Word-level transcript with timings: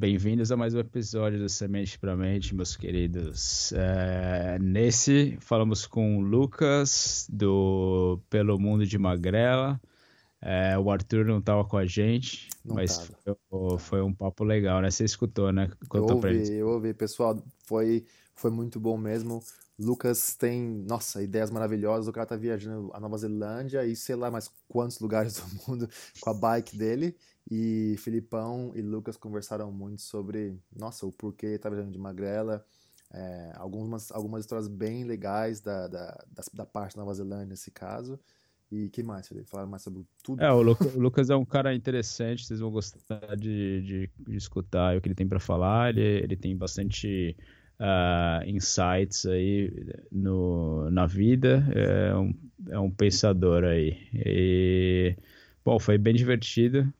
Bem-vindos 0.00 0.50
a 0.50 0.56
mais 0.56 0.72
um 0.72 0.78
episódio 0.78 1.38
do 1.38 1.46
Semente 1.46 1.98
para 1.98 2.16
Mente, 2.16 2.54
meus 2.54 2.74
queridos. 2.74 3.70
É, 3.74 4.58
nesse, 4.58 5.36
falamos 5.42 5.86
com 5.86 6.16
o 6.16 6.20
Lucas, 6.22 7.26
do 7.30 8.18
Pelo 8.30 8.58
Mundo 8.58 8.86
de 8.86 8.96
Magrela. 8.96 9.78
É, 10.40 10.78
o 10.78 10.90
Arthur 10.90 11.26
não 11.26 11.36
estava 11.36 11.66
com 11.66 11.76
a 11.76 11.84
gente, 11.84 12.48
não 12.64 12.76
mas 12.76 13.10
foi, 13.22 13.78
foi, 13.78 14.00
um 14.00 14.14
papo 14.14 14.42
legal, 14.42 14.80
né? 14.80 14.90
Você 14.90 15.04
escutou, 15.04 15.52
né? 15.52 15.70
eu 15.92 16.04
ouvi, 16.04 16.50
eu 16.50 16.68
ouvi, 16.68 16.94
pessoal. 16.94 17.38
Foi, 17.66 18.06
foi 18.34 18.50
muito 18.50 18.80
bom 18.80 18.96
mesmo. 18.96 19.42
Lucas 19.80 20.36
tem, 20.36 20.84
nossa, 20.86 21.22
ideias 21.22 21.50
maravilhosas. 21.50 22.06
O 22.06 22.12
cara 22.12 22.26
tá 22.26 22.36
viajando 22.36 22.90
a 22.92 23.00
Nova 23.00 23.16
Zelândia 23.16 23.84
e 23.86 23.96
sei 23.96 24.14
lá 24.14 24.30
mais 24.30 24.50
quantos 24.68 25.00
lugares 25.00 25.36
do 25.36 25.42
mundo 25.66 25.88
com 26.20 26.30
a 26.30 26.34
bike 26.34 26.76
dele. 26.76 27.16
E 27.50 27.96
Filipão 27.98 28.72
e 28.74 28.82
Lucas 28.82 29.16
conversaram 29.16 29.72
muito 29.72 30.02
sobre, 30.02 30.54
nossa, 30.76 31.06
o 31.06 31.12
porquê 31.12 31.58
tá 31.58 31.70
viajando 31.70 31.92
de 31.92 31.98
magrela. 31.98 32.64
É, 33.12 33.52
algumas, 33.56 34.12
algumas 34.12 34.44
histórias 34.44 34.68
bem 34.68 35.02
legais 35.04 35.60
da, 35.60 35.88
da, 35.88 36.24
da, 36.30 36.42
da, 36.52 36.66
parte 36.66 36.94
da 36.94 37.00
Nova 37.00 37.14
Zelândia 37.14 37.46
nesse 37.46 37.70
caso. 37.70 38.20
E 38.70 38.90
que 38.90 39.02
mais, 39.02 39.26
Felipe? 39.26 39.48
Falaram 39.48 39.70
mais 39.70 39.82
sobre 39.82 40.06
tudo? 40.22 40.42
É, 40.42 40.52
o, 40.52 40.58
o 40.58 41.00
Lucas 41.00 41.30
é 41.30 41.34
um 41.34 41.44
cara 41.44 41.74
interessante, 41.74 42.46
vocês 42.46 42.60
vão 42.60 42.70
gostar 42.70 43.34
de, 43.36 43.82
de, 43.82 44.10
de 44.28 44.36
escutar 44.36 44.96
o 44.96 45.00
que 45.00 45.08
ele 45.08 45.14
tem 45.14 45.26
para 45.26 45.40
falar. 45.40 45.88
Ele, 45.88 46.22
ele 46.22 46.36
tem 46.36 46.54
bastante 46.56 47.34
uh, 47.80 48.46
insights 48.46 49.24
aí 49.26 49.72
no, 50.12 50.90
na 50.90 51.06
vida, 51.06 51.66
é 51.74 52.14
um, 52.14 52.34
é 52.68 52.78
um 52.78 52.90
pensador 52.90 53.64
aí. 53.64 53.96
E, 54.14 55.16
bom, 55.64 55.78
foi 55.80 55.96
bem 55.96 56.14
divertido 56.14 56.92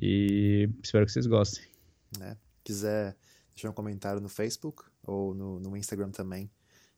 e 0.00 0.70
espero 0.82 1.04
que 1.04 1.12
vocês 1.12 1.26
gostem. 1.26 1.64
É, 2.20 2.36
quiser 2.62 3.16
deixar 3.54 3.70
um 3.70 3.74
comentário 3.74 4.20
no 4.20 4.28
Facebook 4.28 4.84
ou 5.02 5.34
no, 5.34 5.58
no 5.58 5.76
Instagram 5.76 6.10
também. 6.10 6.50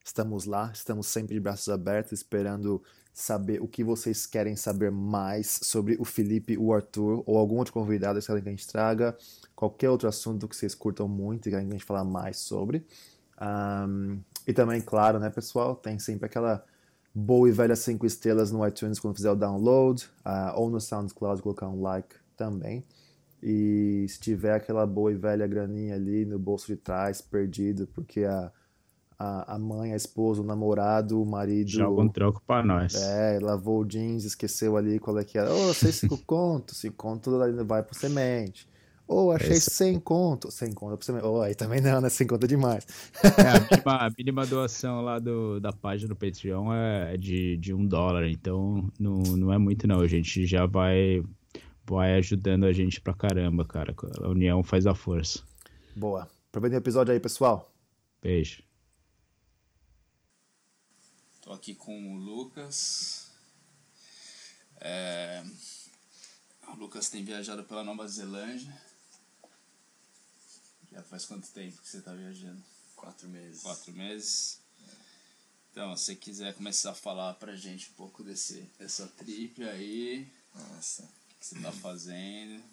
Estamos 0.04 0.44
lá, 0.44 0.70
estamos 0.74 1.06
sempre 1.06 1.34
de 1.34 1.40
braços 1.40 1.70
abertos, 1.70 2.12
esperando 2.12 2.82
saber 3.10 3.62
o 3.62 3.66
que 3.66 3.82
vocês 3.82 4.26
querem 4.26 4.54
saber 4.54 4.90
mais 4.90 5.60
sobre 5.62 5.96
o 5.98 6.04
Felipe, 6.04 6.58
o 6.58 6.74
Arthur 6.74 7.22
ou 7.24 7.38
algum 7.38 7.56
outro 7.56 7.72
convidado 7.72 8.20
que 8.20 8.30
a 8.30 8.38
gente 8.38 8.66
traga 8.66 9.16
qualquer 9.56 9.88
outro 9.88 10.06
assunto 10.06 10.46
que 10.46 10.54
vocês 10.54 10.74
curtam 10.74 11.08
muito 11.08 11.48
e 11.48 11.52
querem 11.52 11.68
a 11.68 11.70
gente 11.70 11.84
falar 11.84 12.04
mais 12.04 12.36
sobre. 12.36 12.84
Um, 13.40 14.20
e 14.46 14.52
também, 14.52 14.80
claro, 14.82 15.18
né, 15.18 15.30
pessoal, 15.30 15.74
tem 15.74 15.98
sempre 15.98 16.26
aquela 16.26 16.62
boa 17.14 17.48
e 17.48 17.52
velha 17.52 17.74
5 17.74 18.04
estrelas 18.04 18.52
no 18.52 18.66
iTunes 18.66 19.00
quando 19.00 19.16
fizer 19.16 19.30
o 19.30 19.36
download, 19.36 20.04
uh, 20.26 20.58
ou 20.58 20.68
no 20.68 20.82
SoundCloud 20.82 21.40
colocar 21.40 21.68
um 21.68 21.80
like 21.80 22.14
também. 22.36 22.84
E 23.42 24.04
se 24.08 24.20
tiver 24.20 24.54
aquela 24.54 24.86
boa 24.86 25.12
e 25.12 25.14
velha 25.14 25.46
graninha 25.46 25.94
ali 25.94 26.26
no 26.26 26.38
bolso 26.38 26.66
de 26.66 26.76
trás, 26.76 27.22
perdido, 27.22 27.86
porque 27.86 28.24
a 28.24 28.52
a, 29.18 29.54
a 29.54 29.58
mãe, 29.58 29.92
a 29.92 29.96
esposa, 29.96 30.42
o 30.42 30.44
namorado, 30.44 31.20
o 31.20 31.26
marido. 31.26 31.70
Joga 31.70 32.02
um 32.02 32.08
troco 32.08 32.42
pra 32.46 32.62
nós. 32.62 32.94
É, 32.94 33.38
lavou 33.40 33.80
o 33.80 33.84
jeans, 33.84 34.24
esqueceu 34.24 34.76
ali 34.76 34.98
qual 34.98 35.18
é 35.18 35.24
que 35.24 35.38
era. 35.38 35.52
Ô, 35.52 35.70
oh, 35.70 35.74
sei 35.74 35.92
cinco 35.92 36.18
conto, 36.18 36.74
cinco 36.74 36.96
conto 36.96 37.30
vai 37.64 37.82
pro 37.82 37.94
semente. 37.94 38.68
Ou 39.06 39.26
oh, 39.26 39.32
achei 39.32 39.52
Esse... 39.52 39.70
100 39.70 40.00
conto. 40.00 40.50
100 40.50 40.72
conto 40.72 40.96
pro 40.96 41.04
semente. 41.04 41.26
Oh, 41.26 41.42
aí 41.42 41.54
também 41.54 41.80
não, 41.80 42.00
né? 42.00 42.08
100 42.08 42.26
conto 42.26 42.44
é 42.44 42.46
demais. 42.46 42.86
É, 43.22 43.50
a, 43.50 43.60
mínima, 43.70 43.96
a 44.06 44.10
mínima 44.16 44.46
doação 44.46 45.02
lá 45.02 45.18
do, 45.18 45.60
da 45.60 45.72
página 45.72 46.08
do 46.08 46.16
Patreon 46.16 46.72
é 46.72 47.16
de, 47.16 47.56
de 47.58 47.74
um 47.74 47.86
dólar, 47.86 48.26
então 48.28 48.90
não, 48.98 49.18
não 49.36 49.52
é 49.52 49.58
muito 49.58 49.86
não. 49.86 50.00
A 50.00 50.06
gente 50.06 50.46
já 50.46 50.64
vai, 50.64 51.22
vai 51.86 52.14
ajudando 52.14 52.64
a 52.64 52.72
gente 52.72 53.00
pra 53.00 53.12
caramba, 53.12 53.64
cara. 53.64 53.94
A 54.22 54.28
união 54.28 54.62
faz 54.62 54.86
a 54.86 54.94
força. 54.94 55.42
Boa. 55.94 56.26
Aproveita 56.48 56.76
o 56.76 56.80
episódio 56.80 57.12
aí, 57.12 57.20
pessoal. 57.20 57.70
Beijo. 58.22 58.63
Tô 61.44 61.52
aqui 61.52 61.74
com 61.74 62.14
o 62.14 62.16
Lucas. 62.16 63.26
É... 64.80 65.44
O 66.68 66.74
Lucas 66.76 67.10
tem 67.10 67.22
viajado 67.22 67.62
pela 67.64 67.84
Nova 67.84 68.08
Zelândia. 68.08 68.74
Já 70.90 71.02
faz 71.02 71.26
quanto 71.26 71.46
tempo 71.48 71.82
que 71.82 71.86
você 71.86 71.98
está 71.98 72.14
viajando? 72.14 72.64
Quatro 72.96 73.28
meses. 73.28 73.60
Quatro 73.60 73.92
meses. 73.92 74.58
Então, 75.70 75.94
se 75.94 76.04
você 76.04 76.16
quiser 76.16 76.54
começar 76.54 76.92
a 76.92 76.94
falar 76.94 77.34
pra 77.34 77.54
gente 77.54 77.90
um 77.90 77.94
pouco 77.94 78.24
desse, 78.24 78.62
dessa 78.78 79.06
trip 79.08 79.62
aí. 79.64 80.26
Nossa. 80.54 81.02
O 81.02 81.40
que 81.40 81.46
você 81.46 81.60
tá 81.60 81.72
fazendo. 81.72 82.64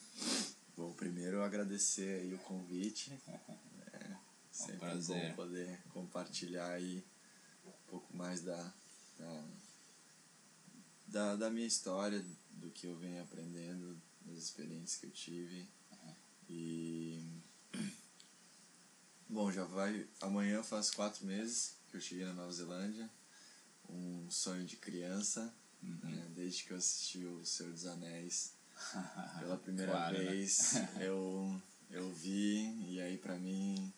Bom, 0.77 0.93
primeiro 0.93 1.43
agradecer 1.43 2.21
aí 2.21 2.33
o 2.33 2.39
convite. 2.39 3.11
É, 3.93 4.15
sempre 4.49 4.73
é 4.73 4.75
um 4.75 4.79
prazer. 4.79 5.29
bom 5.29 5.35
poder 5.35 5.79
compartilhar 5.89 6.69
aí 6.69 7.03
pouco 7.87 8.15
mais 8.15 8.41
da, 8.41 8.73
da, 9.17 9.43
da, 11.07 11.35
da 11.35 11.49
minha 11.49 11.67
história, 11.67 12.23
do 12.51 12.69
que 12.71 12.87
eu 12.87 12.95
venho 12.95 13.21
aprendendo, 13.21 14.01
das 14.21 14.37
experiências 14.37 14.99
que 14.99 15.05
eu 15.05 15.11
tive. 15.11 15.67
E. 16.49 17.23
Bom, 19.27 19.51
já 19.51 19.63
vai. 19.63 20.07
Amanhã 20.19 20.61
faz 20.61 20.91
quatro 20.91 21.25
meses 21.25 21.75
que 21.89 21.97
eu 21.97 22.01
cheguei 22.01 22.25
na 22.25 22.33
Nova 22.33 22.51
Zelândia. 22.51 23.09
Um 23.89 24.29
sonho 24.29 24.65
de 24.65 24.77
criança, 24.77 25.53
uhum. 25.81 25.99
né? 26.03 26.31
desde 26.35 26.63
que 26.63 26.71
eu 26.71 26.77
assisti 26.77 27.25
O 27.25 27.45
Senhor 27.45 27.71
dos 27.71 27.85
Anéis. 27.85 28.53
Pela 29.39 29.57
primeira 29.57 29.91
claro, 29.91 30.17
né? 30.17 30.23
vez 30.25 30.73
né? 30.73 30.97
eu, 31.01 31.61
eu 31.89 32.11
vi, 32.13 32.63
e 32.89 32.99
aí 32.99 33.17
para 33.17 33.37
mim 33.37 33.93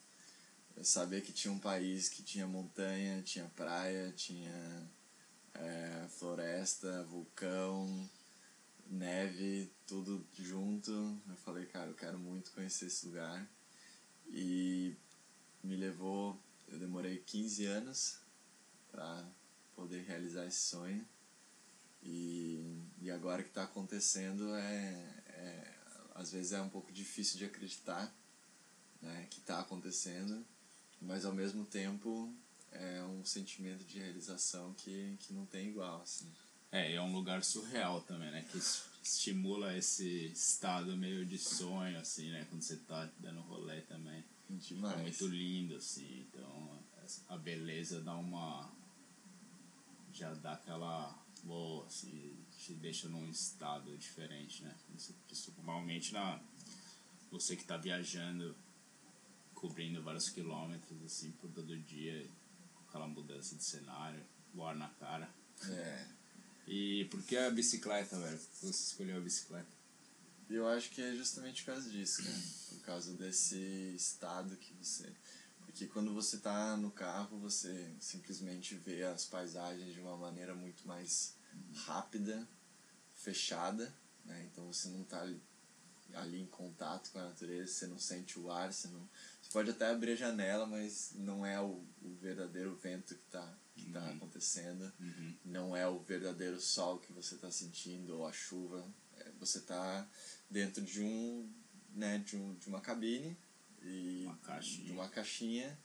eu 0.76 0.84
sabia 0.84 1.22
que 1.22 1.32
tinha 1.32 1.54
um 1.54 1.60
país 1.60 2.10
que 2.10 2.24
tinha 2.24 2.48
montanha, 2.48 3.22
tinha 3.22 3.46
praia, 3.56 4.12
tinha 4.16 4.92
é, 5.54 6.08
floresta, 6.10 7.04
vulcão, 7.04 8.10
neve, 8.88 9.72
tudo 9.86 10.26
junto. 10.38 10.92
Eu 11.28 11.36
falei, 11.38 11.66
cara, 11.66 11.90
eu 11.90 11.96
quero 11.96 12.18
muito 12.18 12.52
conhecer 12.52 12.88
esse 12.88 13.06
lugar. 13.06 13.48
E 14.28 14.96
me 15.64 15.76
levou, 15.76 16.42
eu 16.68 16.80
demorei 16.80 17.20
15 17.20 17.66
anos 17.66 18.18
para 18.92 19.26
poder 19.76 20.04
realizar 20.04 20.46
esse 20.48 20.70
sonho. 20.70 21.08
E, 22.02 22.82
e 23.00 23.12
agora 23.12 23.44
que 23.44 23.50
está 23.50 23.64
acontecendo, 23.64 24.54
é, 24.56 25.24
é, 25.28 25.76
às 26.16 26.32
vezes 26.32 26.52
é 26.52 26.62
um 26.62 26.70
pouco 26.70 26.92
difícil 26.92 27.38
de 27.38 27.46
acreditar 27.46 28.14
né, 29.02 29.28
que 29.30 29.40
está 29.40 29.60
acontecendo 29.60 30.46
mas 31.04 31.26
ao 31.26 31.34
mesmo 31.34 31.66
tempo 31.66 32.34
é 32.72 33.04
um 33.04 33.24
sentimento 33.24 33.84
de 33.84 34.00
realização 34.00 34.74
que, 34.74 35.16
que 35.20 35.34
não 35.34 35.46
tem 35.46 35.70
igual, 35.70 36.02
assim. 36.02 36.32
É, 36.72 36.94
é 36.94 37.02
um 37.02 37.14
lugar 37.14 37.44
surreal 37.44 38.02
também, 38.02 38.32
né? 38.32 38.46
Que 38.52 38.58
estimula 39.04 39.78
esse 39.78 40.26
estado 40.28 40.98
meio 40.98 41.26
de 41.26 41.38
sonho, 41.38 42.00
assim, 42.00 42.32
né? 42.32 42.48
Quando 42.50 42.64
você 42.64 42.78
tá 42.78 43.10
dando 43.20 43.42
rolê 43.42 43.82
também. 43.82 44.24
Demais. 44.50 45.00
É 45.00 45.02
muito 45.04 45.28
lindo, 45.28 45.76
assim. 45.76 46.26
Então, 46.28 46.80
a 47.30 47.38
beleza 47.38 48.02
dá 48.02 48.16
uma... 48.16 48.72
Já 50.12 50.34
dá 50.34 50.54
aquela... 50.54 51.22
Boa, 51.44 51.86
assim, 51.86 52.34
te 52.58 52.74
deixa 52.74 53.10
num 53.10 53.30
estado 53.30 53.96
diferente, 53.98 54.64
né? 54.64 54.74
Principalmente 55.28 56.14
na... 56.14 56.40
Você 57.32 57.56
que 57.56 57.66
tá 57.66 57.76
viajando 57.76 58.56
cobrindo 59.64 60.04
vários 60.04 60.28
quilômetros, 60.28 61.02
assim, 61.06 61.32
por 61.40 61.50
todo 61.50 61.78
dia, 61.78 62.30
com 62.76 62.84
aquela 62.90 63.08
mudança 63.08 63.56
de 63.56 63.64
cenário, 63.64 64.22
voar 64.54 64.76
na 64.76 64.90
cara. 64.90 65.34
É. 65.70 66.06
E 66.68 67.06
por 67.06 67.24
que 67.24 67.38
a 67.38 67.50
bicicleta, 67.50 68.20
velho? 68.20 68.38
Por 68.38 68.50
que 68.50 68.66
você 68.66 68.84
escolheu 68.92 69.18
a 69.18 69.22
bicicleta? 69.22 69.72
Eu 70.50 70.68
acho 70.68 70.90
que 70.90 71.02
é 71.02 71.16
justamente 71.16 71.64
por 71.64 71.72
causa 71.72 71.90
disso, 71.90 72.24
né? 72.24 72.44
Por 72.72 72.82
causa 72.82 73.14
desse 73.14 73.56
estado 73.96 74.58
que 74.58 74.74
você. 74.74 75.10
Porque 75.66 75.88
quando 75.88 76.14
você 76.14 76.40
tá 76.40 76.76
no 76.76 76.92
carro, 76.92 77.40
você 77.40 77.90
simplesmente 78.02 78.76
vê 78.76 79.04
as 79.04 79.24
paisagens 79.24 79.94
de 79.94 80.02
uma 80.02 80.18
maneira 80.18 80.54
muito 80.54 80.86
mais 80.86 81.38
rápida, 81.86 82.46
fechada, 83.14 83.94
né? 84.26 84.46
Então 84.52 84.68
você 84.68 84.90
não 84.90 85.06
tá 85.06 85.26
ali, 86.14 86.42
em 86.42 86.48
contato 86.48 87.12
com 87.12 87.20
a 87.20 87.26
natureza, 87.26 87.72
você 87.72 87.88
não 87.88 88.00
sente 88.00 88.40
o 88.40 88.52
ar, 88.52 88.72
você 88.72 88.88
não 88.88 89.08
pode 89.52 89.70
até 89.70 89.90
abrir 89.90 90.14
a 90.14 90.16
janela, 90.16 90.66
mas 90.66 91.12
não 91.16 91.46
é 91.46 91.60
o, 91.60 91.84
o 92.02 92.16
verdadeiro 92.22 92.76
vento 92.76 93.16
que 93.16 93.22
está 93.22 93.58
que 93.76 93.90
tá 93.92 94.02
uhum. 94.02 94.18
acontecendo. 94.18 94.92
Uhum. 95.00 95.36
Não 95.46 95.76
é 95.76 95.88
o 95.88 96.00
verdadeiro 96.00 96.60
sol 96.62 97.00
que 97.00 97.12
você 97.12 97.36
está 97.36 97.50
sentindo 97.50 98.18
ou 98.18 98.28
a 98.28 98.32
chuva. 98.32 98.86
É, 99.18 99.32
você 99.40 99.58
está 99.58 100.08
dentro 100.50 100.82
de 100.84 101.02
um, 101.02 101.50
né, 101.96 102.20
de, 102.20 102.36
um, 102.36 102.54
de 102.56 102.68
uma 102.68 102.80
cabine 102.82 103.36
e 103.82 104.26
uma 104.26 104.60
de 104.60 104.92
uma 104.92 105.10
caixinha. 105.10 105.78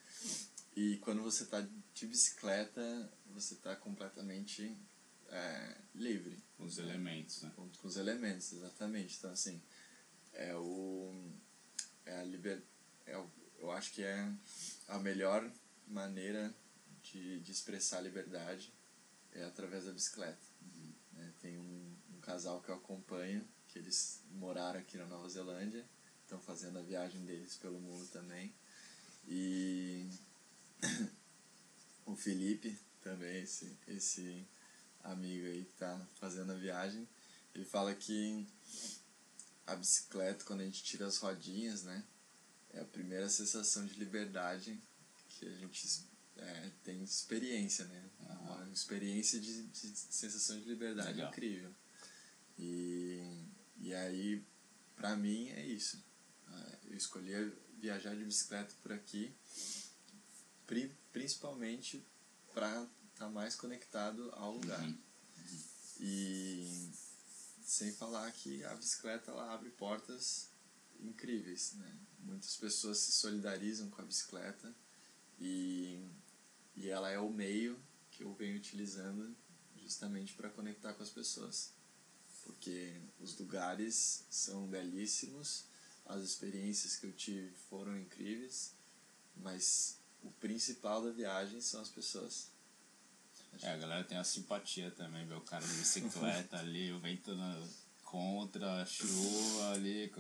E 0.76 0.96
quando 0.98 1.22
você 1.22 1.44
está 1.44 1.66
de 1.94 2.06
bicicleta, 2.06 3.10
você 3.32 3.54
está 3.54 3.74
completamente 3.74 4.76
é, 5.30 5.74
livre. 5.94 6.38
Com 6.56 6.64
os 6.64 6.78
elementos, 6.78 7.42
né? 7.42 7.50
Com, 7.56 7.68
com 7.68 7.88
os 7.88 7.96
elementos, 7.96 8.52
exatamente. 8.52 9.16
Então, 9.18 9.30
assim, 9.30 9.60
é 10.38 10.54
o 10.54 11.12
é 12.06 12.20
a 12.20 12.24
liber, 12.24 12.62
é, 13.06 13.22
eu 13.58 13.70
acho 13.70 13.92
que 13.92 14.02
é 14.02 14.32
a 14.86 14.98
melhor 14.98 15.48
maneira 15.86 16.54
de, 17.02 17.40
de 17.40 17.52
expressar 17.52 18.00
liberdade 18.00 18.72
é 19.32 19.44
através 19.44 19.84
da 19.84 19.92
bicicleta. 19.92 20.38
Uhum. 20.62 20.94
É, 21.18 21.32
tem 21.40 21.58
um, 21.58 21.96
um 22.16 22.20
casal 22.20 22.62
que 22.62 22.70
eu 22.70 22.76
acompanho, 22.76 23.46
que 23.66 23.78
eles 23.78 24.22
moraram 24.30 24.80
aqui 24.80 24.96
na 24.96 25.06
Nova 25.06 25.28
Zelândia, 25.28 25.84
estão 26.22 26.40
fazendo 26.40 26.78
a 26.78 26.82
viagem 26.82 27.24
deles 27.24 27.56
pelo 27.56 27.80
mundo 27.80 28.06
também. 28.08 28.54
E 29.26 30.08
o 32.06 32.16
Felipe 32.16 32.78
também, 33.02 33.42
esse, 33.42 33.76
esse 33.86 34.46
amigo 35.04 35.46
aí 35.46 35.64
que 35.64 35.72
está 35.72 36.06
fazendo 36.14 36.52
a 36.52 36.56
viagem, 36.56 37.06
ele 37.54 37.64
fala 37.64 37.94
que 37.94 38.46
a 39.68 39.76
bicicleta, 39.76 40.44
quando 40.44 40.62
a 40.62 40.64
gente 40.64 40.82
tira 40.82 41.06
as 41.06 41.18
rodinhas, 41.18 41.82
né, 41.82 42.04
é 42.72 42.80
a 42.80 42.84
primeira 42.84 43.28
sensação 43.28 43.84
de 43.84 43.94
liberdade 43.94 44.80
que 45.28 45.46
a 45.46 45.52
gente 45.52 45.86
é, 46.36 46.70
tem 46.82 47.02
experiência, 47.02 47.84
né? 47.86 48.10
Uhum. 48.20 48.54
Uma 48.56 48.72
experiência 48.72 49.38
de, 49.40 49.64
de 49.64 49.88
sensação 49.96 50.58
de 50.58 50.64
liberdade 50.64 51.08
Legal. 51.08 51.30
incrível. 51.30 51.74
E, 52.58 53.46
e 53.80 53.94
aí, 53.94 54.44
para 54.96 55.16
mim, 55.16 55.48
é 55.50 55.66
isso. 55.66 56.02
É, 56.50 56.78
eu 56.86 56.96
escolhi 56.96 57.32
viajar 57.78 58.14
de 58.14 58.24
bicicleta 58.24 58.74
por 58.82 58.92
aqui, 58.92 59.32
pri, 60.66 60.92
principalmente 61.12 62.04
para 62.52 62.82
estar 63.12 63.26
tá 63.26 63.28
mais 63.28 63.54
conectado 63.54 64.30
ao 64.32 64.54
lugar. 64.54 64.82
Uhum. 64.82 64.98
E 66.00 66.90
sem 67.68 67.92
falar 67.92 68.32
que 68.32 68.64
a 68.64 68.74
bicicleta 68.74 69.30
ela 69.30 69.52
abre 69.52 69.68
portas 69.68 70.48
incríveis, 71.00 71.74
né? 71.74 71.98
Muitas 72.20 72.56
pessoas 72.56 72.96
se 72.96 73.12
solidarizam 73.12 73.90
com 73.90 74.00
a 74.00 74.06
bicicleta 74.06 74.74
e, 75.38 76.02
e 76.74 76.88
ela 76.88 77.10
é 77.10 77.18
o 77.18 77.28
meio 77.28 77.78
que 78.10 78.24
eu 78.24 78.32
venho 78.32 78.56
utilizando 78.56 79.36
justamente 79.76 80.32
para 80.32 80.48
conectar 80.48 80.94
com 80.94 81.02
as 81.02 81.10
pessoas. 81.10 81.74
Porque 82.42 82.98
os 83.20 83.36
lugares 83.38 84.24
são 84.30 84.66
belíssimos, 84.66 85.66
as 86.06 86.22
experiências 86.22 86.96
que 86.96 87.04
eu 87.04 87.12
tive 87.12 87.50
foram 87.68 87.98
incríveis, 87.98 88.72
mas 89.36 89.98
o 90.22 90.30
principal 90.30 91.04
da 91.04 91.10
viagem 91.10 91.60
são 91.60 91.82
as 91.82 91.90
pessoas. 91.90 92.48
É, 93.62 93.70
a 93.70 93.76
galera 93.76 94.04
tem 94.04 94.16
a 94.18 94.24
simpatia 94.24 94.90
também, 94.90 95.26
ver 95.26 95.34
o 95.34 95.40
cara 95.40 95.66
de 95.66 95.74
bicicleta 95.74 96.58
ali, 96.60 96.92
o 96.92 96.98
vento 96.98 97.36
contra 98.04 98.82
a 98.82 98.86
chuva 98.86 99.72
ali. 99.72 100.12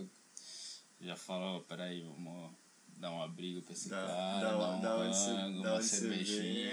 Já 1.00 1.16
fala, 1.16 1.56
oh, 1.56 1.60
peraí, 1.60 2.02
vamos 2.02 2.52
dar 2.96 3.12
um 3.12 3.22
abrigo 3.22 3.62
pra 3.62 3.72
esse 3.72 3.88
dá, 3.88 3.96
cara, 3.96 4.40
dá, 4.40 4.76
um 4.76 4.80
dá 4.80 4.96
rango, 4.96 5.60
uma 5.60 5.82
cervejinha. 5.82 6.72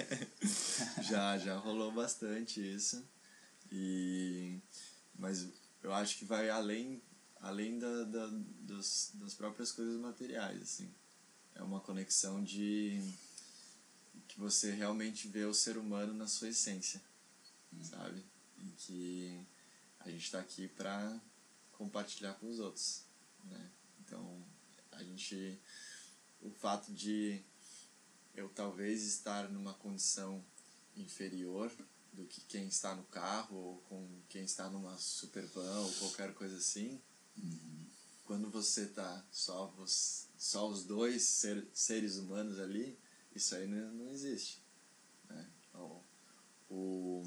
já, 1.04 1.36
já 1.38 1.56
rolou 1.56 1.92
bastante 1.92 2.60
isso. 2.60 3.06
E, 3.70 4.58
mas 5.18 5.48
eu 5.82 5.92
acho 5.92 6.18
que 6.18 6.24
vai 6.24 6.48
além, 6.48 7.02
além 7.40 7.78
da, 7.78 8.04
da, 8.04 8.26
dos, 8.60 9.12
das 9.14 9.34
próprias 9.34 9.72
coisas 9.72 10.00
materiais, 10.00 10.62
assim. 10.62 10.90
É 11.54 11.62
uma 11.62 11.80
conexão 11.80 12.42
de 12.42 13.00
que 14.36 14.40
você 14.40 14.70
realmente 14.70 15.28
vê 15.28 15.44
o 15.46 15.54
ser 15.54 15.78
humano 15.78 16.12
na 16.12 16.28
sua 16.28 16.50
essência, 16.50 17.02
hum. 17.72 17.82
sabe? 17.82 18.22
E 18.58 18.70
que 18.76 19.40
a 20.00 20.10
gente 20.10 20.24
está 20.24 20.38
aqui 20.38 20.68
para 20.68 21.18
compartilhar 21.72 22.34
com 22.34 22.48
os 22.50 22.60
outros, 22.60 23.02
né? 23.44 23.70
Então, 24.00 24.44
a 24.92 25.02
gente 25.02 25.58
o 26.42 26.50
fato 26.50 26.92
de 26.92 27.42
eu 28.34 28.48
talvez 28.50 29.02
estar 29.04 29.48
numa 29.48 29.72
condição 29.72 30.44
inferior 30.94 31.72
do 32.12 32.26
que 32.26 32.42
quem 32.42 32.68
está 32.68 32.94
no 32.94 33.04
carro 33.04 33.56
ou 33.56 33.78
com 33.88 34.06
quem 34.28 34.44
está 34.44 34.68
numa 34.68 34.96
supervan 34.98 35.80
ou 35.80 35.92
qualquer 35.94 36.34
coisa 36.34 36.56
assim 36.56 37.00
uhum. 37.36 37.86
quando 38.24 38.50
você 38.50 38.82
está 38.82 39.24
só 39.30 39.74
só 39.86 40.68
os 40.68 40.84
dois 40.84 41.22
ser, 41.22 41.66
seres 41.72 42.16
humanos 42.16 42.58
ali 42.58 42.98
isso 43.36 43.54
aí 43.54 43.66
não, 43.66 43.92
não 43.92 44.10
existe. 44.10 44.62
Né? 45.28 45.48
O, 45.74 46.02
o... 46.70 47.22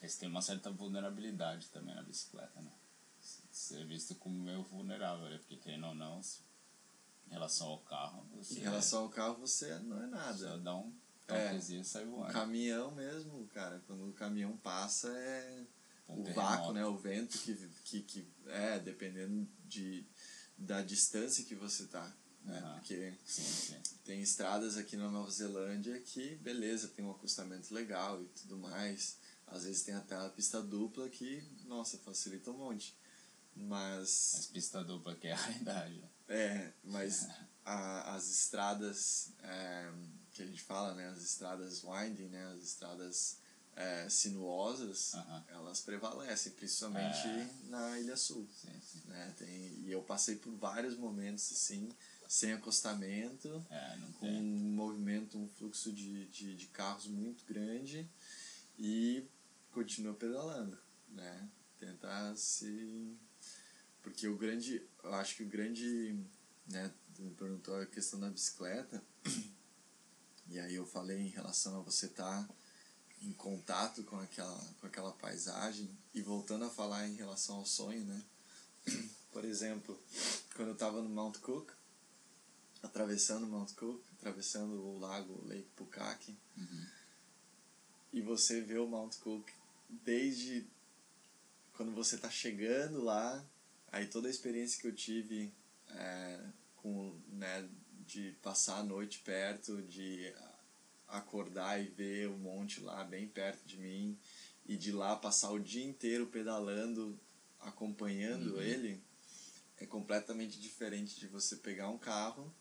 Eles 0.00 0.16
têm 0.16 0.28
uma 0.28 0.42
certa 0.42 0.70
vulnerabilidade 0.70 1.68
também 1.68 1.94
na 1.94 2.02
bicicleta, 2.02 2.60
né? 2.60 2.72
Ser 3.52 3.84
visto 3.84 4.14
como 4.14 4.38
meio 4.38 4.62
vulnerável, 4.62 5.28
né? 5.28 5.38
porque 5.38 5.56
querendo 5.56 5.88
ou 5.88 5.94
não, 5.94 6.20
em 7.28 7.32
relação 7.32 7.66
ao 7.66 7.78
carro, 7.80 8.24
você. 8.34 8.60
Em 8.60 8.62
relação 8.62 9.02
ao 9.02 9.08
carro, 9.10 9.34
você 9.36 9.78
não 9.80 10.02
é 10.02 10.06
nada. 10.06 10.38
Só 10.38 10.56
dá 10.56 10.76
um 10.76 10.94
é, 11.28 11.56
e 11.56 11.84
sai 11.84 12.04
voando. 12.04 12.30
O 12.30 12.32
caminhão 12.32 12.90
mesmo, 12.90 13.46
cara, 13.48 13.80
quando 13.86 14.08
o 14.08 14.12
caminhão 14.12 14.56
passa 14.56 15.08
é. 15.08 15.64
Um 16.08 16.20
o 16.20 16.24
terremoto. 16.24 16.48
vácuo, 16.48 16.72
né? 16.72 16.84
O 16.84 16.96
vento 16.96 17.38
que, 17.38 17.54
que, 17.84 18.02
que. 18.02 18.28
É, 18.46 18.78
dependendo 18.78 19.48
de, 19.64 20.04
da 20.58 20.82
distância 20.82 21.44
que 21.44 21.54
você 21.54 21.86
tá 21.86 22.12
né? 22.44 22.60
Uhum. 22.60 22.74
Porque 22.74 23.14
sim, 23.26 23.42
sim. 23.42 23.76
tem 24.04 24.20
estradas 24.22 24.76
aqui 24.76 24.96
na 24.96 25.10
Nova 25.10 25.30
Zelândia 25.30 25.98
que, 26.00 26.36
beleza, 26.36 26.88
tem 26.88 27.04
um 27.04 27.10
acostamento 27.10 27.72
legal 27.72 28.22
e 28.22 28.26
tudo 28.26 28.56
mais. 28.56 29.16
Às 29.46 29.64
vezes 29.64 29.82
tem 29.82 29.94
até 29.94 30.14
a 30.14 30.28
pista 30.28 30.62
dupla 30.62 31.08
que, 31.08 31.42
nossa, 31.66 31.98
facilita 31.98 32.50
um 32.50 32.58
monte. 32.58 32.96
Mas. 33.54 34.34
As 34.38 34.46
pista 34.46 34.82
dupla 34.84 35.14
que 35.14 35.26
é 35.26 35.32
a 35.32 35.36
realidade. 35.36 36.04
É, 36.28 36.72
mas 36.84 37.28
a, 37.64 38.14
as 38.14 38.30
estradas 38.30 39.32
é, 39.42 39.90
que 40.32 40.42
a 40.42 40.46
gente 40.46 40.62
fala, 40.62 40.94
né? 40.94 41.08
As 41.08 41.22
estradas 41.22 41.82
winding, 41.84 42.28
né? 42.28 42.44
As 42.54 42.62
estradas 42.62 43.38
é, 43.76 44.08
sinuosas, 44.08 45.12
elas 45.48 45.80
prevalecem, 45.80 46.52
principalmente 46.52 47.26
é. 47.26 47.50
na 47.64 47.98
Ilha 47.98 48.16
Sul. 48.16 48.46
Sim, 48.60 48.80
sim. 48.80 49.02
Né? 49.06 49.34
Tem, 49.38 49.48
e 49.84 49.90
eu 49.90 50.02
passei 50.02 50.36
por 50.36 50.52
vários 50.54 50.96
momentos 50.96 51.50
assim 51.52 51.88
sem 52.30 52.52
acostamento, 52.52 53.66
é, 53.68 53.98
com 54.20 54.28
um 54.28 54.72
movimento, 54.72 55.36
um 55.36 55.48
fluxo 55.48 55.90
de, 55.90 56.26
de, 56.26 56.54
de, 56.54 56.66
carros 56.68 57.08
muito 57.08 57.44
grande 57.44 58.08
e 58.78 59.26
continua 59.72 60.14
pedalando, 60.14 60.78
né? 61.08 61.48
Tentar 61.80 62.36
se... 62.36 63.18
Porque 64.00 64.28
o 64.28 64.36
grande... 64.36 64.80
Eu 65.02 65.12
acho 65.14 65.34
que 65.34 65.42
o 65.42 65.48
grande... 65.48 66.16
Né, 66.68 66.92
tu 67.16 67.22
me 67.22 67.34
perguntou 67.34 67.74
a 67.80 67.86
questão 67.86 68.20
da 68.20 68.30
bicicleta 68.30 69.02
e 70.46 70.60
aí 70.60 70.76
eu 70.76 70.86
falei 70.86 71.18
em 71.18 71.30
relação 71.30 71.80
a 71.80 71.82
você 71.82 72.06
estar 72.06 72.46
tá 72.46 72.54
em 73.22 73.32
contato 73.32 74.04
com 74.04 74.14
aquela, 74.20 74.74
com 74.80 74.86
aquela 74.86 75.10
paisagem 75.14 75.90
e 76.14 76.22
voltando 76.22 76.64
a 76.64 76.70
falar 76.70 77.08
em 77.08 77.16
relação 77.16 77.56
ao 77.56 77.66
sonho, 77.66 78.04
né? 78.04 78.24
Por 79.32 79.44
exemplo, 79.44 80.00
quando 80.54 80.68
eu 80.68 80.74
estava 80.74 81.02
no 81.02 81.08
Mount 81.08 81.38
Cook, 81.38 81.79
atravessando 82.82 83.46
Mount 83.46 83.72
Cook, 83.74 84.02
atravessando 84.18 84.74
o 84.82 84.98
lago 84.98 85.42
Lake 85.46 85.68
Pukaki. 85.76 86.36
Uhum. 86.56 86.86
E 88.12 88.20
você 88.20 88.60
vê 88.60 88.78
o 88.78 88.86
Mount 88.86 89.16
Cook 89.18 89.50
desde 89.88 90.66
quando 91.72 91.92
você 91.92 92.16
está 92.16 92.30
chegando 92.30 93.02
lá, 93.02 93.44
aí 93.90 94.06
toda 94.06 94.28
a 94.28 94.30
experiência 94.30 94.80
que 94.80 94.86
eu 94.86 94.94
tive 94.94 95.52
é, 95.88 96.40
com, 96.76 97.16
né, 97.28 97.68
de 98.06 98.32
passar 98.42 98.78
a 98.78 98.82
noite 98.82 99.20
perto, 99.20 99.80
de 99.82 100.32
acordar 101.08 101.80
e 101.80 101.86
ver 101.86 102.28
o 102.28 102.36
monte 102.36 102.80
lá 102.80 103.02
bem 103.04 103.26
perto 103.26 103.64
de 103.66 103.76
mim 103.78 104.18
e 104.66 104.76
de 104.76 104.92
lá 104.92 105.16
passar 105.16 105.50
o 105.50 105.58
dia 105.58 105.84
inteiro 105.84 106.26
pedalando, 106.26 107.18
acompanhando 107.60 108.54
uhum. 108.54 108.62
ele, 108.62 109.02
é 109.78 109.86
completamente 109.86 110.60
diferente 110.60 111.18
de 111.18 111.26
você 111.26 111.56
pegar 111.56 111.88
um 111.88 111.98
carro 111.98 112.52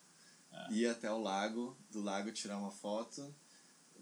é. 0.52 0.74
ir 0.74 0.88
até 0.88 1.12
o 1.12 1.20
lago, 1.20 1.78
do 1.92 2.02
lago 2.02 2.32
tirar 2.32 2.58
uma 2.58 2.72
foto. 2.72 3.34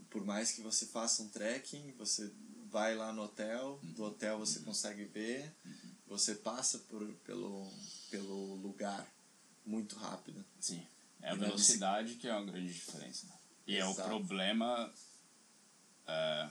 Por 0.10 0.25
mais 0.25 0.51
que 0.51 0.62
você 0.62 0.86
faça 0.86 1.22
um 1.22 1.30
trekking, 1.30 1.94
você 1.98 2.32
vai 2.70 2.96
lá 2.96 3.12
no 3.12 3.24
hotel, 3.24 3.80
uhum. 3.84 3.92
do 3.94 4.04
hotel 4.04 4.39
você 4.39 4.60
uhum. 4.60 4.66
consegue 4.66 5.06
ver, 5.06 5.54
uhum. 5.66 5.92
você 6.08 6.36
passa 6.36 6.80
por, 6.80 7.06
pelo, 7.25 7.72
pelo 8.10 8.56
lugar 8.56 9.08
muito 9.66 9.96
rápido. 9.98 10.44
Sim. 10.60 10.86
É 11.22 11.32
a 11.32 11.36
e 11.36 11.38
velocidade 11.38 12.16
que 12.16 12.27
é 12.27 12.34
uma 12.34 12.46
grande 12.46 12.74
diferença. 12.74 13.27
E 13.66 13.75
Exato. 13.75 14.01
é 14.01 14.04
o 14.04 14.06
problema 14.06 14.94
é, 16.08 16.50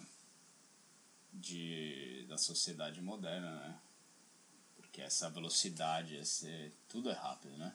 de, 1.33 2.27
da 2.29 2.37
sociedade 2.37 3.01
moderna, 3.01 3.55
né? 3.57 3.79
Porque 4.77 5.01
essa 5.01 5.31
velocidade, 5.31 6.17
esse, 6.17 6.73
tudo 6.89 7.11
é 7.11 7.15
rápido, 7.15 7.57
né? 7.57 7.75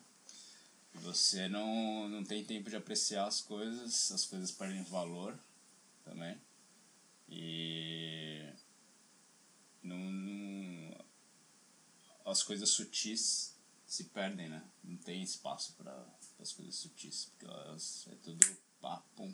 Você 0.93 1.47
não, 1.47 2.07
não 2.09 2.23
tem 2.23 2.43
tempo 2.43 2.69
de 2.69 2.75
apreciar 2.75 3.27
as 3.27 3.41
coisas, 3.41 4.11
as 4.11 4.25
coisas 4.25 4.51
perdem 4.51 4.83
valor 4.83 5.37
também. 6.03 6.39
E 7.29 8.45
não, 9.81 9.97
não, 9.97 11.05
as 12.25 12.43
coisas 12.43 12.69
sutis 12.69 13.55
se 13.85 14.05
perdem, 14.05 14.49
né? 14.49 14.63
Não 14.83 14.97
tem 14.97 15.23
espaço 15.23 15.73
para 15.73 16.05
as 16.39 16.53
coisas 16.53 16.75
sutis, 16.75 17.25
porque 17.25 17.45
elas 17.45 18.07
é 18.11 18.15
tudo 18.15 18.45
pum. 19.15 19.33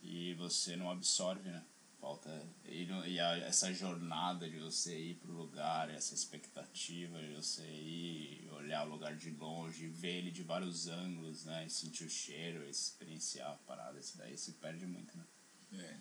E 0.00 0.34
você 0.34 0.76
não 0.76 0.90
absorve, 0.90 1.48
né? 1.48 1.64
Falta. 2.00 2.30
E, 2.64 2.84
e 2.84 3.20
a, 3.20 3.38
essa 3.38 3.72
jornada 3.72 4.48
de 4.48 4.58
você 4.58 4.96
ir 4.96 5.14
pro 5.16 5.32
lugar, 5.32 5.90
essa 5.90 6.14
expectativa 6.14 7.20
de 7.20 7.34
você 7.34 7.62
ir 7.62 8.48
olhar 8.52 8.86
o 8.86 8.90
lugar 8.90 9.16
de 9.16 9.30
longe, 9.30 9.88
ver 9.88 10.18
ele 10.18 10.30
de 10.30 10.42
vários 10.42 10.86
ângulos, 10.86 11.44
né? 11.44 11.66
E 11.66 11.70
sentir 11.70 12.04
o 12.04 12.10
cheiro, 12.10 12.68
experienciar 12.68 13.50
a 13.50 13.56
parada, 13.56 13.98
isso 13.98 14.16
daí 14.16 14.38
se 14.38 14.52
perde 14.52 14.86
muito, 14.86 15.16
né? 15.16 15.24
É, 15.72 15.96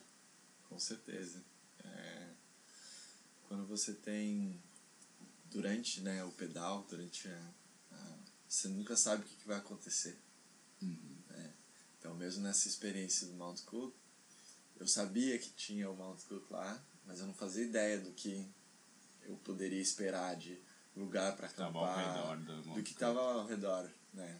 com 0.70 0.80
certeza. 0.80 1.44
É, 1.84 2.30
quando 3.48 3.66
você 3.66 3.94
tem 3.94 4.62
durante 5.46 6.02
né, 6.02 6.24
o 6.24 6.32
pedal, 6.32 6.86
durante 6.90 7.28
a, 7.28 7.54
a, 7.92 8.18
você 8.48 8.68
nunca 8.68 8.96
sabe 8.96 9.24
o 9.24 9.26
que, 9.26 9.36
que 9.36 9.48
vai 9.48 9.58
acontecer. 9.58 10.18
Uhum. 10.82 11.18
Né? 11.30 11.54
Então, 11.98 12.14
mesmo 12.16 12.44
nessa 12.44 12.68
experiência 12.68 13.28
do 13.28 13.34
Mount 13.34 13.62
Cook, 13.64 13.96
eu 14.80 14.88
sabia 14.88 15.38
que 15.40 15.50
tinha 15.52 15.90
o 15.90 15.96
Mount 15.96 16.22
Cook 16.24 16.50
lá, 16.52 16.80
mas 17.06 17.20
eu 17.20 17.28
não 17.28 17.34
fazia 17.34 17.64
ideia 17.64 18.00
do 18.00 18.12
que 18.12 18.48
eu 19.24 19.36
poderia 19.38 19.82
esperar 19.82 20.36
de 20.36 20.60
lugar 20.96 21.36
para 21.36 21.48
acampar, 21.48 22.38
do, 22.40 22.76
do 22.76 22.84
que 22.84 22.92
estava 22.92 23.20
ao 23.20 23.46
redor, 23.46 23.90
né? 24.14 24.40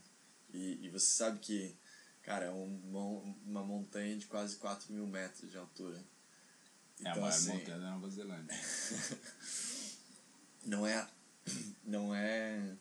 E, 0.54 0.86
e 0.86 0.90
você 0.90 1.06
sabe 1.06 1.40
que, 1.40 1.76
cara, 2.24 2.46
é 2.46 2.52
um, 2.52 3.36
uma 3.46 3.64
montanha 3.64 4.18
de 4.18 4.26
quase 4.26 4.56
4 4.58 4.94
mil 4.94 5.06
metros 5.06 5.52
de 5.52 5.58
altura. 5.58 5.98
É 5.98 7.02
então, 7.02 7.14
a 7.14 7.16
maior 7.16 7.30
assim, 7.30 7.54
montanha 7.54 7.80
da 7.80 7.92
Nova 7.92 8.10
Zelândia. 8.10 8.58
não 10.66 10.88
é 10.88 11.08
não 11.84 12.16
é 12.16 12.76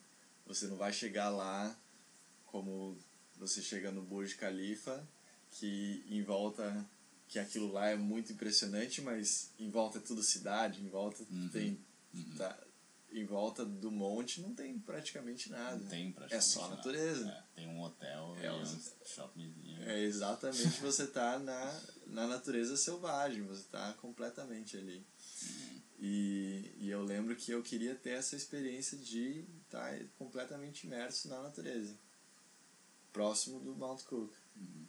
você 0.47 0.67
não 0.67 0.77
vai 0.77 0.93
chegar 0.93 1.29
lá 1.29 1.77
como 2.47 2.97
você 3.37 3.61
chega 3.61 3.91
no 3.91 4.03
Burj 4.03 4.37
Khalifa 4.37 5.07
que 5.51 6.05
em 6.09 6.23
volta 6.23 6.87
que 7.29 7.39
aquilo 7.39 7.73
lá 7.73 7.89
é 7.89 7.97
muito 7.97 8.33
impressionante 8.33 9.01
mas 9.01 9.51
em 9.59 9.71
volta 9.71 9.99
é 9.99 10.01
tudo 10.01 10.23
cidade 10.23 10.83
em 10.83 10.89
volta 10.89 11.23
uhum. 11.31 11.49
tem 11.49 11.79
uhum. 12.15 12.37
Tá, 12.37 12.57
em 13.13 13.25
volta 13.25 13.65
do 13.65 13.91
monte 13.91 14.41
não 14.41 14.55
tem 14.55 14.79
praticamente 14.79 15.51
nada 15.51 15.77
não 15.77 15.87
tem 15.87 16.13
praticamente 16.13 16.35
é 16.35 16.41
só 16.41 16.63
nada. 16.63 16.77
natureza 16.77 17.29
é, 17.29 17.43
tem 17.55 17.69
um 17.69 17.83
hotel 17.83 18.37
é, 18.41 18.47
e 18.47 18.51
um 18.51 18.81
shoppingzinho 19.05 19.83
é 19.83 20.01
exatamente 20.03 20.81
você 20.81 21.07
tá 21.09 21.39
na 21.39 21.81
na 22.07 22.27
natureza 22.27 22.77
selvagem 22.77 23.43
você 23.43 23.65
tá 23.71 23.93
completamente 23.95 24.77
ali 24.77 25.05
uhum. 25.43 25.77
E, 25.99 26.73
e 26.79 26.91
eu 26.91 27.03
lembro 27.03 27.35
que 27.35 27.51
eu 27.51 27.63
queria 27.63 27.95
ter 27.95 28.11
essa 28.11 28.37
experiência 28.37 28.99
de 28.99 29.45
estar 29.65 29.99
completamente 30.19 30.87
imerso 30.87 31.29
na 31.29 31.43
natureza, 31.43 31.97
próximo 33.13 33.59
do 33.61 33.75
Mount 33.75 34.03
Cook. 34.03 34.33
Uhum. 34.57 34.87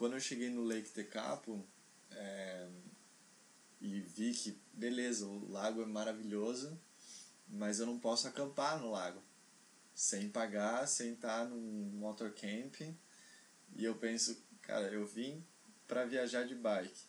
Quando 0.00 0.14
eu 0.14 0.20
cheguei 0.20 0.48
no 0.48 0.64
Lake 0.64 0.88
Tekapo 0.88 1.62
é, 2.10 2.66
e 3.82 4.00
vi 4.00 4.32
que, 4.32 4.58
beleza, 4.72 5.26
o 5.26 5.46
lago 5.50 5.82
é 5.82 5.84
maravilhoso, 5.84 6.80
mas 7.46 7.80
eu 7.80 7.84
não 7.84 7.98
posso 7.98 8.26
acampar 8.26 8.80
no 8.80 8.92
lago 8.92 9.22
sem 9.94 10.30
pagar, 10.30 10.88
sem 10.88 11.12
estar 11.12 11.44
num 11.44 11.90
motor 11.98 12.32
camp. 12.32 12.80
E 13.76 13.84
eu 13.84 13.94
penso, 13.94 14.42
cara, 14.62 14.90
eu 14.90 15.06
vim 15.06 15.44
para 15.86 16.06
viajar 16.06 16.44
de 16.44 16.54
bike. 16.54 17.04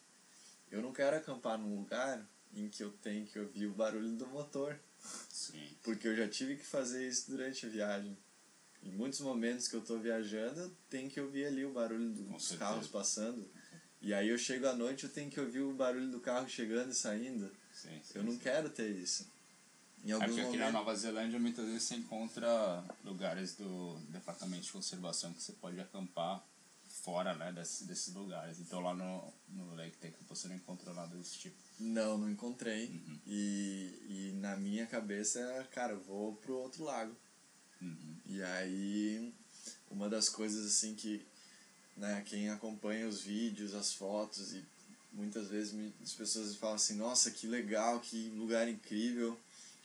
Eu 0.70 0.82
não 0.82 0.92
quero 0.92 1.16
acampar 1.16 1.58
num 1.58 1.78
lugar 1.78 2.30
em 2.54 2.68
que 2.68 2.84
eu 2.84 2.92
tenho 2.92 3.26
que 3.26 3.40
ouvir 3.40 3.68
o 3.68 3.74
barulho 3.74 4.18
do 4.18 4.28
motor. 4.28 4.78
Sim. 5.30 5.78
Porque 5.82 6.10
eu 6.10 6.16
já 6.18 6.28
tive 6.28 6.58
que 6.58 6.66
fazer 6.66 7.08
isso 7.08 7.32
durante 7.32 7.66
a 7.66 7.70
viagem. 7.70 8.18
Em 8.84 8.92
muitos 8.92 9.20
momentos 9.20 9.68
que 9.68 9.76
eu 9.76 9.82
estou 9.82 10.00
viajando, 10.00 10.76
tenho 10.90 11.10
que 11.10 11.22
ouvir 11.22 11.46
ali 11.46 11.64
o 11.66 11.72
barulho 11.74 12.10
dos 12.10 12.52
carros 12.54 12.88
passando. 12.88 13.48
E 14.02 14.14
aí 14.14 14.30
eu 14.30 14.38
chego 14.38 14.68
à 14.68 14.74
noite, 14.74 15.04
eu 15.04 15.10
tenho 15.10 15.30
que 15.30 15.40
ouvir 15.40 15.60
o 15.60 15.74
barulho 15.74 16.10
do 16.10 16.20
carro 16.20 16.50
chegando 16.50 16.92
e 16.92 16.96
saindo. 16.96 17.52
Sim, 17.72 18.02
sim, 18.04 18.14
eu 18.16 18.24
não 18.24 18.34
sim. 18.34 18.40
quero 18.40 18.70
ter 18.70 18.90
isso. 18.90 19.28
Em 20.04 20.10
É 20.10 20.14
alguns 20.14 20.30
porque 20.32 20.42
aqui 20.48 20.58
na. 20.58 20.72
Nova 20.72 20.96
Zelândia 20.96 21.40
muitas 21.40 21.66
vezes 21.66 21.84
você 21.84 21.96
encontra 21.96 22.84
lugares 23.04 23.56
do 23.56 23.96
Departamento 24.10 24.64
de 24.64 24.72
Conservação 24.72 25.32
que 25.34 25.44
você 25.44 25.52
pode 25.54 25.80
acampar 25.80 26.44
fora 26.88 27.34
né, 27.36 27.52
desse, 27.52 27.86
desses 27.86 28.14
lugares. 28.14 28.60
Então 28.60 28.80
lá 28.80 28.94
no, 28.96 29.32
no 29.50 29.76
Lake 29.76 29.98
Tech 29.98 30.16
você 30.28 30.48
não 30.48 30.56
encontra 30.56 30.94
nada 30.94 31.16
desse 31.16 31.38
tipo. 31.38 31.56
Não, 31.80 32.18
não 32.18 32.30
encontrei. 32.30 32.88
Uhum. 32.88 33.20
E, 33.28 34.32
e 34.32 34.32
na 34.38 34.56
minha 34.56 34.88
cabeça 34.88 35.40
era, 35.40 35.64
cara, 35.66 35.94
eu 35.94 36.00
vou 36.00 36.36
pro 36.36 36.58
outro 36.58 36.84
lago. 36.84 37.16
Uhum. 37.82 38.16
E 38.26 38.44
aí, 38.44 39.34
uma 39.90 40.10
das 40.10 40.30
coisas 40.30 40.66
assim 40.66 40.96
que, 40.96 41.26
né, 41.98 42.24
quem 42.26 42.50
acompanha 42.50 43.08
os 43.08 43.22
vídeos, 43.22 43.74
as 43.74 43.94
fotos 43.94 44.54
e 44.54 44.64
muitas 45.12 45.48
vezes 45.48 45.74
me, 45.74 45.94
as 46.02 46.14
pessoas 46.14 46.56
falam 46.56 46.76
assim, 46.76 46.96
nossa, 46.96 47.32
que 47.32 47.48
legal, 47.48 48.00
que 48.00 48.30
lugar 48.30 48.68
incrível. 48.68 49.38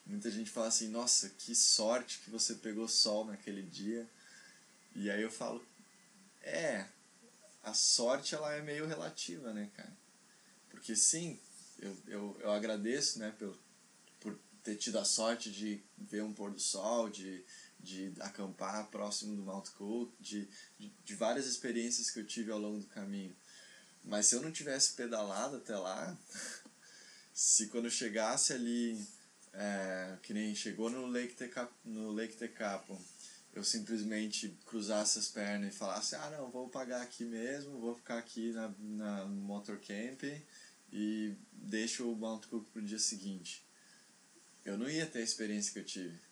Muita 0.06 0.30
gente 0.30 0.50
fala 0.50 0.68
assim, 0.68 0.88
nossa, 0.88 1.28
que 1.30 1.54
sorte 1.54 2.20
que 2.24 2.30
você 2.30 2.54
pegou 2.54 2.86
sol 2.86 3.24
naquele 3.24 3.62
dia. 3.62 4.06
E 4.94 5.10
aí 5.10 5.20
eu 5.20 5.30
falo, 5.30 5.64
é, 6.42 6.86
a 7.64 7.74
sorte 7.74 8.34
ela 8.34 8.54
é 8.54 8.62
meio 8.62 8.86
relativa, 8.86 9.52
né, 9.52 9.68
cara? 9.76 9.92
Porque 10.70 10.94
sim, 10.94 11.38
eu, 11.80 11.96
eu, 12.06 12.40
eu 12.40 12.50
agradeço, 12.52 13.18
né, 13.18 13.34
por, 13.36 13.56
por 14.20 14.38
ter 14.62 14.76
tido 14.76 14.98
a 14.98 15.04
sorte 15.04 15.50
de 15.50 15.80
ver 15.98 16.22
um 16.22 16.32
pôr 16.32 16.52
do 16.52 16.60
sol, 16.60 17.10
de, 17.10 17.44
de 17.80 18.12
acampar 18.20 18.88
próximo 18.88 19.36
do 19.36 19.42
Mount 19.42 19.68
Cook, 19.70 20.12
de, 20.20 20.48
de, 20.78 20.92
de 21.04 21.14
várias 21.14 21.46
experiências 21.46 22.10
que 22.10 22.20
eu 22.20 22.26
tive 22.26 22.50
ao 22.50 22.58
longo 22.58 22.80
do 22.80 22.86
caminho. 22.86 23.34
Mas 24.04 24.26
se 24.26 24.34
eu 24.34 24.42
não 24.42 24.52
tivesse 24.52 24.94
pedalado 24.94 25.56
até 25.56 25.76
lá, 25.76 26.16
se 27.32 27.66
quando 27.68 27.90
chegasse 27.90 28.52
ali, 28.52 29.00
é, 29.52 30.16
que 30.22 30.32
nem 30.32 30.54
chegou 30.54 30.90
no 30.90 31.06
Lake 31.06 31.34
Tekapo, 31.34 31.74
no 31.84 32.12
Lake 32.12 32.36
Tekapo 32.36 33.00
eu 33.54 33.64
simplesmente 33.64 34.54
cruzasse 34.66 35.18
as 35.18 35.28
pernas 35.28 35.74
e 35.74 35.76
falasse, 35.78 36.14
ah 36.14 36.30
não, 36.30 36.50
vou 36.50 36.68
pagar 36.68 37.00
aqui 37.00 37.24
mesmo, 37.24 37.80
vou 37.80 37.94
ficar 37.94 38.18
aqui 38.18 38.52
na, 38.52 38.74
na 38.78 39.24
no 39.24 39.40
motor 39.40 39.78
camp 39.78 40.22
e 40.92 41.34
deixo 41.52 42.10
o 42.10 42.14
Mount 42.14 42.46
Cook 42.48 42.66
pro 42.70 42.82
dia 42.82 42.98
seguinte. 42.98 43.64
Eu 44.62 44.76
não 44.76 44.90
ia 44.90 45.06
ter 45.06 45.20
a 45.20 45.22
experiência 45.22 45.72
que 45.72 45.78
eu 45.78 45.84
tive 45.84 46.25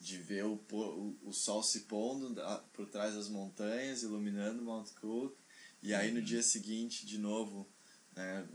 de 0.00 0.16
ver 0.16 0.44
o, 0.46 0.58
o, 0.72 1.16
o 1.24 1.32
sol 1.32 1.62
se 1.62 1.80
pondo 1.80 2.30
da, 2.34 2.58
por 2.72 2.86
trás 2.88 3.14
das 3.14 3.28
montanhas, 3.28 4.02
iluminando 4.02 4.62
Mount 4.62 4.90
Cook, 5.00 5.36
e 5.82 5.92
aí 5.94 6.10
no 6.10 6.22
dia 6.22 6.42
seguinte, 6.42 7.04
de 7.06 7.18
novo, 7.18 7.68
né, 8.16 8.48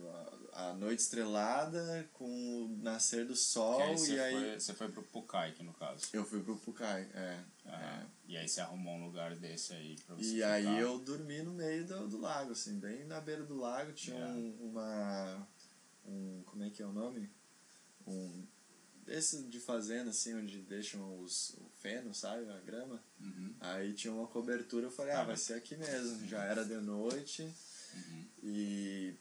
a, 0.54 0.70
a 0.70 0.74
noite 0.74 1.02
estrelada 1.02 2.10
com 2.14 2.26
o 2.66 2.78
nascer 2.82 3.26
do 3.28 3.36
sol, 3.36 3.78
Que 3.78 3.84
aí 3.84 3.98
você 3.98 4.14
e 4.16 4.20
aí... 4.20 4.34
foi, 4.34 4.60
você 4.60 4.74
foi 4.74 4.90
pro 4.90 5.04
Pucai, 5.04 5.50
aqui 5.52 5.64
no 5.64 5.74
caso. 5.74 6.08
Eu 6.14 6.26
fui 6.26 6.42
pro 6.42 6.58
Pucai, 6.58 7.08
é. 7.14 7.40
Ah, 7.66 8.02
é. 8.02 8.06
E 8.28 8.38
aí 8.38 8.48
você 8.50 8.60
arrumou 8.62 8.96
um 8.96 9.06
lugar 9.06 9.36
desse 9.36 9.74
aí 9.74 9.96
pra 10.06 10.16
você 10.16 10.24
E 10.32 10.34
ficar. 10.36 10.54
aí 10.54 10.80
eu 10.80 10.98
dormi 11.00 11.44
no 11.44 11.52
meio 11.54 11.86
do, 11.86 12.08
do 12.08 12.18
lago, 12.20 12.52
assim, 12.54 12.80
bem 12.80 13.06
na 13.06 13.22
beira 13.22 13.44
do 13.44 13.56
lago 13.56 13.94
tinha 13.94 14.16
Yeah. 14.18 14.34
um, 14.36 14.70
uma. 14.72 15.48
Um, 16.08 16.44
como 16.46 16.64
é 16.64 16.70
que 16.72 16.82
é 16.82 16.86
o 16.86 16.92
nome? 16.92 17.30
Um. 18.08 18.46
Esse 19.08 19.44
de 19.44 19.60
fazenda, 19.60 20.10
assim, 20.10 20.34
onde 20.34 20.60
deixam 20.62 21.20
os, 21.20 21.50
o 21.52 21.70
feno, 21.82 22.14
sabe? 22.14 22.50
A 22.50 22.60
grama. 22.60 23.02
Uhum, 23.20 23.54
Aí 23.60 23.94
tinha 23.94 24.12
uma 24.14 24.28
cobertura, 24.28 24.88
eu 24.88 24.92
falei, 24.92 25.14
ah, 25.14 25.24
vai 25.24 25.38
ser 25.38 25.54
aqui 25.54 25.76
mesmo. 25.78 26.28
Já 26.28 26.44
era 26.44 26.66
de 26.66 26.76
noite 26.78 27.44
uhum. 27.94 28.26
e 28.44 29.14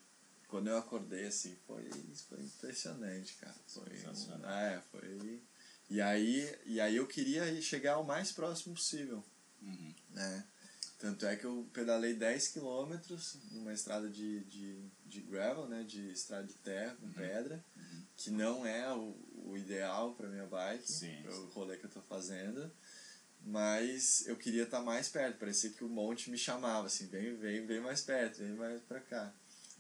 quando 0.48 0.68
eu 0.68 0.78
acordei, 0.78 1.26
assim, 1.26 1.56
foi, 1.66 1.88
foi 2.28 2.40
impressionante, 2.40 3.34
cara. 3.34 3.54
Foi, 3.66 3.96
Sensacional. 3.96 4.50
é, 4.50 4.80
foi. 4.90 5.42
E 5.90 6.00
aí, 6.00 6.58
e 6.64 6.80
aí 6.80 6.96
eu 6.96 7.06
queria 7.06 7.60
chegar 7.60 7.98
o 7.98 8.04
mais 8.04 8.32
próximo 8.32 8.74
possível 8.74 9.22
Uhum. 9.62 9.94
né? 10.10 10.44
Tanto 11.04 11.26
é 11.26 11.37
que 11.37 11.44
eu 11.44 11.68
pedalei 11.70 12.14
10 12.14 12.49
quilômetros 12.49 13.37
numa 13.50 13.75
estrada 13.75 14.08
de, 14.08 14.42
de, 14.44 14.90
de 15.04 15.20
gravel, 15.20 15.68
né? 15.68 15.82
De 15.82 16.11
estrada 16.11 16.46
de 16.46 16.54
terra 16.54 16.96
com 16.99 17.12
pedra, 17.12 17.62
uhum. 17.76 18.06
que 18.16 18.30
não 18.30 18.64
é 18.64 18.90
o, 18.90 19.14
o 19.44 19.54
ideal 19.54 20.14
para 20.14 20.30
minha 20.30 20.46
bike, 20.46 20.90
Sim, 20.90 21.14
para 21.20 21.30
o 21.30 21.34
sim. 21.34 21.50
rolê 21.52 21.76
que 21.76 21.84
eu 21.84 21.90
tô 21.90 22.00
fazendo. 22.00 22.73
Mas 23.42 24.26
eu 24.26 24.34
queria 24.34 24.62
estar 24.62 24.80
mais 24.80 25.11
perto, 25.11 25.38
parecia 25.38 25.68
que 25.68 25.84
o 25.84 25.90
monte 25.90 26.30
me 26.30 26.38
chamava, 26.38 26.87
assim, 26.87 27.06
vem, 27.08 27.37
vem, 27.37 27.66
vem 27.66 27.82
mais 27.82 28.00
perto, 28.00 28.38
vem 28.38 28.54
mais 28.54 28.80
pra 28.84 28.99
cá. 29.00 29.30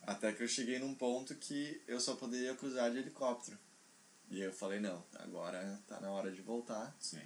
Até 0.02 0.30
que 0.30 0.42
eu 0.42 0.48
cheguei 0.48 0.78
num 0.78 0.94
ponto 0.94 1.34
que 1.36 1.82
eu 1.88 1.98
só 2.00 2.16
poderia 2.16 2.54
cruzar 2.54 2.90
de 2.92 2.98
helicóptero. 2.98 3.58
E 4.28 4.42
eu 4.42 4.52
falei, 4.52 4.78
não, 4.78 5.02
agora 5.14 5.80
tá 5.86 5.98
na 6.00 6.10
hora 6.10 6.30
de 6.30 6.42
voltar. 6.42 6.94
Sim. 7.00 7.22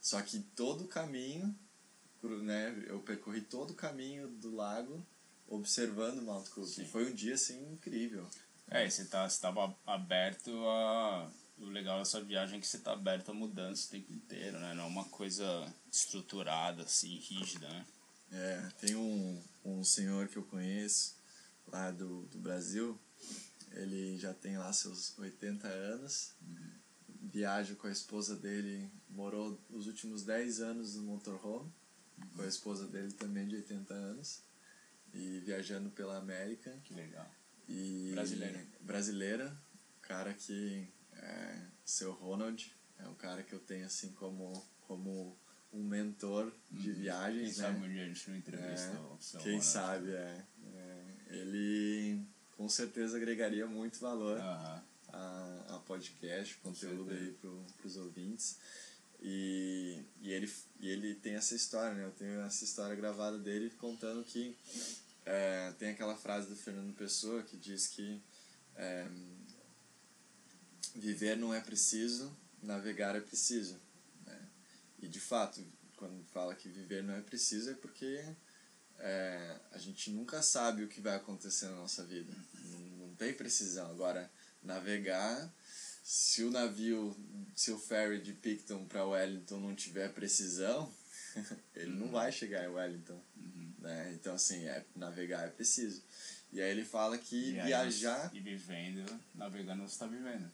Só 0.00 0.22
que 0.22 0.38
todo 0.38 0.84
o 0.84 0.88
caminho, 0.88 1.52
né, 2.28 2.84
eu 2.86 3.00
percorri 3.00 3.40
todo 3.40 3.70
o 3.70 3.74
caminho 3.74 4.28
do 4.28 4.54
lago 4.54 5.04
observando 5.48 6.18
o 6.18 6.22
Mount 6.22 6.48
Cook. 6.48 6.66
Sim. 6.66 6.82
E 6.82 6.86
foi 6.86 7.10
um 7.10 7.14
dia 7.14 7.34
assim 7.34 7.72
incrível. 7.72 8.26
É, 8.68 8.86
e 8.86 8.90
você 8.90 9.04
tá, 9.04 9.28
você 9.28 9.40
tava 9.40 9.74
aberto 9.86 10.50
a 10.68 11.30
o 11.60 11.66
legal 11.66 11.98
dessa 11.98 12.22
viagem 12.22 12.58
é 12.58 12.60
que 12.60 12.66
você 12.66 12.78
tá 12.78 12.92
aberto 12.92 13.30
a 13.30 13.34
mudança 13.34 13.86
o 13.86 13.90
tempo 13.90 14.12
inteiro, 14.12 14.58
né? 14.58 14.72
Não 14.74 14.84
é 14.84 14.86
uma 14.86 15.04
coisa 15.04 15.44
estruturada, 15.92 16.82
assim, 16.82 17.16
rígida, 17.18 17.68
né? 17.68 17.86
É, 18.32 18.68
tem 18.80 18.96
um, 18.96 19.42
um 19.64 19.84
senhor 19.84 20.28
que 20.28 20.36
eu 20.36 20.44
conheço 20.44 21.16
lá 21.66 21.90
do, 21.90 22.22
do 22.26 22.38
Brasil, 22.38 22.98
ele 23.72 24.16
já 24.18 24.32
tem 24.32 24.56
lá 24.56 24.72
seus 24.72 25.16
80 25.18 25.68
anos, 25.68 26.32
uhum. 26.40 26.70
viaja 27.30 27.74
com 27.74 27.86
a 27.86 27.92
esposa 27.92 28.36
dele, 28.36 28.90
morou 29.10 29.60
os 29.68 29.86
últimos 29.86 30.22
10 30.22 30.60
anos 30.60 30.94
no 30.94 31.02
motorhome. 31.02 31.70
Com 32.34 32.42
a 32.42 32.46
esposa 32.46 32.86
dele 32.86 33.12
também 33.12 33.46
de 33.46 33.56
80 33.56 33.94
anos, 33.94 34.42
e 35.12 35.40
viajando 35.40 35.90
pela 35.90 36.16
América. 36.18 36.72
Que 36.84 36.94
legal. 36.94 37.28
E 37.68 38.10
brasileira. 38.12 38.66
Brasileira, 38.80 39.56
cara 40.02 40.34
que 40.34 40.88
é, 41.14 41.62
seu 41.84 42.12
Ronald 42.12 42.72
é 42.98 43.06
um 43.06 43.14
cara 43.14 43.42
que 43.42 43.52
eu 43.52 43.60
tenho 43.60 43.86
assim 43.86 44.12
como 44.12 44.52
como 44.82 45.38
um 45.72 45.84
mentor 45.84 46.52
de 46.70 46.90
uhum. 46.90 46.96
viagens. 46.96 47.54
Quem 47.54 47.62
né? 47.62 47.68
sabe 47.68 47.86
um 47.86 47.92
dia 47.92 48.02
a 48.02 48.06
gente 48.06 48.30
não 48.30 48.36
entrevista 48.36 48.88
é, 48.88 48.98
o 48.98 49.18
seu 49.20 49.40
Quem 49.40 49.52
Ronald. 49.52 49.66
sabe, 49.66 50.10
é, 50.10 50.44
é, 50.74 51.04
Ele 51.28 52.26
com 52.56 52.68
certeza 52.68 53.16
agregaria 53.16 53.66
muito 53.66 54.00
valor 54.00 54.36
uh 54.36 54.42
-huh. 54.42 54.82
a, 55.12 55.76
a 55.76 55.78
podcast, 55.86 56.56
conteúdo 56.56 57.10
aí 57.12 57.32
para 57.40 57.86
os 57.86 57.96
ouvintes. 57.96 58.58
E, 59.22 60.02
e, 60.22 60.32
ele, 60.32 60.50
e 60.80 60.88
ele 60.88 61.14
tem 61.14 61.34
essa 61.34 61.54
história, 61.54 61.94
né? 61.94 62.04
Eu 62.04 62.12
tenho 62.12 62.40
essa 62.40 62.64
história 62.64 62.96
gravada 62.96 63.38
dele 63.38 63.70
contando 63.78 64.24
que 64.24 64.56
é, 65.26 65.72
tem 65.78 65.90
aquela 65.90 66.16
frase 66.16 66.48
do 66.48 66.56
Fernando 66.56 66.94
Pessoa 66.94 67.42
que 67.42 67.56
diz 67.56 67.86
que 67.86 68.20
é, 68.76 69.06
viver 70.94 71.36
não 71.36 71.52
é 71.52 71.60
preciso, 71.60 72.34
navegar 72.62 73.14
é 73.14 73.20
preciso. 73.20 73.78
Né? 74.26 74.48
E 75.00 75.08
de 75.08 75.20
fato, 75.20 75.62
quando 75.96 76.24
fala 76.32 76.54
que 76.54 76.68
viver 76.68 77.02
não 77.02 77.14
é 77.14 77.20
preciso 77.20 77.70
é 77.70 77.74
porque 77.74 78.24
é, 78.98 79.56
a 79.72 79.78
gente 79.78 80.10
nunca 80.10 80.42
sabe 80.42 80.82
o 80.82 80.88
que 80.88 81.00
vai 81.00 81.16
acontecer 81.16 81.66
na 81.66 81.76
nossa 81.76 82.04
vida. 82.04 82.32
Não, 82.64 82.80
não 83.06 83.14
tem 83.14 83.34
precisão. 83.34 83.90
Agora, 83.90 84.30
navegar, 84.62 85.52
se 86.02 86.42
o 86.42 86.50
navio, 86.50 87.16
se 87.54 87.70
o 87.72 87.78
ferry 87.78 88.20
de 88.20 88.32
Picton 88.32 88.84
para 88.86 89.04
Wellington 89.04 89.60
não 89.60 89.74
tiver 89.74 90.12
precisão, 90.12 90.92
ele 91.74 91.92
não 91.92 92.08
vai 92.08 92.32
chegar 92.32 92.64
em 92.64 92.68
Wellington. 92.68 93.20
Uhum. 93.36 93.74
Né? 93.78 94.12
Então, 94.14 94.34
assim, 94.34 94.64
é, 94.64 94.84
navegar 94.94 95.46
é 95.46 95.50
preciso. 95.50 96.02
E 96.52 96.60
aí 96.60 96.70
ele 96.70 96.84
fala 96.84 97.16
que 97.16 97.50
e 97.50 97.60
viajar. 97.60 98.30
E 98.34 98.40
vivendo, 98.40 99.20
navegando 99.34 99.82
você 99.82 99.94
está 99.94 100.06
vivendo. 100.06 100.50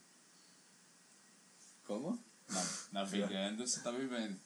Como? 1.85 2.23
navegando 2.91 3.65
você 3.65 3.77
está 3.77 3.91
vivendo. 3.91 4.39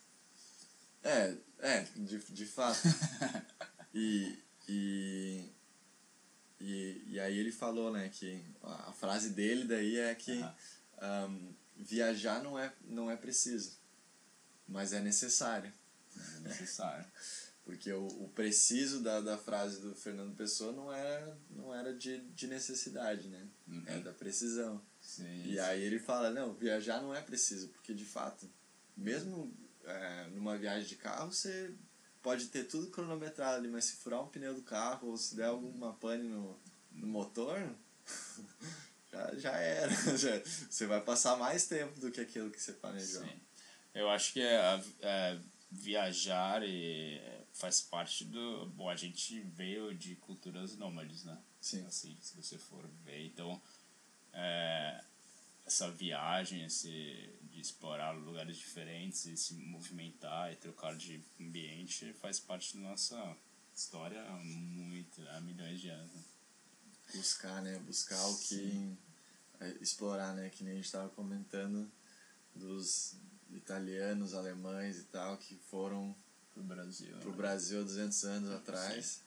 É, 1.03 1.35
é, 1.59 1.87
de, 1.95 2.19
de 2.19 2.45
fato. 2.45 2.79
e, 3.93 4.39
e, 4.67 5.49
e, 6.59 7.03
e 7.07 7.19
aí 7.19 7.37
ele 7.37 7.51
falou, 7.51 7.91
né, 7.91 8.09
que 8.09 8.41
a 8.63 8.93
frase 8.93 9.31
dele 9.31 9.65
daí 9.65 9.97
é 9.97 10.15
que 10.15 10.43
um, 11.01 11.53
viajar 11.75 12.43
não 12.43 12.57
é, 12.57 12.73
não 12.83 13.09
é 13.09 13.15
preciso, 13.15 13.77
mas 14.67 14.93
é 14.93 14.99
necessário. 14.99 15.71
É 16.37 16.39
necessário. 16.41 17.05
Porque 17.63 17.91
o, 17.93 18.07
o 18.07 18.29
preciso 18.29 19.01
da, 19.01 19.21
da 19.21 19.37
frase 19.37 19.81
do 19.81 19.95
Fernando 19.95 20.35
Pessoa 20.35 20.71
não 20.71 20.91
era, 20.91 21.37
não 21.49 21.73
era 21.73 21.93
de, 21.93 22.19
de 22.19 22.47
necessidade, 22.47 23.27
né? 23.27 23.47
Uhum. 23.67 23.83
É 23.85 23.99
da 23.99 24.11
precisão. 24.11 24.81
Sim, 24.99 25.45
e 25.45 25.59
aí 25.59 25.81
ele 25.81 25.99
fala, 25.99 26.31
não, 26.31 26.53
viajar 26.53 27.01
não 27.01 27.13
é 27.13 27.21
preciso, 27.21 27.69
porque 27.69 27.93
de 27.93 28.05
fato, 28.05 28.49
mesmo 28.95 29.55
é, 29.83 30.27
numa 30.33 30.57
viagem 30.57 30.87
de 30.87 30.95
carro, 30.95 31.31
você 31.31 31.73
pode 32.21 32.47
ter 32.47 32.65
tudo 32.65 32.91
cronometrado 32.91 33.57
ali, 33.57 33.67
mas 33.67 33.85
se 33.85 33.95
furar 33.97 34.23
um 34.23 34.27
pneu 34.27 34.53
do 34.53 34.61
carro 34.61 35.09
ou 35.09 35.17
se 35.17 35.35
der 35.35 35.45
alguma 35.45 35.93
pane 35.93 36.27
no, 36.27 36.59
no 36.91 37.07
motor, 37.07 37.57
já, 39.11 39.35
já 39.35 39.51
era. 39.57 39.91
Já, 40.17 40.41
você 40.69 40.85
vai 40.85 41.01
passar 41.01 41.35
mais 41.37 41.67
tempo 41.67 41.99
do 41.99 42.11
que 42.11 42.21
aquilo 42.21 42.49
que 42.49 42.61
você 42.61 42.73
planejou. 42.73 43.23
Sim. 43.23 43.41
Eu 43.93 44.09
acho 44.09 44.33
que 44.33 44.41
é, 44.41 44.83
é, 45.01 45.39
viajar 45.69 46.63
e 46.63 47.21
faz 47.53 47.81
parte 47.81 48.23
do. 48.23 48.67
Bom, 48.67 48.89
a 48.89 48.95
gente 48.95 49.41
veio 49.41 49.93
de 49.93 50.15
culturas 50.15 50.77
nômades, 50.77 51.23
né? 51.23 51.37
Sim. 51.59 51.85
Assim, 51.85 52.17
se 52.21 52.35
você 52.35 52.57
for 52.57 52.87
ver. 53.03 53.25
Então, 53.25 53.61
é, 54.33 55.03
essa 55.65 55.91
viagem, 55.91 56.63
esse, 56.63 57.29
de 57.51 57.59
explorar 57.59 58.11
lugares 58.11 58.57
diferentes 58.57 59.25
e 59.25 59.35
se 59.35 59.53
movimentar 59.55 60.51
e 60.53 60.55
trocar 60.55 60.95
de 60.95 61.21
ambiente 61.39 62.13
faz 62.13 62.39
parte 62.39 62.77
da 62.77 62.89
nossa 62.89 63.37
história 63.75 64.21
há 64.21 64.35
muito, 64.37 65.21
há 65.29 65.41
milhões 65.41 65.81
de 65.81 65.89
anos. 65.89 66.31
Buscar, 67.13 67.61
né? 67.61 67.79
Buscar 67.79 68.23
o 68.27 68.37
que. 68.37 68.97
É, 69.59 69.77
explorar, 69.81 70.33
né? 70.33 70.49
Que 70.49 70.63
nem 70.63 70.73
a 70.73 70.75
gente 70.75 70.85
estava 70.85 71.09
comentando 71.09 71.91
dos 72.55 73.15
italianos, 73.51 74.33
alemães 74.33 74.97
e 74.97 75.03
tal, 75.03 75.37
que 75.37 75.55
foram 75.55 76.15
pro 76.53 76.63
Brasil. 76.63 77.15
Pro 77.17 77.31
né? 77.31 77.37
Brasil 77.37 77.79
há 77.79 77.83
200 77.83 78.23
anos 78.25 78.51
atrás. 78.51 79.05
Sim. 79.05 79.21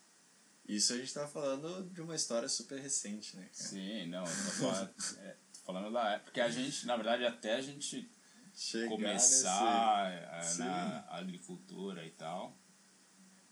Isso 0.66 0.94
a 0.94 0.96
gente 0.96 1.12
tá 1.12 1.28
falando 1.28 1.90
de 1.90 2.00
uma 2.00 2.16
história 2.16 2.48
super 2.48 2.80
recente, 2.80 3.36
né? 3.36 3.42
Cara? 3.42 3.68
Sim, 3.68 4.06
não, 4.06 4.26
falando, 4.26 4.94
é, 5.18 5.36
tô 5.52 5.60
falando 5.60 5.92
da 5.92 6.12
época. 6.12 6.24
Porque 6.24 6.40
a 6.40 6.48
gente, 6.48 6.86
na 6.86 6.96
verdade, 6.96 7.24
até 7.26 7.56
a 7.56 7.60
gente 7.60 8.10
Chegar 8.54 8.88
começar 8.88 10.32
nesse... 10.36 10.62
a, 10.62 10.64
na 10.64 11.04
agricultura 11.10 12.06
e 12.06 12.10
tal, 12.12 12.56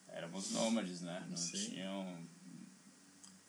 éramos 0.09 0.53
nômades, 0.53 1.03
né? 1.03 1.27
Não 1.29 1.37
Sim. 1.37 1.71
tinham. 1.71 2.29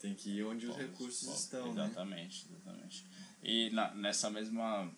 Tem 0.04 0.14
que 0.14 0.32
ir 0.32 0.44
onde 0.44 0.68
os 0.68 0.76
recursos 0.76 1.40
estão. 1.40 1.74
Né? 1.74 1.86
Exatamente, 1.86 2.46
né? 2.50 2.58
exatamente. 2.58 3.06
E 3.42 3.70
na, 3.70 3.96
nessa 3.96 4.30
mesma 4.30 4.94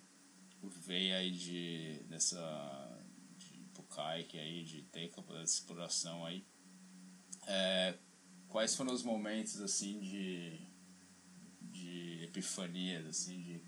veia 0.63 1.18
aí 1.18 1.30
de. 1.30 2.04
dessa. 2.10 3.06
de 3.38 3.60
Pucaique 3.76 4.39
aí, 4.39 4.63
de 4.63 4.82
ter 4.82 5.10
capacidade 5.10 5.44
de 5.44 5.52
exploração 5.52 6.26
aí. 6.26 6.44
É, 7.46 7.96
quais 8.48 8.76
foram 8.76 8.91
os 8.91 9.04
momentos 9.04 9.62
assim 9.62 10.00
de. 10.00 10.60
de 11.62 12.24
epifanias, 12.24 13.06
assim, 13.06 13.39
de 13.44 13.62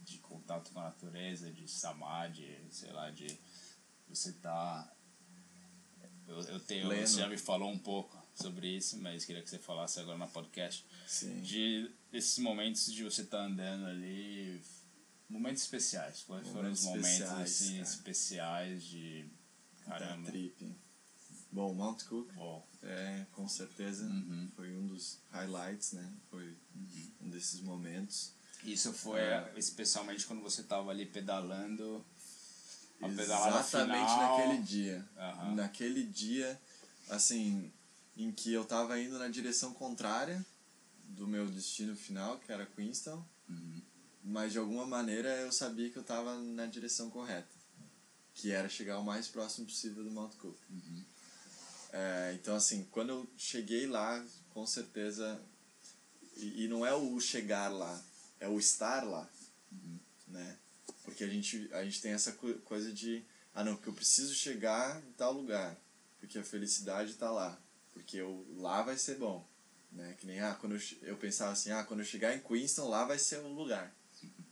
de 0.00 0.18
contato 0.18 0.70
com 0.70 0.80
a 0.80 0.84
natureza, 0.84 1.50
de 1.50 1.66
samadhi, 1.66 2.58
sei 2.68 2.92
lá, 2.92 3.10
de 3.10 3.26
você 4.06 4.34
tá 4.34 4.94
eu, 6.28 6.40
eu 6.42 6.60
tenho, 6.60 6.88
Lendo. 6.88 7.06
você 7.06 7.20
já 7.20 7.26
me 7.26 7.38
falou 7.38 7.70
um 7.70 7.78
pouco 7.78 8.22
sobre 8.34 8.68
isso, 8.76 8.98
mas 8.98 9.24
queria 9.24 9.42
que 9.42 9.50
você 9.50 9.58
falasse 9.58 10.00
agora 10.00 10.18
na 10.18 10.26
podcast. 10.26 10.84
Sim. 11.06 11.40
De 11.40 11.90
esses 12.12 12.38
momentos 12.38 12.92
de 12.92 13.04
você 13.04 13.22
estar 13.22 13.38
tá 13.38 13.44
andando 13.44 13.86
ali, 13.86 14.60
momentos 15.28 15.62
especiais. 15.62 16.22
Quais 16.26 16.46
foram 16.48 16.70
os 16.70 16.82
momentos 16.84 17.10
especiais, 17.10 17.40
assim, 17.40 17.80
especiais 17.80 18.84
de 18.84 19.26
caramba? 19.84 20.22
Da 20.26 20.30
trip. 20.30 20.76
Bom, 21.50 21.72
Mount 21.72 22.02
Cook, 22.04 22.32
Bom. 22.34 22.66
é, 22.82 23.26
com 23.30 23.46
certeza, 23.46 24.04
uhum. 24.04 24.50
foi 24.56 24.76
um 24.76 24.88
dos 24.88 25.20
highlights, 25.30 25.92
né? 25.92 26.12
Foi 26.28 26.48
uhum. 26.74 27.12
um 27.22 27.30
desses 27.30 27.60
momentos. 27.60 28.32
Isso 28.64 28.92
foi 28.92 29.20
é. 29.20 29.52
especialmente 29.56 30.26
quando 30.26 30.42
você 30.42 30.62
estava 30.62 30.90
ali 30.90 31.06
pedalando. 31.06 32.04
Exatamente 33.00 34.16
naquele 34.16 34.62
dia. 34.62 35.08
Uhum. 35.16 35.54
Naquele 35.54 36.04
dia, 36.04 36.60
assim, 37.08 37.70
em 38.16 38.30
que 38.30 38.52
eu 38.52 38.62
estava 38.62 38.98
indo 39.00 39.18
na 39.18 39.28
direção 39.28 39.72
contrária 39.72 40.44
do 41.08 41.26
meu 41.26 41.46
destino 41.46 41.96
final, 41.96 42.38
que 42.38 42.52
era 42.52 42.66
Queenstown. 42.66 43.24
Uhum. 43.48 43.82
Mas 44.22 44.52
de 44.52 44.58
alguma 44.58 44.86
maneira 44.86 45.28
eu 45.40 45.52
sabia 45.52 45.90
que 45.90 45.96
eu 45.96 46.02
estava 46.02 46.38
na 46.38 46.66
direção 46.66 47.10
correta, 47.10 47.48
que 48.34 48.50
era 48.50 48.68
chegar 48.68 48.98
o 48.98 49.04
mais 49.04 49.28
próximo 49.28 49.66
possível 49.66 50.02
do 50.02 50.10
Mount 50.10 50.34
Cook. 50.36 50.56
Uhum. 50.70 51.04
É, 51.92 52.32
então, 52.34 52.56
assim, 52.56 52.84
quando 52.90 53.10
eu 53.10 53.30
cheguei 53.36 53.86
lá, 53.86 54.24
com 54.50 54.66
certeza. 54.66 55.40
E, 56.36 56.64
e 56.64 56.68
não 56.68 56.84
é 56.84 56.92
o 56.92 57.20
chegar 57.20 57.68
lá, 57.68 58.02
é 58.40 58.48
o 58.48 58.58
estar 58.58 59.04
lá, 59.04 59.30
uhum. 59.70 59.98
né? 60.28 60.58
Porque 61.04 61.22
a 61.22 61.28
gente, 61.28 61.68
a 61.72 61.84
gente 61.84 62.00
tem 62.00 62.10
essa 62.10 62.32
coisa 62.32 62.92
de, 62.92 63.24
ah 63.54 63.62
não, 63.62 63.76
porque 63.76 63.88
eu 63.88 63.94
preciso 63.94 64.34
chegar 64.34 65.00
em 65.04 65.12
tal 65.12 65.32
lugar, 65.32 65.76
porque 66.18 66.36
a 66.36 66.42
felicidade 66.42 67.12
está 67.12 67.30
lá, 67.30 67.56
porque 67.94 68.18
eu, 68.18 68.46
lá 68.56 68.82
vai 68.82 68.98
ser 68.98 69.16
bom, 69.16 69.48
né? 69.90 70.14
Que 70.18 70.26
nem, 70.26 70.40
ah, 70.40 70.54
quando 70.60 70.74
eu, 70.74 70.80
eu 71.02 71.16
pensava 71.16 71.52
assim, 71.52 71.70
ah, 71.70 71.84
quando 71.84 72.00
eu 72.00 72.06
chegar 72.06 72.36
em 72.36 72.40
Queenstown, 72.40 72.88
lá 72.88 73.04
vai 73.06 73.18
ser 73.18 73.38
o 73.38 73.48
lugar, 73.48 73.94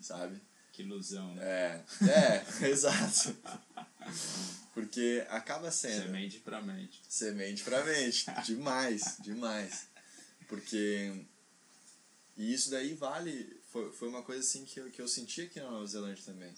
sabe? 0.00 0.40
Que 0.72 0.83
ilusão, 0.83 1.35
né? 1.35 1.44
É, 1.44 1.85
é, 2.09 2.46
exato. 2.70 3.37
Porque 4.72 5.26
acaba 5.28 5.70
sendo. 5.70 6.05
Semente 6.05 6.38
pra 6.38 6.62
mente. 6.62 7.02
Semente 7.07 7.62
pra 7.62 7.85
mente. 7.85 8.24
demais, 8.46 9.18
demais. 9.20 9.87
Porque. 10.48 11.26
E 12.38 12.55
isso 12.55 12.70
daí 12.70 12.94
vale 12.94 13.61
foi, 13.72 13.90
foi 13.90 14.09
uma 14.09 14.22
coisa 14.22 14.40
assim 14.40 14.64
que 14.64 14.78
eu, 14.78 14.90
que 14.90 15.00
eu 15.00 15.09
senti 15.09 15.42
aqui 15.42 15.59
na 15.59 15.70
Nova 15.70 15.87
Zelândia 15.87 16.24
também. 16.24 16.55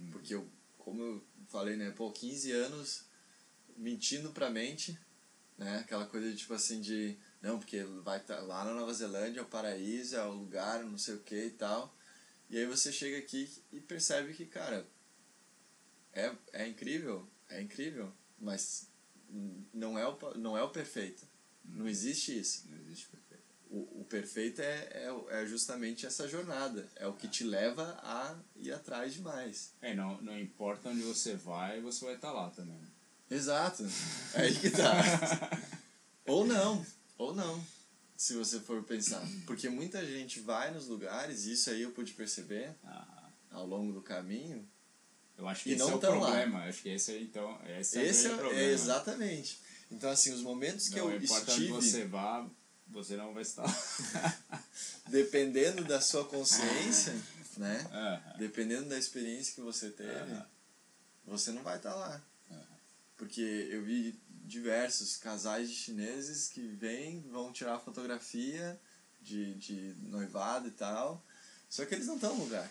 Uhum. 0.00 0.10
Porque 0.10 0.34
eu, 0.34 0.48
como 0.78 1.00
eu 1.00 1.24
falei, 1.48 1.76
né, 1.76 1.90
pô, 1.90 2.10
15 2.10 2.50
anos 2.50 3.04
mentindo 3.76 4.30
pra 4.30 4.50
mente, 4.50 4.98
né, 5.56 5.78
aquela 5.78 6.06
coisa 6.06 6.30
de 6.30 6.36
tipo 6.36 6.54
assim 6.54 6.80
de, 6.80 7.16
não, 7.40 7.58
porque 7.58 7.82
vai 8.02 8.20
tá, 8.20 8.40
lá 8.40 8.64
na 8.64 8.74
Nova 8.74 8.92
Zelândia 8.92 9.40
é 9.40 9.42
o 9.42 9.46
paraíso, 9.46 10.16
é 10.16 10.24
o 10.24 10.32
lugar, 10.32 10.82
não 10.84 10.98
sei 10.98 11.14
o 11.14 11.20
que 11.20 11.46
e 11.46 11.50
tal. 11.50 11.94
E 12.50 12.58
aí 12.58 12.66
você 12.66 12.92
chega 12.92 13.18
aqui 13.18 13.50
e 13.72 13.80
percebe 13.80 14.34
que, 14.34 14.46
cara, 14.46 14.86
é, 16.12 16.32
é 16.52 16.68
incrível, 16.68 17.28
é 17.48 17.60
incrível, 17.60 18.12
mas 18.38 18.88
não 19.72 19.98
é 19.98 20.06
o, 20.06 20.18
não 20.36 20.56
é 20.56 20.62
o 20.62 20.70
perfeito. 20.70 21.26
Não 21.64 21.88
existe 21.88 22.38
isso. 22.38 22.64
Não 22.68 22.78
existe 22.78 23.08
perfeito. 23.08 23.44
O, 23.70 24.02
o 24.02 24.04
perfeito 24.04 24.60
é, 24.60 24.88
é, 24.92 25.42
é 25.42 25.46
justamente 25.46 26.06
essa 26.06 26.28
jornada. 26.28 26.88
É 26.96 27.06
o 27.06 27.14
que 27.14 27.26
te 27.26 27.42
leva 27.42 27.98
a 28.02 28.36
ir 28.56 28.72
atrás 28.72 29.14
de 29.14 29.22
mais. 29.22 29.72
É, 29.80 29.94
não, 29.94 30.20
não 30.20 30.38
importa 30.38 30.90
onde 30.90 31.02
você 31.02 31.34
vai, 31.34 31.80
você 31.80 32.04
vai 32.04 32.14
estar 32.14 32.28
tá 32.28 32.34
lá 32.34 32.50
também. 32.50 32.80
Exato. 33.34 33.84
É 34.34 34.42
aí 34.42 34.54
que 34.54 34.70
tá. 34.70 34.92
ou 36.26 36.46
não. 36.46 36.84
Ou 37.18 37.34
não. 37.34 37.64
Se 38.16 38.34
você 38.34 38.60
for 38.60 38.82
pensar. 38.84 39.22
Porque 39.44 39.68
muita 39.68 40.04
gente 40.06 40.40
vai 40.40 40.70
nos 40.70 40.86
lugares, 40.86 41.46
e 41.46 41.52
isso 41.52 41.68
aí 41.70 41.82
eu 41.82 41.90
pude 41.90 42.12
perceber 42.12 42.74
ah. 42.84 43.28
ao 43.50 43.66
longo 43.66 43.92
do 43.92 44.00
caminho, 44.00 44.66
eu 45.36 45.48
acho 45.48 45.64
que 45.64 45.72
esse 45.72 45.82
é 45.82 45.84
o 45.86 45.98
problema. 45.98 46.58
Lá. 46.60 46.64
Acho 46.66 46.82
que 46.82 46.88
esse 46.90 47.12
é, 47.12 47.20
então, 47.20 47.60
esse, 47.78 48.00
esse 48.00 48.26
é, 48.26 48.30
o 48.30 48.34
é, 48.34 48.36
problema. 48.36 48.60
É 48.60 48.72
exatamente. 48.72 49.58
Então, 49.90 50.10
assim, 50.10 50.32
os 50.32 50.40
momentos 50.40 50.88
que 50.88 50.96
não, 51.00 51.10
eu 51.10 51.20
importa 51.20 51.50
estive... 51.50 51.68
você 51.68 52.04
vá, 52.04 52.48
você 52.86 53.16
não 53.16 53.34
vai 53.34 53.42
estar. 53.42 53.66
Dependendo 55.10 55.84
da 55.84 56.00
sua 56.00 56.24
consciência, 56.24 57.14
né? 57.58 58.24
Dependendo 58.38 58.88
da 58.88 58.98
experiência 58.98 59.54
que 59.54 59.60
você 59.60 59.90
teve, 59.90 60.40
você 61.26 61.50
não 61.50 61.64
vai 61.64 61.78
estar 61.78 61.94
lá. 61.94 62.22
Porque 63.16 63.68
eu 63.70 63.82
vi 63.84 64.18
diversos 64.44 65.16
casais 65.16 65.68
de 65.70 65.74
chineses 65.74 66.48
que 66.48 66.60
vêm, 66.60 67.22
vão 67.30 67.52
tirar 67.52 67.78
fotografia 67.78 68.78
de, 69.22 69.54
de 69.54 69.94
noivado 70.02 70.68
e 70.68 70.72
tal, 70.72 71.24
só 71.68 71.84
que 71.84 71.94
eles 71.94 72.06
não 72.06 72.16
estão 72.16 72.36
no 72.36 72.44
lugar. 72.44 72.70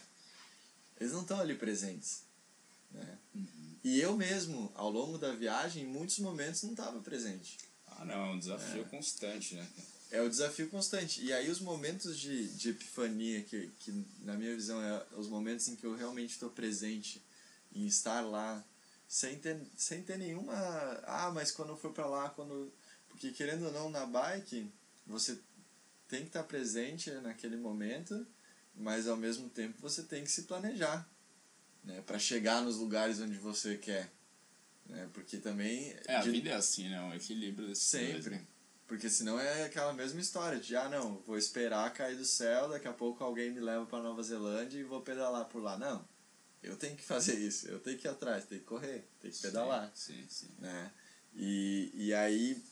Eles 1.00 1.12
não 1.12 1.22
estão 1.22 1.40
ali 1.40 1.56
presentes. 1.56 2.22
Né? 2.92 3.18
Uhum. 3.34 3.76
E 3.84 4.00
eu 4.00 4.16
mesmo, 4.16 4.72
ao 4.76 4.90
longo 4.90 5.18
da 5.18 5.34
viagem, 5.34 5.84
em 5.84 5.88
muitos 5.88 6.20
momentos 6.20 6.64
não 6.64 6.72
estava 6.72 7.02
presente. 7.02 7.58
Ah, 7.88 8.06
não, 8.06 8.16
é 8.16 8.32
um 8.32 8.40
desafio 8.40 8.82
é. 8.82 8.86
constante, 8.86 9.56
né? 9.56 9.68
É 10.12 10.22
o 10.22 10.30
desafio 10.30 10.70
constante. 10.70 11.24
E 11.24 11.34
aí 11.34 11.50
os 11.50 11.60
momentos 11.60 12.18
de, 12.20 12.48
de 12.50 12.70
epifania, 12.70 13.42
que, 13.42 13.72
que 13.80 14.06
na 14.22 14.36
minha 14.36 14.56
visão 14.56 14.82
é 14.82 15.04
os 15.18 15.28
momentos 15.28 15.68
em 15.68 15.76
que 15.76 15.86
eu 15.86 15.96
realmente 15.96 16.32
estou 16.32 16.50
presente 16.50 17.22
em 17.74 17.88
estar 17.88 18.22
lá, 18.22 18.64
sem 19.14 19.38
ter, 19.38 19.62
sem 19.78 20.02
ter 20.02 20.18
nenhuma... 20.18 20.56
Ah, 21.06 21.30
mas 21.32 21.52
quando 21.52 21.70
eu 21.70 21.78
for 21.78 21.94
para 21.94 22.08
lá, 22.08 22.30
quando... 22.30 22.74
Porque 23.08 23.30
querendo 23.30 23.68
ou 23.68 23.72
não, 23.72 23.88
na 23.88 24.08
bike, 24.08 24.68
você 25.06 25.40
tem 26.08 26.22
que 26.22 26.30
estar 26.30 26.42
presente 26.42 27.12
naquele 27.22 27.56
momento, 27.56 28.26
mas 28.74 29.08
ao 29.08 29.16
mesmo 29.16 29.48
tempo 29.50 29.80
você 29.80 30.02
tem 30.02 30.24
que 30.24 30.32
se 30.32 30.44
planejar 30.44 31.08
né, 31.84 32.02
para 32.02 32.18
chegar 32.18 32.64
nos 32.64 32.78
lugares 32.78 33.20
onde 33.20 33.38
você 33.38 33.78
quer. 33.78 34.12
Né? 34.88 35.08
Porque 35.14 35.38
também. 35.38 35.96
É, 36.08 36.16
a 36.16 36.22
de... 36.22 36.32
vida 36.32 36.50
é 36.50 36.56
assim, 36.56 36.90
né? 36.90 37.00
Um 37.00 37.14
equilíbrio 37.14 37.68
desse 37.68 37.84
Sempre. 37.84 38.14
Dois, 38.14 38.26
né? 38.26 38.48
Porque 38.88 39.12
senão 39.12 39.40
é 39.40 39.66
aquela 39.66 39.94
mesma 39.94 40.20
história 40.20 40.60
de, 40.60 40.76
ah, 40.76 40.90
não, 40.90 41.20
vou 41.20 41.38
esperar 41.38 41.94
cair 41.94 42.18
do 42.18 42.26
céu, 42.26 42.68
daqui 42.68 42.88
a 42.88 42.94
pouco 42.94 43.24
alguém 43.24 43.52
me 43.52 43.60
leva 43.60 43.86
para 43.86 44.02
Nova 44.02 44.24
Zelândia 44.24 44.80
e 44.80 44.84
vou 44.84 45.02
pedalar 45.02 45.46
por 45.46 45.62
lá. 45.62 45.78
Não, 45.78 46.04
eu 46.64 46.78
tenho 46.78 46.96
que 46.96 47.04
fazer 47.04 47.38
isso, 47.38 47.68
eu 47.68 47.80
tenho 47.80 47.98
que 47.98 48.08
ir 48.08 48.10
atrás, 48.10 48.46
tenho 48.46 48.62
que 48.62 48.68
correr, 48.68 49.06
tenho 49.22 49.34
que 49.34 49.42
pedalar. 49.42 49.92
Sim, 49.94 50.26
sim. 50.30 50.50
Né? 50.60 50.92
E, 51.36 51.92
e 51.94 52.14
aí, 52.14 52.64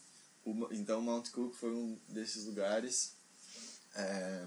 o, 0.46 0.68
então 0.72 1.02
Mount 1.02 1.30
Cook 1.30 1.54
foi 1.54 1.74
um 1.74 2.00
desses 2.08 2.46
lugares. 2.46 3.14
É, 3.96 4.46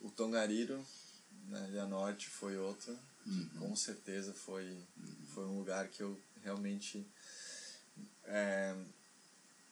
o 0.00 0.10
Tongariro 0.10 0.84
na 1.48 1.68
Ilha 1.68 1.86
Norte 1.86 2.28
foi 2.28 2.56
outro. 2.56 2.98
Uhum. 3.24 3.48
Com 3.58 3.76
certeza 3.76 4.34
foi, 4.34 4.64
uhum. 4.64 5.26
foi 5.32 5.44
um 5.44 5.58
lugar 5.58 5.88
que 5.88 6.02
eu 6.02 6.20
realmente. 6.42 7.06
É, 8.24 8.74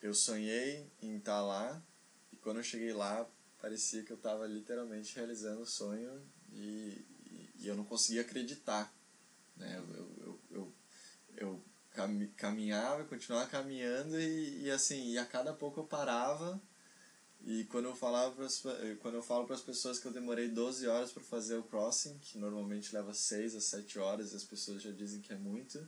eu 0.00 0.14
sonhei 0.14 0.87
em 1.03 1.16
estar 1.16 1.42
lá 1.42 1.83
e 2.33 2.37
quando 2.37 2.59
eu 2.59 2.62
cheguei 2.62 2.92
lá 2.92 3.27
parecia 3.61 4.03
que 4.03 4.12
eu 4.12 4.16
estava 4.16 4.46
literalmente 4.46 5.16
realizando 5.16 5.62
o 5.62 5.66
sonho 5.66 6.22
e, 6.53 7.05
e, 7.57 7.64
e, 7.64 7.69
eu 7.69 7.75
não 7.75 7.85
conseguia 7.85 8.23
acreditar. 8.23 8.93
Né? 9.57 9.77
Eu, 9.77 10.09
eu, 10.19 10.40
eu, 10.51 10.73
eu, 11.37 11.62
caminhava, 12.37 13.05
continuava 13.05 13.47
caminhando 13.47 14.19
e, 14.21 14.64
e 14.64 14.71
assim, 14.71 15.12
e 15.12 15.19
a 15.19 15.25
cada 15.25 15.53
pouco 15.53 15.81
eu 15.81 15.85
parava 15.85 16.61
e 17.47 17.64
quando 17.64 17.87
eu 17.87 17.95
falava 17.95 18.35
pras, 18.35 18.62
quando 19.01 19.14
eu 19.14 19.23
falo 19.23 19.45
para 19.45 19.55
as 19.55 19.61
pessoas 19.61 19.99
que 19.99 20.07
eu 20.07 20.12
demorei 20.12 20.49
12 20.49 20.88
horas 20.88 21.12
para 21.12 21.23
fazer 21.23 21.57
o 21.57 21.62
crossing, 21.62 22.17
que 22.19 22.38
normalmente 22.38 22.95
leva 22.95 23.12
6 23.12 23.55
a 23.55 23.61
7 23.61 23.99
horas, 23.99 24.33
e 24.33 24.37
as 24.37 24.45
pessoas 24.45 24.83
já 24.83 24.90
dizem 24.90 25.21
que 25.21 25.33
é 25.33 25.37
muito. 25.37 25.87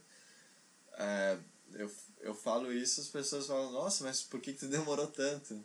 É, 0.98 1.38
eu, 1.72 1.90
eu 2.20 2.35
falo 2.35 2.70
isso, 2.70 3.00
as 3.00 3.09
pessoas 3.09 3.46
falam: 3.46 3.72
"Nossa, 3.72 4.05
mas 4.05 4.22
por 4.22 4.38
que 4.38 4.52
que 4.52 4.61
tu 4.61 4.68
demorou 4.68 5.07
tanto?" 5.07 5.64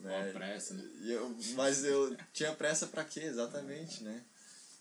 Né? 0.00 0.32
pressa, 0.32 0.74
né? 0.74 0.84
Eu, 1.04 1.36
mas 1.54 1.84
eu 1.84 2.16
tinha 2.32 2.52
pressa 2.54 2.86
para 2.86 3.04
quê, 3.04 3.20
exatamente, 3.20 4.02
né? 4.02 4.24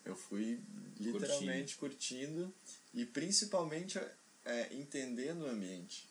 Eu 0.10 0.15
fui 0.15 0.60
literalmente 1.00 1.78
curtindo, 1.78 2.45
curtindo 2.45 2.56
e 2.93 3.06
principalmente 3.06 4.00
é, 4.43 4.74
entendendo 4.74 5.43
o 5.43 5.50
ambiente. 5.50 6.10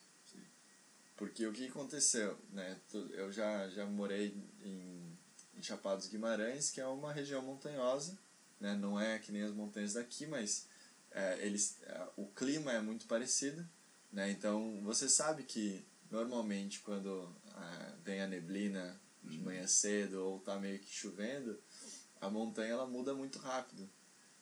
Porque 1.17 1.45
o 1.45 1.53
que 1.53 1.67
aconteceu, 1.67 2.39
né? 2.53 2.81
Eu 3.11 3.33
já, 3.33 3.69
já 3.71 3.85
morei 3.85 4.37
em, 4.63 5.19
em 5.57 5.63
Chapados 5.63 6.07
Guimarães, 6.07 6.71
que 6.71 6.81
é 6.81 6.87
uma 6.87 7.13
região 7.13 7.43
montanhosa, 7.43 8.17
né? 8.61 8.77
Não 8.77 9.01
é 9.01 9.19
que 9.19 9.33
nem 9.33 9.43
as 9.43 9.53
montanhas 9.53 9.95
daqui, 9.95 10.27
mas 10.27 10.69
é, 11.11 11.45
eles, 11.45 11.77
é, 11.83 12.09
o 12.17 12.27
clima 12.27 12.73
é 12.73 12.81
muito 12.81 13.07
parecido, 13.07 13.69
né? 14.13 14.31
Então 14.31 14.81
você 14.85 15.09
sabe 15.09 15.43
que 15.43 15.85
normalmente 16.09 16.79
quando 16.81 17.35
é, 17.49 17.93
vem 18.05 18.21
a 18.21 18.29
neblina 18.29 18.99
de 19.25 19.39
uhum. 19.39 19.45
manhã 19.45 19.67
cedo 19.67 20.25
ou 20.25 20.39
tá 20.39 20.57
meio 20.57 20.79
que 20.79 20.95
chovendo, 20.95 21.61
a 22.21 22.31
montanha 22.31 22.73
ela 22.73 22.87
muda 22.87 23.15
muito 23.15 23.39
rápido. 23.39 23.89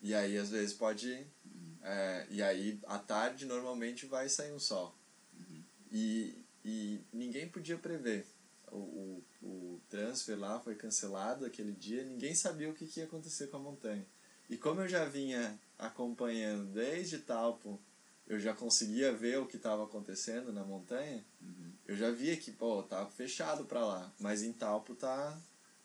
E 0.03 0.15
aí 0.15 0.37
às 0.37 0.51
vezes 0.51 0.75
pode 0.75 1.11
uhum. 1.45 1.77
é, 1.83 2.27
e 2.31 2.43
aí 2.43 2.81
à 2.87 2.99
tarde 2.99 3.47
normalmente 3.47 4.07
vai 4.07 4.29
sair 4.29 4.53
um 4.53 4.59
sol. 4.59 4.95
Uhum. 5.39 5.63
E 5.91 6.47
e 6.69 7.01
ninguém 7.13 7.49
podia 7.49 7.79
prever. 7.79 8.27
O, 8.73 8.77
o, 8.77 9.25
o 9.41 9.81
transfer 9.89 10.37
lá 10.37 10.59
foi 10.59 10.75
cancelado 10.75 11.47
aquele 11.47 11.71
dia, 11.71 12.03
ninguém 12.03 12.35
sabia 12.35 12.69
o 12.69 12.75
que, 12.75 12.89
que 12.89 12.99
ia 12.99 13.07
acontecer 13.07 13.47
com 13.47 13.59
a 13.59 13.61
montanha. 13.61 14.05
E 14.51 14.57
como 14.57 14.81
eu 14.81 14.89
já 14.89 15.05
vinha 15.05 15.57
acompanhando 15.79 16.67
desde 16.73 17.19
Talpo, 17.19 17.81
eu 18.27 18.41
já 18.41 18.53
conseguia 18.53 19.13
ver 19.13 19.39
o 19.39 19.47
que 19.47 19.57
estava 19.57 19.85
acontecendo 19.85 20.53
na 20.53 20.65
montanha, 20.65 21.25
uhum. 21.41 21.73
eu 21.87 21.97
já 21.97 22.11
via 22.11 22.37
que, 22.37 22.51
pô, 22.51 22.83
tá 22.83 23.07
fechado 23.07 23.65
para 23.65 23.87
lá, 23.87 24.13
mas 24.19 24.43
em 24.43 24.53
Talpo 24.53 24.97
tá 24.97 25.41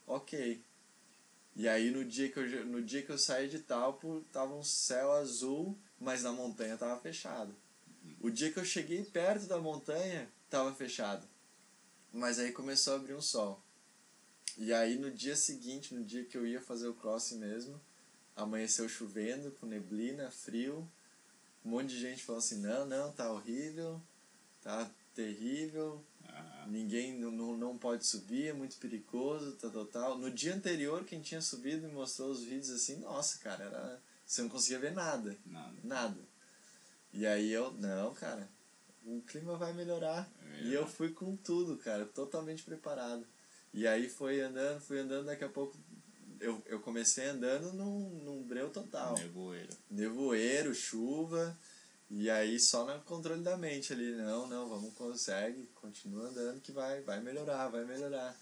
ok. 0.08 0.64
E 1.56 1.68
aí 1.68 1.92
no 1.92 2.06
dia 2.06 2.30
que 2.30 2.40
eu, 2.40 2.66
no 2.66 2.82
dia 2.82 3.02
que 3.02 3.12
eu 3.12 3.18
saí 3.18 3.50
de 3.50 3.60
Talpo, 3.60 4.24
tava 4.32 4.56
um 4.56 4.64
céu 4.64 5.12
azul, 5.12 5.78
mas 6.00 6.24
na 6.24 6.32
montanha 6.32 6.78
tava 6.78 7.00
fechado. 7.02 7.54
O 8.20 8.30
dia 8.30 8.52
que 8.52 8.58
eu 8.58 8.66
cheguei 8.66 9.04
perto 9.04 9.48
da 9.48 9.60
montanha, 9.60 10.30
tava 10.50 10.74
fechado. 10.74 11.28
Mas 12.14 12.40
aí 12.40 12.52
começou 12.52 12.94
a 12.94 12.96
abrir 12.98 13.14
um 13.14 13.22
sol. 13.22 13.62
E 14.58 14.74
aí 14.74 14.98
no 14.98 15.12
dia 15.12 15.36
seguinte, 15.36 15.94
no 15.94 16.04
dia 16.04 16.26
que 16.26 16.38
eu 16.38 16.46
ia 16.46 16.62
fazer 16.62 16.88
o 16.88 16.94
crossing 16.94 17.38
mesmo, 17.38 17.80
amanheceu 18.36 18.88
chovendo, 18.88 19.52
com 19.52 19.66
neblina, 19.66 20.32
frio. 20.32 20.90
Um 21.64 21.70
monte 21.70 21.90
de 21.90 22.00
gente 22.00 22.24
falou 22.24 22.40
assim, 22.40 22.60
não, 22.60 22.86
não, 22.86 23.12
tá 23.12 23.32
horrível, 23.32 24.02
tá 24.62 24.90
terrível. 25.14 26.04
Ninguém 26.68 27.18
não, 27.18 27.58
não 27.58 27.78
pode 27.78 28.06
subir, 28.06 28.48
é 28.48 28.54
muito 28.54 28.78
perigoso, 28.78 29.54
tal, 29.54 29.72
tal, 29.72 29.86
tal. 29.86 30.18
No 30.18 30.30
dia 30.32 30.56
anterior, 30.56 31.04
quem 31.04 31.22
tinha 31.22 31.42
subido 31.42 31.88
me 31.88 31.94
mostrou 31.94 32.30
os 32.30 32.44
vídeos 32.44 32.70
assim, 32.70 32.98
nossa, 32.98 33.40
cara, 33.40 33.64
era, 33.66 34.02
você 34.26 34.42
não 34.42 34.50
conseguia 34.50 34.80
ver 34.80 34.94
nada. 34.94 35.38
Nada. 35.46 35.76
Nada. 35.84 36.20
E 37.14 37.26
aí 37.26 37.52
eu, 37.52 37.72
não, 37.74 38.14
cara, 38.14 38.50
o 39.06 39.22
clima 39.22 39.58
vai 39.58 39.74
melhorar. 39.74 40.30
É. 40.60 40.64
E 40.64 40.74
eu 40.74 40.88
fui 40.88 41.12
com 41.12 41.36
tudo, 41.36 41.78
cara, 41.78 42.06
totalmente 42.06 42.64
preparado. 42.64 43.26
E 43.74 43.88
aí 43.88 44.10
foi 44.10 44.42
andando, 44.42 44.82
fui 44.82 45.00
andando, 45.00 45.26
daqui 45.26 45.44
a 45.44 45.50
pouco 45.50 45.78
eu, 46.42 46.62
eu 46.66 46.80
comecei 46.80 47.26
andando 47.26 47.72
num, 47.72 48.10
num 48.24 48.44
breu 48.44 48.70
total. 48.70 49.16
Nevoeiro. 49.16 49.70
Nevoeiro, 49.90 50.74
chuva. 50.74 51.58
E 52.14 52.30
aí 52.30 52.60
só 52.60 52.86
no 52.86 53.02
controle 53.04 53.42
da 53.42 53.56
mente 53.56 53.94
ali, 53.94 54.12
não, 54.16 54.46
não, 54.46 54.68
vamos 54.68 54.94
consegue, 54.96 55.66
continua 55.76 56.28
andando 56.28 56.60
que 56.60 56.72
vai, 56.72 57.02
vai 57.02 57.22
melhorar, 57.22 57.70
vai 57.70 57.86
melhorar. 57.86 58.38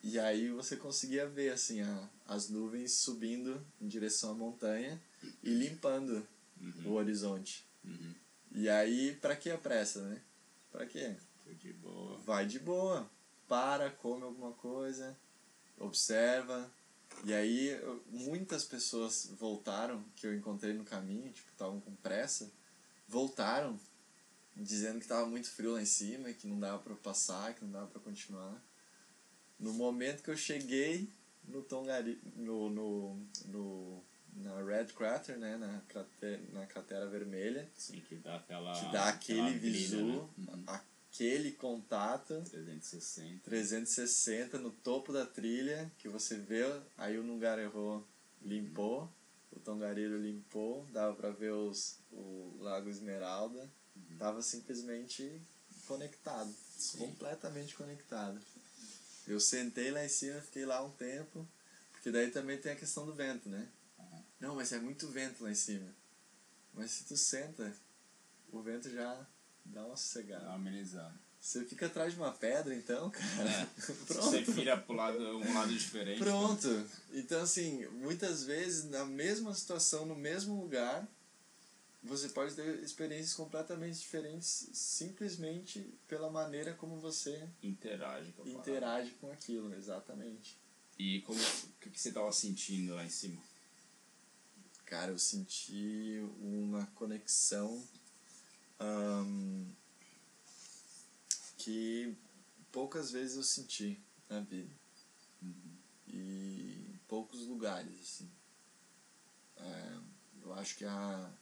E 0.00 0.18
aí 0.18 0.48
você 0.48 0.76
conseguia 0.76 1.28
ver 1.28 1.52
assim 1.52 1.80
a, 1.80 2.08
as 2.26 2.48
nuvens 2.48 2.92
subindo 2.92 3.64
em 3.80 3.88
direção 3.88 4.30
à 4.30 4.34
montanha 4.34 5.00
e 5.42 5.50
limpando 5.50 6.26
uhum. 6.60 6.82
o 6.86 6.92
horizonte. 6.92 7.66
Uhum. 7.84 8.14
E 8.52 8.68
aí, 8.68 9.16
para 9.16 9.34
que 9.34 9.50
a 9.50 9.58
pressa, 9.58 10.00
né? 10.02 10.20
Para 10.70 10.86
quê? 10.86 11.16
Foi 11.42 11.54
de 11.54 11.72
boa. 11.72 12.18
Vai 12.18 12.46
de 12.46 12.60
boa. 12.60 13.10
Para, 13.48 13.90
come 13.90 14.22
alguma 14.22 14.52
coisa, 14.52 15.16
observa. 15.78 16.70
E 17.24 17.32
aí, 17.32 17.80
muitas 18.10 18.64
pessoas 18.64 19.30
voltaram, 19.38 20.02
que 20.16 20.26
eu 20.26 20.34
encontrei 20.34 20.72
no 20.72 20.84
caminho, 20.84 21.30
tipo, 21.32 21.50
estavam 21.50 21.80
com 21.80 21.94
pressa, 21.96 22.50
voltaram 23.06 23.78
dizendo 24.56 24.98
que 24.98 25.04
estava 25.04 25.26
muito 25.26 25.50
frio 25.50 25.72
lá 25.72 25.82
em 25.82 25.86
cima 25.86 26.30
e 26.30 26.34
que 26.34 26.46
não 26.46 26.58
dava 26.58 26.78
para 26.78 26.94
passar, 26.96 27.54
que 27.54 27.64
não 27.64 27.72
dava 27.72 27.86
para 27.86 28.00
continuar. 28.00 28.60
No 29.58 29.72
momento 29.72 30.22
que 30.22 30.30
eu 30.30 30.36
cheguei 30.36 31.08
no 31.44 31.62
Tongari, 31.62 32.20
no, 32.36 32.68
no, 32.68 33.26
no 33.46 34.04
na 34.34 34.62
Red 34.62 34.86
Crater, 34.86 35.38
né, 35.38 35.56
na 35.56 35.80
cratera, 35.88 36.42
na 36.52 36.66
cratera 36.66 37.06
vermelha, 37.06 37.68
sim, 37.76 38.00
que 38.00 38.16
dá 38.16 38.36
aquela 38.36 38.72
que 38.72 38.92
dá 38.92 39.08
aquele 39.08 39.58
visu, 39.58 40.02
né? 40.02 40.28
uhum. 40.38 40.64
Aquele 41.12 41.52
contato 41.52 42.42
360 42.50 43.40
360 43.44 44.58
no 44.58 44.70
topo 44.70 45.12
da 45.12 45.26
trilha 45.26 45.92
que 45.98 46.08
você 46.08 46.36
vê, 46.36 46.62
aí 46.96 47.18
o 47.18 47.22
Nungarero 47.22 48.06
limpou, 48.40 49.12
o 49.50 49.60
Tongariro 49.60 50.18
limpou, 50.18 50.86
dava 50.90 51.14
para 51.14 51.30
ver 51.30 51.52
os 51.52 51.98
o 52.10 52.56
Lago 52.60 52.88
Esmeralda, 52.88 53.70
uhum. 53.94 54.16
tava 54.18 54.40
simplesmente 54.40 55.40
conectado, 55.86 56.52
sim. 56.76 56.98
completamente 56.98 57.74
conectado. 57.74 58.40
Eu 59.26 59.38
sentei 59.38 59.90
lá 59.90 60.04
em 60.04 60.08
cima, 60.08 60.40
fiquei 60.40 60.64
lá 60.64 60.82
um 60.82 60.90
tempo, 60.90 61.46
porque 61.92 62.10
daí 62.10 62.30
também 62.30 62.58
tem 62.58 62.72
a 62.72 62.76
questão 62.76 63.04
do 63.04 63.14
vento, 63.14 63.48
né? 63.48 63.68
Uhum. 63.98 64.22
Não, 64.40 64.54
mas 64.56 64.72
é 64.72 64.78
muito 64.78 65.08
vento 65.08 65.44
lá 65.44 65.50
em 65.50 65.54
cima. 65.54 65.94
Mas 66.72 66.90
se 66.90 67.04
tu 67.04 67.16
senta, 67.16 67.72
o 68.50 68.62
vento 68.62 68.90
já 68.90 69.26
dá 69.64 69.84
uma 69.84 69.96
sossegada. 69.96 70.44
Dá 70.44 70.50
uma 70.50 70.56
amenizada. 70.56 71.14
Você 71.40 71.64
fica 71.64 71.86
atrás 71.86 72.12
de 72.12 72.20
uma 72.20 72.30
pedra, 72.30 72.72
então, 72.72 73.10
cara. 73.10 73.50
É. 73.50 73.66
Pronto. 74.06 74.22
Você 74.22 74.42
vira 74.42 74.76
pro 74.76 74.94
lado, 74.94 75.18
um 75.18 75.54
lado 75.54 75.72
diferente. 75.72 76.18
Pronto. 76.18 76.68
Né? 76.68 76.88
Então, 77.14 77.42
assim, 77.42 77.84
muitas 77.88 78.44
vezes, 78.44 78.88
na 78.88 79.04
mesma 79.04 79.52
situação, 79.52 80.06
no 80.06 80.14
mesmo 80.14 80.60
lugar, 80.60 81.04
você 82.02 82.28
pode 82.28 82.54
ter 82.54 82.82
experiências 82.82 83.34
completamente 83.34 83.98
diferentes 83.98 84.68
simplesmente 84.72 85.84
pela 86.08 86.30
maneira 86.30 86.74
como 86.74 86.98
você 86.98 87.48
interage 87.62 88.32
com, 88.32 88.46
interage 88.46 89.10
com 89.20 89.30
aquilo, 89.30 89.74
exatamente. 89.74 90.56
E 90.98 91.20
como 91.22 91.40
o 91.40 91.80
que, 91.80 91.90
que 91.90 92.00
você 92.00 92.08
estava 92.08 92.30
sentindo 92.32 92.94
lá 92.94 93.04
em 93.04 93.10
cima? 93.10 93.40
Cara, 94.84 95.10
eu 95.10 95.18
senti 95.18 96.20
uma 96.40 96.86
conexão 96.94 97.82
um, 98.80 99.66
que 101.56 102.16
poucas 102.70 103.10
vezes 103.10 103.36
eu 103.36 103.42
senti 103.42 104.00
na 104.28 104.40
vida. 104.40 104.74
Uhum. 105.42 105.76
E 106.08 106.86
em 106.94 107.00
poucos 107.08 107.46
lugares, 107.46 108.00
assim. 108.00 108.30
É, 109.56 109.98
eu 110.42 110.52
acho 110.54 110.76
que 110.76 110.84
a 110.84 111.32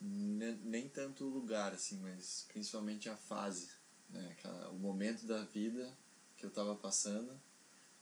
nem 0.00 0.88
tanto 0.88 1.24
o 1.24 1.28
lugar, 1.28 1.72
assim, 1.72 1.98
mas 1.98 2.44
principalmente 2.48 3.08
a 3.08 3.16
fase, 3.16 3.70
né? 4.10 4.28
Aquela, 4.32 4.70
o 4.70 4.78
momento 4.78 5.26
da 5.26 5.42
vida 5.42 5.90
que 6.36 6.44
eu 6.44 6.48
estava 6.48 6.74
passando. 6.74 7.40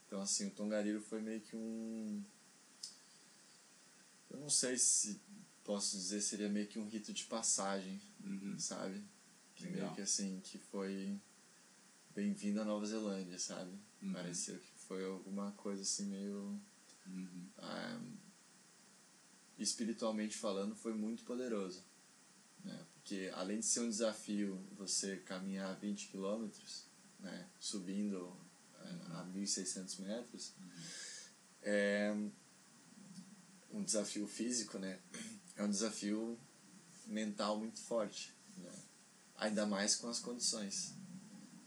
Então, 0.06 0.20
assim, 0.20 0.48
o 0.48 0.50
Tongariro 0.50 1.00
foi 1.00 1.20
meio 1.20 1.40
que 1.40 1.56
um. 1.56 2.22
Eu 4.30 4.38
não 4.40 4.50
sei 4.50 4.76
se 4.76 5.20
posso 5.64 5.96
dizer, 5.96 6.20
seria 6.20 6.48
meio 6.48 6.66
que 6.68 6.78
um 6.78 6.86
rito 6.86 7.12
de 7.12 7.24
passagem, 7.24 8.00
uhum. 8.22 8.58
sabe? 8.58 9.02
Que 9.56 9.64
Legal. 9.64 9.80
meio 9.80 9.94
que 9.94 10.02
assim, 10.02 10.40
que 10.44 10.58
foi 10.58 11.18
bem-vindo 12.14 12.60
à 12.60 12.64
Nova 12.64 12.84
Zelândia, 12.86 13.38
sabe? 13.38 13.72
Uhum. 14.02 14.12
Pareceu 14.12 14.58
que 14.58 14.78
foi 14.86 15.04
alguma 15.04 15.50
coisa 15.52 15.82
assim 15.82 16.06
meio. 16.06 16.60
Uhum. 17.06 17.48
Ah, 17.58 18.00
espiritualmente 19.58 20.36
falando, 20.36 20.74
foi 20.74 20.92
muito 20.92 21.24
poderoso. 21.24 21.82
Né? 22.62 22.86
Porque 22.94 23.30
além 23.34 23.60
de 23.60 23.66
ser 23.66 23.80
um 23.80 23.88
desafio 23.88 24.60
você 24.76 25.16
caminhar 25.18 25.74
20 25.78 26.08
quilômetros, 26.08 26.84
né? 27.20 27.48
subindo 27.58 28.36
é, 28.80 28.88
a 29.12 29.26
1.600 29.34 30.00
metros, 30.00 30.52
é 31.62 32.14
um 33.70 33.82
desafio 33.82 34.26
físico, 34.26 34.78
né? 34.78 34.98
É 35.56 35.62
um 35.62 35.70
desafio 35.70 36.38
mental 37.06 37.58
muito 37.58 37.80
forte. 37.80 38.32
Né? 38.56 38.72
Ainda 39.36 39.66
mais 39.66 39.96
com 39.96 40.08
as 40.08 40.18
condições. 40.18 40.94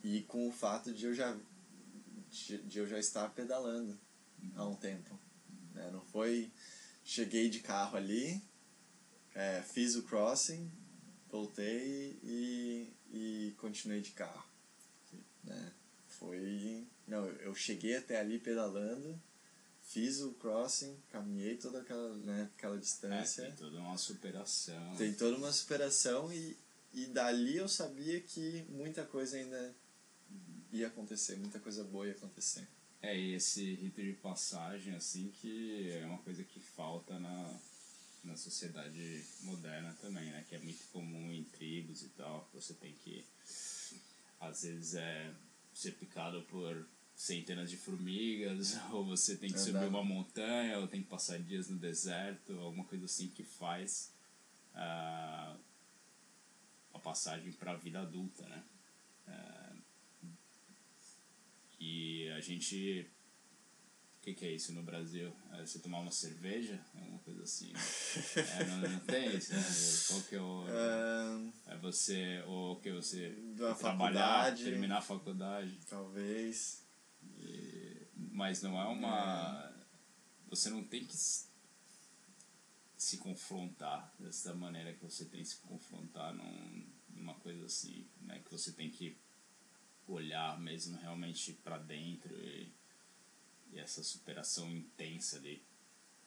E 0.03 0.21
com 0.23 0.47
o 0.47 0.51
fato 0.51 0.93
de 0.93 1.05
eu 1.05 1.13
já, 1.13 1.37
de, 2.29 2.79
eu 2.79 2.87
já 2.87 2.99
estar 2.99 3.29
pedalando 3.29 3.97
há 4.55 4.65
um 4.65 4.75
tempo. 4.75 5.19
Né? 5.73 5.89
Não 5.91 6.01
foi 6.01 6.51
cheguei 7.03 7.49
de 7.49 7.61
carro 7.61 7.95
ali, 7.95 8.41
é, 9.33 9.61
fiz 9.61 9.95
o 9.95 10.03
crossing, 10.03 10.69
voltei 11.29 12.19
e, 12.21 12.93
e 13.11 13.55
continuei 13.57 14.01
de 14.01 14.11
carro. 14.11 14.45
Né? 15.43 15.71
Foi. 16.19 16.85
Não, 17.07 17.25
eu 17.25 17.55
cheguei 17.55 17.95
até 17.95 18.19
ali 18.19 18.37
pedalando, 18.39 19.21
fiz 19.87 20.21
o 20.21 20.33
crossing, 20.33 20.95
caminhei 21.09 21.57
toda 21.57 21.79
aquela, 21.79 22.15
né, 22.17 22.49
aquela 22.55 22.77
distância. 22.77 23.43
É, 23.43 23.45
tem 23.47 23.55
toda 23.55 23.79
uma 23.79 23.97
superação. 23.97 24.95
Tem 24.97 25.13
toda 25.13 25.37
uma 25.37 25.51
superação 25.51 26.31
e, 26.31 26.57
e 26.93 27.05
dali 27.07 27.57
eu 27.57 27.67
sabia 27.67 28.19
que 28.21 28.65
muita 28.69 29.05
coisa 29.05 29.37
ainda 29.37 29.75
ia 30.71 30.87
acontecer, 30.87 31.37
muita 31.37 31.59
coisa 31.59 31.83
boa 31.83 32.05
ia 32.05 32.11
acontecer. 32.11 32.67
É, 33.01 33.17
e 33.17 33.35
esse 33.35 33.75
rito 33.75 34.01
de 34.01 34.13
passagem, 34.13 34.93
assim, 34.95 35.31
que 35.41 35.91
é 35.91 36.05
uma 36.05 36.17
coisa 36.17 36.43
que 36.43 36.59
falta 36.59 37.17
na, 37.19 37.59
na 38.23 38.35
sociedade 38.35 39.23
moderna 39.43 39.95
também, 40.01 40.25
né? 40.25 40.43
Que 40.49 40.55
é 40.55 40.59
muito 40.59 40.83
comum 40.91 41.31
em 41.31 41.43
tribos 41.43 42.01
e 42.01 42.09
tal. 42.09 42.49
Você 42.53 42.73
tem 42.73 42.93
que, 42.93 43.23
às 44.39 44.63
vezes, 44.63 44.95
é, 44.95 45.31
ser 45.73 45.91
picado 45.93 46.41
por 46.43 46.87
centenas 47.17 47.71
de 47.71 47.75
formigas, 47.75 48.79
ou 48.93 49.03
você 49.03 49.35
tem 49.35 49.51
que 49.51 49.59
subir 49.59 49.87
uma 49.87 50.03
montanha, 50.03 50.77
ou 50.77 50.87
tem 50.87 51.01
que 51.01 51.09
passar 51.09 51.39
dias 51.39 51.67
no 51.67 51.77
deserto, 51.77 52.53
alguma 52.59 52.85
coisa 52.85 53.05
assim 53.05 53.27
que 53.27 53.43
faz 53.43 54.13
uh, 54.75 55.57
a 56.93 56.99
passagem 57.01 57.51
para 57.53 57.71
a 57.71 57.75
vida 57.75 57.99
adulta, 57.99 58.47
né? 58.47 58.63
Uh, 59.27 60.27
e 61.79 62.29
a 62.29 62.39
gente. 62.39 63.09
O 64.19 64.27
que, 64.27 64.33
que 64.33 64.45
é 64.45 64.51
isso 64.51 64.73
no 64.73 64.83
Brasil? 64.83 65.31
É 65.53 65.65
você 65.65 65.79
tomar 65.79 65.99
uma 65.99 66.11
cerveja? 66.11 66.77
É 66.95 66.99
uma 66.99 67.19
coisa 67.19 67.43
assim. 67.43 67.73
É, 68.35 68.63
não, 68.65 68.89
não 68.89 68.99
tem 68.99 69.35
isso, 69.35 69.53
né? 69.53 69.63
Qual 70.07 70.21
que 70.23 70.35
é 70.35 70.41
o. 70.41 70.65
É, 70.67 71.73
é 71.73 71.77
você. 71.77 72.43
Ou 72.45 72.75
que 72.75 72.91
você. 72.91 73.29
Da 73.55 73.73
trabalhar, 73.73 74.19
faculdade, 74.19 74.63
terminar 74.65 74.97
a 74.97 75.01
faculdade. 75.01 75.79
Talvez. 75.89 76.86
E, 77.39 78.07
mas 78.15 78.61
não 78.61 78.79
é 78.79 78.85
uma. 78.85 79.73
É. 79.73 79.77
Você 80.49 80.69
não 80.69 80.83
tem 80.83 81.05
que 81.05 81.15
se 82.97 83.17
confrontar 83.17 84.13
dessa 84.17 84.53
maneira 84.53 84.93
que 84.93 85.03
você 85.03 85.25
tem 85.25 85.41
que 85.41 85.49
se 85.49 85.57
confrontar 85.57 86.33
num, 86.33 86.85
numa 87.09 87.35
coisa 87.35 87.65
assim, 87.65 88.07
né? 88.21 88.41
Que 88.43 88.51
você 88.51 88.71
tem 88.71 88.89
que 88.89 89.17
olhar 90.07 90.59
mesmo 90.59 90.97
realmente 90.97 91.53
para 91.53 91.77
dentro 91.77 92.33
e, 92.39 92.71
e, 93.71 93.79
essa 93.79 94.01
superação 94.03 94.69
intensa 94.71 95.39
de 95.39 95.61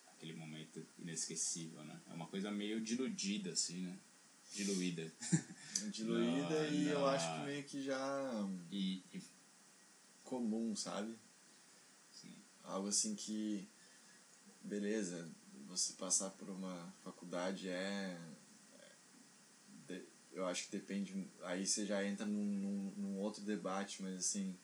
aquele 0.08 0.34
momento 0.34 0.86
inesquecível, 0.98 1.82
né? 1.84 1.98
É 2.10 2.12
uma 2.12 2.26
coisa 2.26 2.50
meio 2.50 2.80
diludida, 2.80 3.52
assim, 3.52 3.80
né? 3.80 3.98
Diluída. 4.52 5.10
Diluída 5.90 6.68
e 6.72 6.88
eu 6.88 7.06
acho 7.06 7.32
que 7.32 7.46
meio 7.46 7.64
que 7.64 7.82
já... 7.82 8.48
E, 8.70 9.02
e... 9.12 9.22
Comum, 10.30 10.76
sabe? 10.76 11.18
Sim. 12.12 12.34
Algo 12.62 12.88
assim 12.88 13.14
que... 13.14 13.68
Beleza, 14.62 15.28
você 15.66 15.94
passar 15.94 16.30
por 16.30 16.48
uma 16.48 16.94
faculdade 17.02 17.68
é 17.68 18.16
eu 20.32 20.46
acho 20.46 20.64
que 20.64 20.76
depende. 20.76 21.30
Aí 21.42 21.66
você 21.66 21.84
já 21.84 22.04
entra 22.04 22.24
num, 22.24 22.44
num, 22.44 22.92
num 22.96 23.18
outro 23.18 23.42
debate, 23.42 24.02
mas 24.02 24.14
assim. 24.14 24.56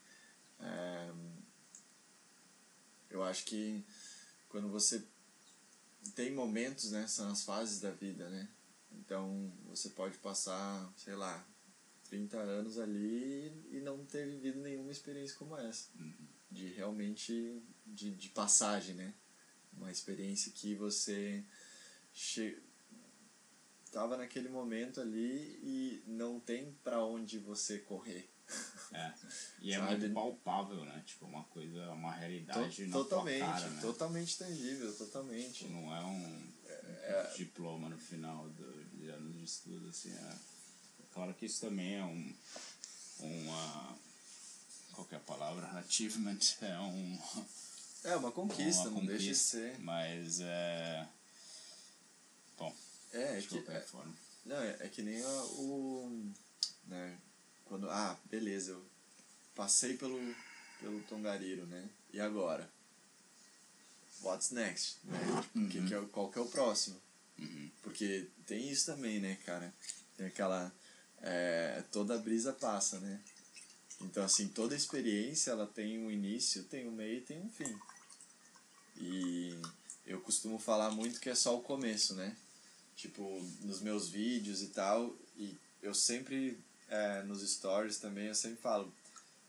É, 0.59 1.13
eu 3.11 3.23
acho 3.23 3.45
que 3.45 3.85
quando 4.49 4.69
você 4.69 5.05
tem 6.15 6.33
momentos, 6.33 6.93
né? 6.93 7.07
São 7.07 7.31
as 7.31 7.45
fases 7.45 7.81
da 7.81 7.91
vida, 7.91 8.29
né? 8.29 8.49
Então 8.93 9.53
você 9.67 9.91
pode 9.91 10.17
passar, 10.19 10.93
sei 10.97 11.15
lá, 11.15 11.47
30 12.07 12.37
anos 12.39 12.79
ali 12.79 13.53
e 13.71 13.81
não 13.81 14.05
ter 14.05 14.27
vivido 14.27 14.61
nenhuma 14.61 14.91
experiência 14.91 15.37
como 15.37 15.57
essa. 15.57 15.91
Uhum. 15.99 16.13
de 16.51 16.69
realmente 16.69 17.63
de, 17.85 18.11
de 18.15 18.29
passagem, 18.31 18.95
né? 18.95 19.15
Uma 19.73 19.91
experiência 19.91 20.53
que 20.53 20.75
você 20.75 21.45
che... 22.13 22.59
tava 23.93 24.17
naquele 24.17 24.49
momento 24.49 25.01
ali 25.01 25.59
e 25.63 26.03
não 26.07 26.41
tem 26.41 26.73
para 26.83 27.05
onde 27.05 27.39
você 27.39 27.79
correr. 27.79 28.29
É. 28.93 29.13
E 29.61 29.73
é 29.75 29.79
muito 29.83 30.13
palpável, 30.15 30.85
né? 30.85 31.03
Tipo, 31.05 31.27
uma 31.27 31.45
coisa, 31.45 31.91
uma 31.91 32.13
realidade 32.13 32.87
to, 32.87 32.93
totalmente, 32.93 33.41
cara, 33.41 33.69
né? 33.69 33.81
Totalmente 33.81 34.39
tangível, 34.39 34.97
totalmente. 34.97 35.65
Tipo, 35.65 35.73
não 35.73 35.95
é 35.95 36.05
um, 36.05 36.53
é, 36.65 36.73
é, 36.73 37.33
diploma 37.37 37.89
no 37.89 37.99
final 37.99 38.49
do, 38.51 38.85
de 38.85 39.09
anos 39.09 39.37
de 39.37 39.45
estudo, 39.45 39.89
assim. 39.89 40.13
É, 40.13 40.37
claro 41.17 41.33
que 41.33 41.47
isso 41.47 41.63
também 41.63 41.95
é 41.95 42.05
um, 42.05 42.35
uma... 43.21 43.99
Qual 44.93 45.09
é 45.11 45.17
a 45.17 45.21
palavra? 45.21 45.67
Achievement. 45.79 46.39
É 46.61 46.79
um... 46.79 47.19
É 48.05 48.17
uma 48.17 48.31
conquista, 48.31 48.83
uma 48.83 48.91
não 48.91 49.01
conquista, 49.01 49.17
deixa 49.17 49.33
de 49.33 49.35
ser. 49.35 49.79
Mas 49.81 50.41
é... 50.41 51.09
Bom, 52.57 52.73
é, 53.13 53.39
é 53.39 53.43
qualquer 53.43 53.83
que, 53.83 53.91
forma. 53.91 54.15
Não, 54.45 54.57
é, 54.57 54.77
é 54.81 54.89
que 54.89 55.03
nem 55.03 55.21
o... 55.25 56.31
Né, 56.85 57.19
quando, 57.65 57.91
ah, 57.91 58.17
beleza, 58.27 58.73
eu 58.73 58.87
passei 59.55 59.97
pelo, 59.97 60.21
pelo 60.81 61.03
Tongariro, 61.05 61.67
né? 61.67 61.89
E 62.13 62.21
agora? 62.21 62.71
What's 64.23 64.51
next? 64.51 64.99
Né? 65.05 65.19
Tipo, 65.43 65.69
que, 65.69 65.89
que 65.89 65.95
é, 65.95 66.01
qual 66.13 66.31
que 66.31 66.39
é 66.39 66.43
o 66.43 66.47
próximo? 66.47 67.01
Uhum. 67.39 67.71
Porque 67.83 68.29
tem 68.47 68.71
isso 68.71 68.87
também, 68.87 69.19
né, 69.19 69.37
cara? 69.47 69.75
Tem 70.17 70.27
aquela... 70.27 70.73
É, 71.23 71.83
toda 71.91 72.19
brisa 72.19 72.53
passa, 72.53 73.01
né? 73.01 73.21
Então, 74.01 74.25
assim, 74.25 74.49
toda 74.49 74.77
experiência, 74.77 75.51
ela 75.51 75.67
tem 75.67 75.99
um 75.99 76.11
início, 76.11 76.65
tem 76.65 76.87
um 76.87 76.93
meio 76.93 77.19
e 77.19 77.23
tem 77.23 77.41
um 77.41 77.49
fim. 77.49 77.79
E 78.99 79.59
eu 80.07 80.21
costumo 80.21 80.59
falar 80.59 80.91
muito 80.91 81.21
que 81.21 81.31
é 81.31 81.35
só 81.35 81.57
o 81.57 81.63
começo, 81.63 82.15
né? 82.15 82.37
Tipo, 82.95 83.43
nos 83.63 83.81
meus 83.81 84.09
vídeos 84.09 84.63
e 84.63 84.69
tal, 84.69 85.15
e 85.37 85.57
eu 85.83 85.95
sempre 85.95 86.59
é, 86.89 87.23
nos 87.23 87.43
stories 87.49 87.99
também, 87.99 88.27
eu 88.27 88.35
sempre 88.35 88.61
falo, 88.61 88.93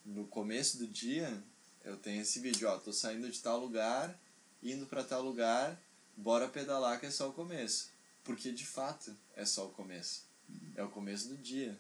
no 0.06 0.26
começo 0.28 0.78
do 0.78 0.88
dia, 0.88 1.42
eu 1.84 1.98
tenho 1.98 2.22
esse 2.22 2.40
vídeo, 2.40 2.68
ó, 2.68 2.78
tô 2.78 2.92
saindo 2.92 3.30
de 3.30 3.40
tal 3.40 3.60
lugar, 3.60 4.18
indo 4.62 4.86
para 4.86 5.04
tal 5.04 5.22
lugar, 5.22 5.80
bora 6.16 6.48
pedalar 6.48 7.00
que 7.00 7.06
é 7.06 7.12
só 7.12 7.30
o 7.30 7.34
começo. 7.34 7.90
Porque 8.24 8.52
de 8.52 8.66
fato 8.66 9.16
é 9.36 9.46
só 9.46 9.68
o 9.68 9.72
começo. 9.72 10.27
É 10.76 10.84
o 10.84 10.90
começo 10.90 11.30
do 11.30 11.38
dia. 11.38 11.78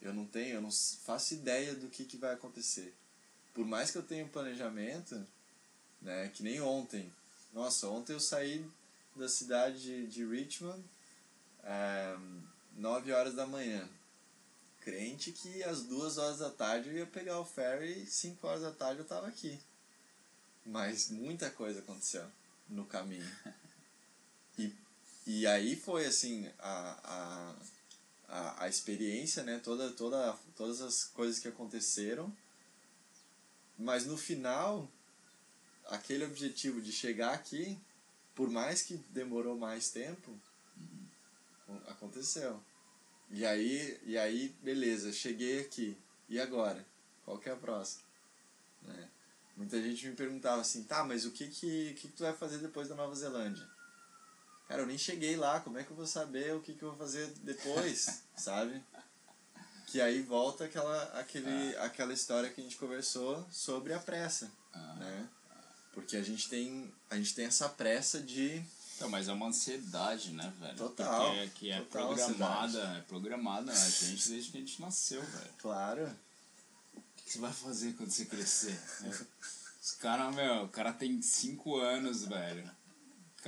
Eu 0.00 0.12
não 0.14 0.26
tenho, 0.26 0.54
eu 0.54 0.62
não 0.62 0.70
faço 0.70 1.34
ideia 1.34 1.74
do 1.74 1.88
que, 1.88 2.04
que 2.04 2.16
vai 2.16 2.34
acontecer. 2.34 2.94
Por 3.52 3.66
mais 3.66 3.90
que 3.90 3.98
eu 3.98 4.02
tenha 4.02 4.24
um 4.24 4.28
planejamento, 4.28 5.26
né, 6.00 6.28
que 6.28 6.42
nem 6.42 6.60
ontem. 6.60 7.12
Nossa, 7.52 7.88
ontem 7.88 8.12
eu 8.12 8.20
saí 8.20 8.64
da 9.16 9.28
cidade 9.28 10.06
de, 10.06 10.24
Richmond 10.24 10.82
é, 11.64 12.16
9 12.76 13.12
horas 13.12 13.34
da 13.34 13.46
manhã 13.46 13.88
crente 14.88 15.32
que 15.32 15.62
às 15.64 15.82
duas 15.82 16.16
horas 16.16 16.38
da 16.38 16.48
tarde 16.48 16.88
eu 16.88 16.96
ia 16.96 17.06
pegar 17.06 17.38
o 17.38 17.44
ferry 17.44 18.04
e 18.04 18.06
cinco 18.06 18.46
horas 18.46 18.62
da 18.62 18.72
tarde 18.72 19.00
eu 19.00 19.02
estava 19.02 19.26
aqui. 19.26 19.60
Mas 20.64 21.10
muita 21.10 21.50
coisa 21.50 21.80
aconteceu 21.80 22.24
no 22.68 22.84
caminho. 22.84 23.30
E, 24.60 24.74
e 25.24 25.46
aí 25.46 25.76
foi 25.76 26.04
assim, 26.04 26.50
a, 26.58 26.98
a, 27.04 27.54
a, 28.28 28.64
a 28.64 28.68
experiência, 28.68 29.42
né? 29.42 29.58
Toda, 29.62 29.90
toda, 29.90 30.36
todas 30.54 30.80
as 30.80 31.04
coisas 31.04 31.38
que 31.38 31.48
aconteceram. 31.48 32.34
Mas 33.78 34.04
no 34.04 34.16
final, 34.16 34.90
aquele 35.86 36.24
objetivo 36.24 36.80
de 36.80 36.92
chegar 36.92 37.32
aqui, 37.32 37.78
por 38.34 38.50
mais 38.50 38.82
que 38.82 38.96
demorou 39.10 39.56
mais 39.56 39.90
tempo, 39.90 40.30
uhum. 40.76 41.80
aconteceu. 41.86 42.62
E 43.30 43.44
aí, 43.44 44.00
e 44.04 44.18
aí, 44.18 44.54
beleza, 44.62 45.12
cheguei 45.12 45.60
aqui. 45.60 45.96
E 46.28 46.40
agora? 46.40 46.84
Qual 47.24 47.38
que 47.38 47.48
é 47.48 47.52
a 47.52 47.56
próxima? 47.56 48.02
Né? 48.82 49.08
Muita 49.56 49.82
gente 49.82 50.06
me 50.08 50.14
perguntava 50.14 50.60
assim, 50.60 50.84
tá, 50.84 51.04
mas 51.04 51.24
o 51.24 51.32
que 51.32 51.48
que, 51.48 51.94
que, 51.94 52.08
que 52.08 52.08
tu 52.08 52.22
vai 52.22 52.32
fazer 52.32 52.58
depois 52.58 52.88
da 52.88 52.94
Nova 52.94 53.14
Zelândia? 53.14 53.68
Cara, 54.68 54.82
eu 54.82 54.86
nem 54.86 54.98
cheguei 54.98 55.34
lá, 55.36 55.60
como 55.60 55.78
é 55.78 55.82
que 55.82 55.90
eu 55.90 55.96
vou 55.96 56.06
saber 56.06 56.54
o 56.54 56.60
que, 56.60 56.74
que 56.74 56.82
eu 56.82 56.90
vou 56.90 56.98
fazer 56.98 57.26
depois, 57.42 58.22
sabe? 58.36 58.82
Que 59.86 60.00
aí 60.00 60.20
volta 60.20 60.64
aquela, 60.64 61.02
aquele, 61.18 61.74
ah. 61.76 61.84
aquela 61.84 62.12
história 62.12 62.50
que 62.50 62.60
a 62.60 62.64
gente 62.64 62.76
conversou 62.76 63.46
sobre 63.50 63.94
a 63.94 63.98
pressa, 63.98 64.50
ah. 64.74 64.94
né? 64.96 65.28
Porque 65.94 66.16
a 66.16 66.22
gente 66.22 66.50
tem, 66.50 66.92
a 67.10 67.16
gente 67.16 67.34
tem 67.34 67.46
essa 67.46 67.68
pressa 67.68 68.20
de 68.20 68.62
não, 69.00 69.08
mas 69.08 69.28
é 69.28 69.32
uma 69.32 69.46
ansiedade, 69.46 70.32
né, 70.32 70.52
velho? 70.58 70.76
Total. 70.76 71.30
Porque, 71.30 71.48
que 71.50 71.70
é 71.70 71.80
total 71.82 72.14
programada, 72.14 72.66
ansiedade. 72.66 72.98
é 72.98 73.02
programada 73.02 73.72
na 73.72 73.88
gente 73.88 74.28
desde 74.28 74.50
que 74.50 74.56
a 74.56 74.60
gente 74.60 74.80
nasceu, 74.80 75.22
velho. 75.22 75.50
Claro. 75.58 76.16
O 76.96 77.00
que 77.16 77.32
você 77.32 77.38
vai 77.38 77.52
fazer 77.52 77.92
quando 77.92 78.10
você 78.10 78.24
crescer? 78.24 78.78
Os 79.80 79.92
caras, 79.92 80.34
meu, 80.34 80.64
o 80.64 80.68
cara 80.68 80.92
tem 80.92 81.22
5 81.22 81.76
anos, 81.76 82.24
velho. 82.24 82.68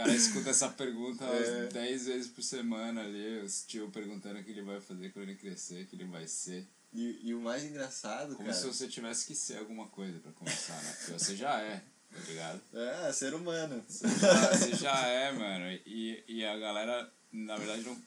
O 0.01 0.05
cara 0.05 0.17
escuta 0.17 0.51
essa 0.51 0.69
pergunta 0.69 1.25
é. 1.25 1.67
10 1.67 2.07
vezes 2.07 2.31
por 2.31 2.43
semana 2.43 3.03
ali, 3.03 3.41
os 3.41 3.65
tio 3.67 3.91
perguntando 3.91 4.39
o 4.39 4.45
que 4.45 4.51
ele 4.51 4.63
vai 4.63 4.81
fazer 4.81 5.13
quando 5.13 5.29
ele 5.29 5.37
crescer, 5.37 5.83
o 5.83 5.87
que 5.87 5.97
ele 5.97 6.07
vai 6.07 6.27
ser. 6.27 6.67
E, 6.93 7.29
e 7.29 7.35
o 7.35 7.41
mais 7.41 7.65
engraçado, 7.65 8.35
Como 8.35 8.49
cara... 8.49 8.59
se 8.59 8.67
você 8.67 8.89
tivesse 8.89 9.27
que 9.27 9.35
ser 9.35 9.59
alguma 9.59 9.87
coisa 9.89 10.19
para 10.19 10.33
começar, 10.33 10.83
né? 10.83 10.93
Porque 10.99 11.13
você 11.13 11.37
já 11.37 11.61
é 11.61 11.83
tá 12.11 12.21
ligado? 12.27 12.61
É, 12.75 13.13
ser 13.13 13.35
humano. 13.35 13.83
Você 13.89 14.09
já, 14.09 14.51
você 14.53 14.75
já 14.77 15.07
é, 15.07 15.33
mano. 15.33 15.81
E, 15.87 16.23
e 16.27 16.45
a 16.45 16.57
galera, 16.59 17.13
na 17.33 17.57
verdade, 17.57 17.83
não. 17.83 18.01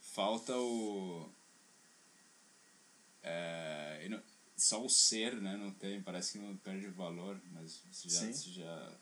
Falta 0.00 0.56
o. 0.56 1.30
É, 3.22 4.06
não, 4.08 4.20
só 4.56 4.84
o 4.84 4.88
ser, 4.88 5.40
né? 5.40 5.56
Não 5.56 5.70
tem, 5.72 6.02
parece 6.02 6.32
que 6.32 6.38
não 6.38 6.56
perde 6.56 6.86
valor, 6.88 7.40
mas 7.52 7.82
você 7.90 8.08
já, 8.08 8.32
você 8.32 8.50
já, 8.50 8.92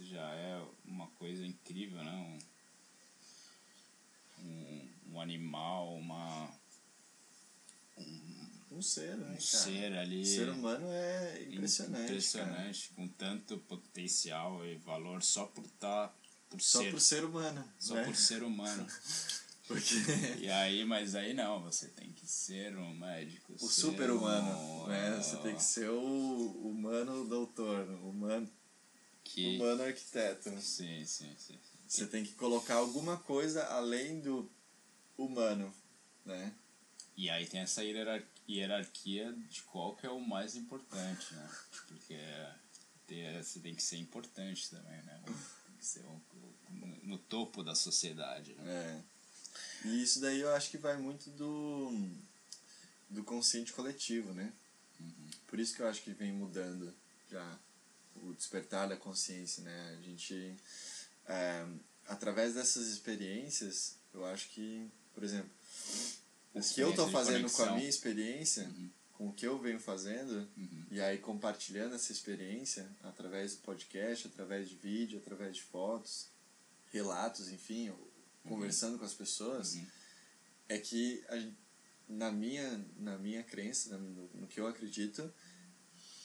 você 0.00 0.04
já 0.04 0.34
é 0.34 0.62
uma 0.84 1.06
coisa 1.08 1.44
incrível, 1.46 2.02
né? 2.02 2.38
Um, 4.38 4.44
um, 4.44 4.88
um 5.12 5.20
animal, 5.20 5.94
uma. 5.94 6.50
Um, 7.98 8.48
um 8.72 8.82
ser, 8.82 9.16
né? 9.16 9.26
Um 9.26 9.28
cara? 9.28 9.40
ser 9.40 9.92
ali. 9.98 10.22
O 10.22 10.26
ser 10.26 10.48
humano 10.48 10.86
é 10.90 11.42
impressionante. 11.50 12.04
Impressionante, 12.04 12.88
cara. 12.88 12.96
com 12.96 13.08
tanto 13.08 13.58
potencial 13.58 14.64
e 14.64 14.76
valor 14.76 15.22
só 15.22 15.44
por 15.46 15.64
estar. 15.64 16.08
Tá, 16.08 16.14
por 16.48 16.60
só 16.60 16.80
ser, 16.80 16.90
por 16.90 17.00
ser 17.00 17.24
humano. 17.24 17.72
Só 17.78 17.94
né? 17.94 18.04
por 18.04 18.16
ser 18.16 18.42
humano. 18.42 18.86
Porque... 19.68 19.94
E 20.40 20.50
aí, 20.50 20.84
mas 20.84 21.14
aí 21.14 21.32
não, 21.32 21.62
você 21.62 21.86
tem 21.86 22.10
que 22.10 22.26
ser 22.26 22.76
um 22.76 22.92
médico. 22.92 23.52
O 23.52 23.68
super-humano. 23.68 24.50
Um, 24.58 24.86
né? 24.88 25.16
Você 25.16 25.36
tem 25.36 25.54
que 25.54 25.62
ser 25.62 25.88
o 25.90 26.68
humano 26.68 27.24
doutor, 27.24 27.88
humano, 28.02 28.50
que... 29.32 29.56
humano 29.56 29.82
arquiteto. 29.82 30.50
Sim, 30.60 31.04
sim, 31.04 31.34
sim. 31.38 31.58
Você 31.86 32.06
tem 32.06 32.24
que 32.24 32.32
colocar 32.34 32.74
alguma 32.74 33.16
coisa 33.16 33.64
além 33.66 34.20
do 34.20 34.50
humano, 35.16 35.72
né? 36.24 36.52
E 37.16 37.28
aí 37.28 37.46
tem 37.46 37.60
essa 37.60 37.82
hierarquia 37.84 39.32
de 39.50 39.62
qual 39.62 39.94
que 39.96 40.06
é 40.06 40.10
o 40.10 40.20
mais 40.20 40.56
importante, 40.56 41.34
né? 41.34 41.50
Porque 41.88 42.18
ter, 43.06 43.42
você 43.42 43.58
tem 43.60 43.74
que 43.74 43.82
ser 43.82 43.96
importante 43.98 44.70
também, 44.70 45.02
né? 45.02 45.20
Tem 45.26 45.76
que 45.78 45.84
ser 45.84 46.04
um, 46.06 46.20
no, 46.70 46.86
no 47.04 47.18
topo 47.18 47.62
da 47.62 47.74
sociedade. 47.74 48.54
Né? 48.54 49.04
É. 49.84 49.88
E 49.88 50.02
isso 50.02 50.20
daí 50.20 50.40
eu 50.40 50.54
acho 50.54 50.70
que 50.70 50.78
vai 50.78 50.96
muito 50.96 51.28
do, 51.30 51.92
do 53.08 53.24
consciente 53.24 53.72
coletivo, 53.72 54.32
né? 54.32 54.52
Uhum. 55.00 55.30
Por 55.48 55.58
isso 55.58 55.74
que 55.74 55.82
eu 55.82 55.88
acho 55.88 56.02
que 56.02 56.12
vem 56.12 56.32
mudando 56.32 56.94
já 57.30 57.58
o 58.16 58.32
despertar 58.34 58.88
da 58.88 58.96
consciência, 58.96 59.62
né? 59.62 59.96
A 59.98 60.02
gente, 60.02 60.56
é, 61.26 61.66
através 62.06 62.54
dessas 62.54 62.86
experiências, 62.88 63.96
eu 64.12 64.24
acho 64.24 64.48
que, 64.50 64.90
por 65.14 65.22
exemplo, 65.22 65.50
o 66.54 66.60
que 66.60 66.80
eu 66.80 66.90
estou 66.90 67.08
fazendo 67.10 67.50
com 67.50 67.62
a 67.62 67.72
minha 67.76 67.88
experiência, 67.88 68.64
uhum. 68.64 68.90
com 69.12 69.28
o 69.28 69.32
que 69.32 69.46
eu 69.46 69.58
venho 69.58 69.78
fazendo, 69.78 70.48
uhum. 70.56 70.84
e 70.90 71.00
aí 71.00 71.18
compartilhando 71.18 71.94
essa 71.94 72.12
experiência 72.12 72.90
através 73.02 73.54
do 73.54 73.62
podcast, 73.62 74.26
através 74.26 74.68
de 74.68 74.76
vídeo, 74.76 75.18
através 75.18 75.56
de 75.56 75.62
fotos, 75.62 76.28
relatos, 76.92 77.48
enfim, 77.48 77.92
conversando 78.44 78.98
com 78.98 79.04
as 79.04 79.14
pessoas, 79.14 79.74
uhum. 79.74 79.86
é 80.68 80.78
que 80.78 81.24
a, 81.28 81.50
na 82.08 82.32
minha 82.32 82.84
na 82.98 83.16
minha 83.16 83.44
crença, 83.44 83.96
no, 83.96 84.28
no 84.34 84.46
que 84.48 84.58
eu 84.58 84.66
acredito, 84.66 85.32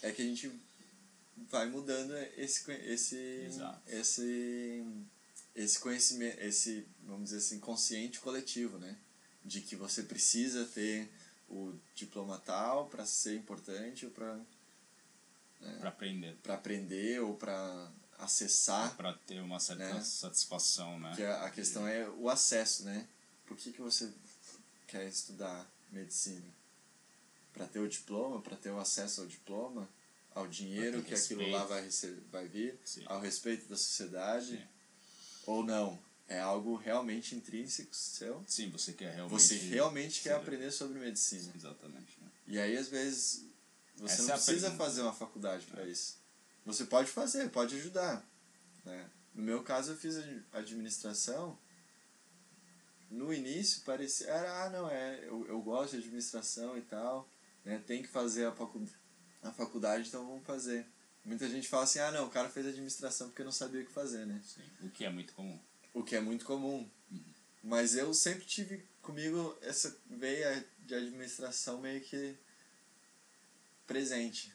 é 0.02 0.12
que 0.12 0.22
a 0.22 0.26
gente 0.26 0.52
vai 1.50 1.68
mudando 1.68 2.16
esse 2.38 2.70
esse 2.72 3.16
Exato. 3.16 3.82
esse 3.88 4.84
esse 5.56 5.80
conhecimento, 5.80 6.40
esse 6.42 6.86
vamos 7.04 7.26
dizer 7.26 7.38
assim 7.38 7.60
consciente 7.60 8.20
coletivo, 8.20 8.78
né? 8.78 8.98
de 9.46 9.62
que 9.62 9.76
você 9.76 10.02
precisa 10.02 10.66
ter 10.66 11.08
o 11.48 11.74
diploma 11.94 12.40
tal 12.40 12.88
para 12.88 13.06
ser 13.06 13.36
importante 13.36 14.06
ou 14.06 14.12
para 14.12 14.36
Né? 15.62 15.78
Para 15.80 15.90
aprender. 15.90 16.36
Para 16.44 16.54
aprender 16.56 17.22
ou 17.22 17.36
para 17.36 17.92
acessar. 18.18 18.96
Para 18.96 19.14
ter 19.14 19.40
uma 19.42 19.60
certa 19.60 19.94
né? 19.94 20.02
satisfação, 20.02 21.00
né? 21.00 21.14
Que 21.16 21.24
a, 21.24 21.46
a 21.46 21.50
questão 21.52 21.88
é 21.88 22.10
o 22.10 22.30
acesso, 22.30 22.84
né? 22.84 23.08
Por 23.46 23.56
que, 23.56 23.72
que 23.72 23.82
você 23.82 24.12
quer 24.88 25.08
estudar 25.08 25.66
medicina? 25.92 26.46
Para 27.54 27.68
ter 27.68 27.80
o 27.80 27.88
diploma, 27.88 28.42
para 28.42 28.58
ter 28.58 28.72
o 28.72 28.80
acesso 28.80 29.22
ao 29.22 29.28
diploma, 29.28 29.88
ao 30.36 30.48
dinheiro 30.48 31.02
que 31.02 31.12
respeito. 31.12 31.42
aquilo 31.42 31.58
lá 31.58 31.64
vai, 31.66 31.86
receber, 31.86 32.22
vai 32.30 32.48
vir, 32.48 32.78
Sim. 32.84 33.04
ao 33.06 33.22
respeito 33.22 33.70
da 33.70 33.78
sociedade, 33.78 34.58
Sim. 34.58 34.68
ou 35.48 35.64
não? 35.64 36.04
É 36.28 36.40
algo 36.40 36.76
realmente 36.76 37.36
intrínseco 37.36 37.96
seu? 37.96 38.44
Sim, 38.48 38.70
você 38.72 38.92
quer 38.94 39.14
realmente. 39.14 39.42
Você 39.42 39.56
realmente 39.56 40.22
quer 40.22 40.34
aprender 40.34 40.72
sobre 40.72 41.00
medicina. 41.00 41.54
Exatamente. 41.56 42.20
Né? 42.20 42.28
E 42.48 42.60
aí, 42.60 42.76
às 42.76 42.88
vezes, 42.88 43.46
você 43.96 44.14
Essa 44.16 44.24
não 44.24 44.30
é 44.30 44.34
precisa 44.34 44.72
fazer 44.72 45.02
uma 45.02 45.14
faculdade 45.14 45.66
para 45.68 45.84
é. 45.84 45.88
isso. 45.88 46.18
Você 46.66 46.86
pode 46.86 47.12
fazer, 47.12 47.50
pode 47.50 47.76
ajudar. 47.76 48.28
Né? 48.84 49.10
No 49.36 49.44
meu 49.44 49.64
caso, 49.64 49.92
eu 49.92 49.98
fiz 49.98 50.16
administração. 50.52 51.58
No 53.10 53.32
início, 53.32 53.84
parecia. 53.84 54.28
Era, 54.28 54.66
ah, 54.66 54.70
não, 54.72 54.90
é, 54.90 55.20
eu, 55.28 55.46
eu 55.48 55.62
gosto 55.62 55.92
de 55.92 56.00
administração 56.00 56.76
e 56.76 56.82
tal. 56.82 57.30
Né? 57.64 57.78
Tem 57.86 58.02
que 58.02 58.10
fazer 58.10 58.46
a 58.46 58.52
faculdade, 58.52 58.98
a 59.46 59.52
faculdade, 59.52 60.08
então 60.08 60.26
vamos 60.26 60.46
fazer. 60.46 60.86
Muita 61.24 61.48
gente 61.50 61.68
fala 61.68 61.84
assim: 61.84 62.00
ah, 62.00 62.12
não, 62.12 62.28
o 62.28 62.30
cara 62.30 62.50
fez 62.50 62.66
administração 62.66 63.30
porque 63.30 63.44
não 63.44 63.52
sabia 63.52 63.82
o 63.82 63.86
que 63.86 63.92
fazer, 63.92 64.26
né? 64.26 64.42
Sim, 64.44 64.62
o 64.86 64.90
que 64.90 65.06
é 65.06 65.10
muito 65.10 65.34
comum. 65.34 65.60
O 65.94 66.04
que 66.04 66.16
é 66.16 66.22
muito 66.22 66.46
comum. 66.46 66.90
Uhum. 67.12 67.24
Mas 67.64 67.96
eu 67.96 68.14
sempre 68.14 68.46
tive 68.46 68.84
comigo 69.02 69.58
essa 69.62 69.96
veia 70.08 70.66
de 70.80 70.96
administração 70.96 71.80
meio 71.80 72.02
que 72.02 72.36
presente. 73.88 74.54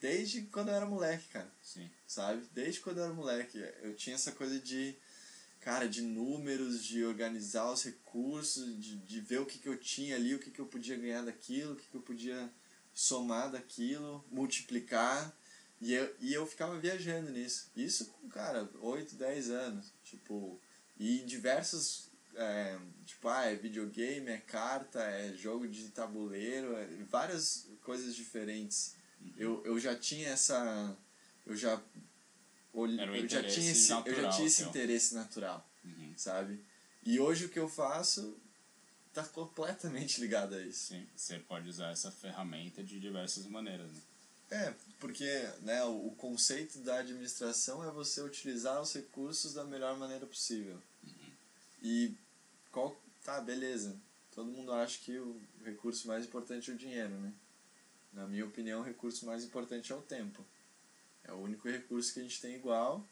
Desde 0.00 0.42
quando 0.42 0.68
eu 0.68 0.74
era 0.74 0.86
moleque, 0.86 1.28
cara. 1.28 1.50
Sim. 1.62 1.90
Sabe? 2.06 2.46
Desde 2.52 2.80
quando 2.80 2.98
eu 2.98 3.04
era 3.04 3.12
moleque. 3.12 3.58
Eu 3.82 3.94
tinha 3.94 4.14
essa 4.14 4.32
coisa 4.32 4.58
de, 4.58 4.94
cara, 5.60 5.88
de 5.88 6.02
números, 6.02 6.84
de 6.84 7.04
organizar 7.04 7.70
os 7.70 7.82
recursos, 7.82 8.78
de, 8.78 8.96
de 8.98 9.20
ver 9.20 9.40
o 9.40 9.46
que, 9.46 9.58
que 9.58 9.68
eu 9.68 9.76
tinha 9.76 10.16
ali, 10.16 10.34
o 10.34 10.38
que, 10.38 10.50
que 10.50 10.60
eu 10.60 10.66
podia 10.66 10.96
ganhar 10.96 11.22
daquilo, 11.22 11.72
o 11.72 11.76
que, 11.76 11.88
que 11.88 11.94
eu 11.94 12.02
podia 12.02 12.50
somar 12.96 13.50
daquilo, 13.50 14.24
multiplicar. 14.32 15.30
E 15.78 15.92
eu, 15.92 16.16
e 16.18 16.32
eu 16.32 16.46
ficava 16.46 16.78
viajando 16.78 17.30
nisso. 17.30 17.70
Isso 17.76 18.06
com, 18.06 18.28
cara, 18.30 18.66
8, 18.80 19.14
10 19.14 19.50
anos. 19.50 19.92
Tipo, 20.02 20.58
e 20.98 21.18
diversos 21.18 22.10
é, 22.34 22.78
tipo, 23.04 23.28
ah, 23.28 23.44
é 23.44 23.54
videogame, 23.54 24.30
é 24.30 24.38
carta, 24.38 25.02
é 25.02 25.34
jogo 25.34 25.68
de 25.68 25.88
tabuleiro, 25.90 26.74
é, 26.74 26.86
várias 27.10 27.68
coisas 27.82 28.16
diferentes. 28.16 28.94
Uhum. 29.20 29.32
Eu, 29.36 29.62
eu 29.66 29.78
já 29.78 29.94
tinha 29.94 30.30
essa. 30.30 30.96
Eu 31.44 31.54
já. 31.54 31.80
Olhe, 32.72 32.98
eu, 32.98 33.28
já 33.28 33.42
tinha 33.42 33.72
esse, 33.72 33.90
natural, 33.90 34.16
eu 34.16 34.22
já 34.22 34.30
tinha 34.30 34.46
esse 34.46 34.62
interesse 34.62 35.14
natural, 35.14 35.66
uhum. 35.84 36.12
sabe? 36.16 36.62
E 37.04 37.18
hoje 37.18 37.46
o 37.46 37.48
que 37.48 37.58
eu 37.58 37.68
faço 37.68 38.38
está 39.18 39.24
completamente 39.24 40.20
ligado 40.20 40.54
a 40.54 40.60
isso. 40.60 40.88
Sim, 40.88 41.06
você 41.16 41.38
pode 41.38 41.68
usar 41.68 41.90
essa 41.90 42.10
ferramenta 42.10 42.82
de 42.82 43.00
diversas 43.00 43.46
maneiras. 43.46 43.90
Né? 43.90 44.00
É, 44.50 44.74
porque 45.00 45.24
né, 45.62 45.82
o, 45.84 46.08
o 46.08 46.14
conceito 46.16 46.78
da 46.80 46.98
administração 46.98 47.82
é 47.82 47.90
você 47.90 48.20
utilizar 48.20 48.80
os 48.80 48.92
recursos 48.92 49.54
da 49.54 49.64
melhor 49.64 49.96
maneira 49.96 50.26
possível. 50.26 50.78
Uhum. 51.02 51.32
E 51.82 52.14
qual. 52.70 52.96
Tá, 53.24 53.40
beleza. 53.40 53.96
Todo 54.34 54.52
mundo 54.52 54.72
acha 54.72 54.98
que 55.00 55.18
o 55.18 55.40
recurso 55.64 56.06
mais 56.06 56.24
importante 56.24 56.70
é 56.70 56.74
o 56.74 56.76
dinheiro, 56.76 57.14
né? 57.18 57.32
Na 58.12 58.26
minha 58.26 58.44
opinião, 58.44 58.80
o 58.80 58.84
recurso 58.84 59.26
mais 59.26 59.42
importante 59.42 59.92
é 59.92 59.96
o 59.96 60.02
tempo. 60.02 60.44
É 61.24 61.32
o 61.32 61.36
único 61.36 61.68
recurso 61.68 62.12
que 62.12 62.20
a 62.20 62.22
gente 62.22 62.40
tem 62.40 62.54
igual 62.54 63.04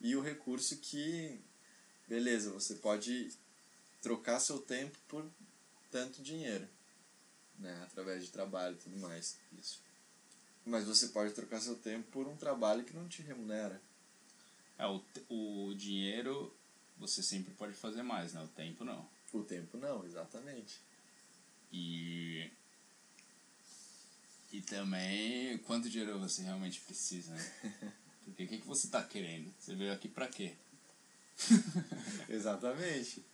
e 0.00 0.14
o 0.14 0.20
recurso 0.20 0.76
que, 0.76 1.40
beleza, 2.06 2.50
você 2.50 2.74
pode 2.74 3.32
trocar 4.02 4.38
seu 4.38 4.58
tempo 4.60 4.96
por 5.08 5.26
tanto 5.96 6.22
dinheiro, 6.22 6.68
né? 7.58 7.82
Através 7.84 8.22
de 8.22 8.30
trabalho 8.30 8.74
e 8.74 8.78
tudo 8.78 8.98
mais. 8.98 9.38
Isso. 9.58 9.80
Mas 10.66 10.84
você 10.84 11.08
pode 11.08 11.32
trocar 11.32 11.58
seu 11.58 11.74
tempo 11.74 12.10
por 12.10 12.28
um 12.28 12.36
trabalho 12.36 12.84
que 12.84 12.94
não 12.94 13.08
te 13.08 13.22
remunera. 13.22 13.80
É, 14.78 14.86
o, 14.86 15.02
o 15.30 15.74
dinheiro 15.74 16.54
você 16.98 17.22
sempre 17.22 17.54
pode 17.54 17.72
fazer 17.72 18.02
mais, 18.02 18.34
né? 18.34 18.42
O 18.42 18.48
tempo 18.48 18.84
não. 18.84 19.08
O 19.32 19.42
tempo 19.42 19.78
não, 19.78 20.04
exatamente. 20.04 20.78
E. 21.72 22.50
E 24.52 24.60
também 24.60 25.56
quanto 25.58 25.88
dinheiro 25.88 26.18
você 26.18 26.42
realmente 26.42 26.80
precisa, 26.80 27.32
né? 27.32 27.52
Porque 28.26 28.44
o 28.44 28.48
que, 28.48 28.58
que 28.58 28.66
você 28.66 28.86
está 28.86 29.02
querendo? 29.02 29.50
Você 29.58 29.74
veio 29.74 29.94
aqui 29.94 30.08
para 30.08 30.28
quê? 30.28 30.54
exatamente. 32.28 33.24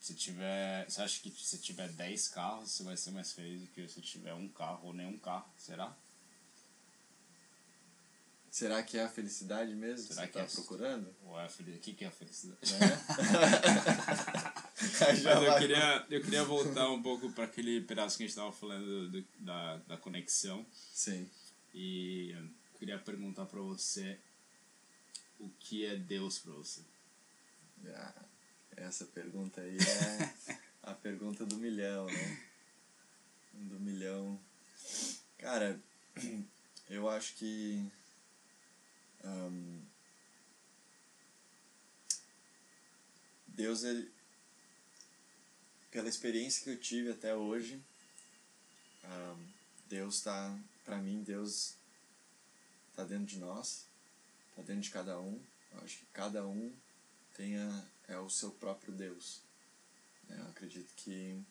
Se 0.00 0.14
tiver. 0.14 0.88
Você 0.88 1.02
acha 1.02 1.20
que 1.20 1.30
se 1.30 1.58
tiver 1.58 1.88
10 1.88 2.28
carros, 2.28 2.70
você 2.70 2.82
vai 2.82 2.96
ser 2.96 3.10
mais 3.10 3.32
feliz 3.32 3.60
do 3.60 3.66
que 3.68 3.86
se 3.88 4.00
tiver 4.00 4.34
um 4.34 4.48
carro 4.48 4.88
ou 4.88 4.92
nenhum 4.92 5.18
carro? 5.18 5.48
Será? 5.56 5.96
Será 8.52 8.80
que 8.82 8.98
é 8.98 9.04
a 9.04 9.08
felicidade 9.08 9.74
mesmo 9.74 10.12
Será 10.12 10.26
que 10.26 10.34
você 10.34 10.40
está 10.40 10.60
é 10.60 10.64
procurando? 10.64 11.08
Ou 11.24 11.40
é 11.40 11.46
a 11.46 11.48
felicidade? 11.48 11.78
O 11.78 11.80
que, 11.80 11.94
que 11.94 12.04
é 12.04 12.08
a 12.08 12.10
felicidade? 12.10 12.60
Mas 15.00 15.24
eu 15.24 15.58
queria, 15.58 16.06
eu 16.10 16.22
queria 16.22 16.44
voltar 16.44 16.90
um 16.90 17.02
pouco 17.02 17.32
para 17.32 17.44
aquele 17.44 17.80
pedaço 17.80 18.18
que 18.18 18.24
a 18.24 18.26
gente 18.26 18.36
estava 18.36 18.52
falando 18.52 19.10
do, 19.10 19.24
da, 19.38 19.78
da 19.78 19.96
conexão. 19.96 20.66
Sim. 20.92 21.26
E 21.72 22.32
eu 22.32 22.46
queria 22.78 22.98
perguntar 22.98 23.46
para 23.46 23.60
você 23.60 24.18
o 25.40 25.48
que 25.58 25.86
é 25.86 25.96
Deus 25.96 26.38
para 26.38 26.52
você? 26.52 26.82
Ah, 27.86 28.22
essa 28.76 29.04
pergunta 29.06 29.60
aí 29.60 29.76
é 29.76 30.58
a 30.82 30.94
pergunta 30.94 31.44
do 31.44 31.56
milhão, 31.56 32.06
né? 32.06 32.42
Do 33.52 33.80
milhão. 33.80 34.40
Cara, 35.38 35.80
eu 36.88 37.08
acho 37.08 37.34
que 37.34 37.90
um, 39.24 39.82
Deus, 43.48 43.84
ele, 43.84 44.10
pela 45.90 46.08
experiência 46.08 46.64
que 46.64 46.70
eu 46.70 46.80
tive 46.80 47.10
até 47.10 47.34
hoje, 47.34 47.80
um, 49.04 49.46
Deus 49.88 50.16
está, 50.16 50.58
para 50.84 50.96
mim, 50.96 51.22
Deus 51.22 51.76
está 52.90 53.04
dentro 53.04 53.26
de 53.26 53.38
nós, 53.38 53.86
está 54.50 54.62
dentro 54.62 54.82
de 54.82 54.90
cada 54.90 55.20
um. 55.20 55.40
Eu 55.72 55.80
acho 55.82 55.98
que 55.98 56.06
cada 56.12 56.46
um 56.46 56.72
tenha, 57.34 57.86
é 58.08 58.18
o 58.18 58.28
seu 58.28 58.50
próprio 58.50 58.92
Deus. 58.92 59.42
Eu 60.28 60.46
acredito 60.46 60.92
que 60.96 61.42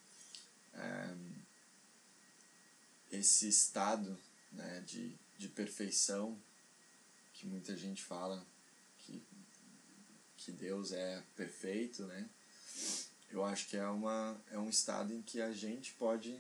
esse 3.12 3.48
estado 3.48 4.18
né, 4.52 4.82
de, 4.88 5.16
de 5.38 5.48
perfeição 5.50 6.40
que 7.34 7.46
muita 7.46 7.76
gente 7.76 8.04
fala 8.04 8.46
que, 9.00 9.22
que 10.38 10.52
Deus 10.52 10.92
é 10.92 11.24
perfeito, 11.36 12.06
né? 12.06 12.30
Eu 13.30 13.44
acho 13.46 13.68
que 13.68 13.78
é, 13.78 13.88
uma, 13.88 14.40
é 14.52 14.58
um 14.58 14.70
estado 14.70 15.14
em 15.14 15.22
que 15.22 15.42
a 15.42 15.52
gente 15.52 15.94
pode 15.94 16.40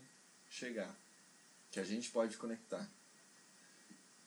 chegar, 0.49 0.93
que 1.72 1.80
a 1.80 1.84
gente 1.84 2.09
pode 2.09 2.38
conectar. 2.38 2.89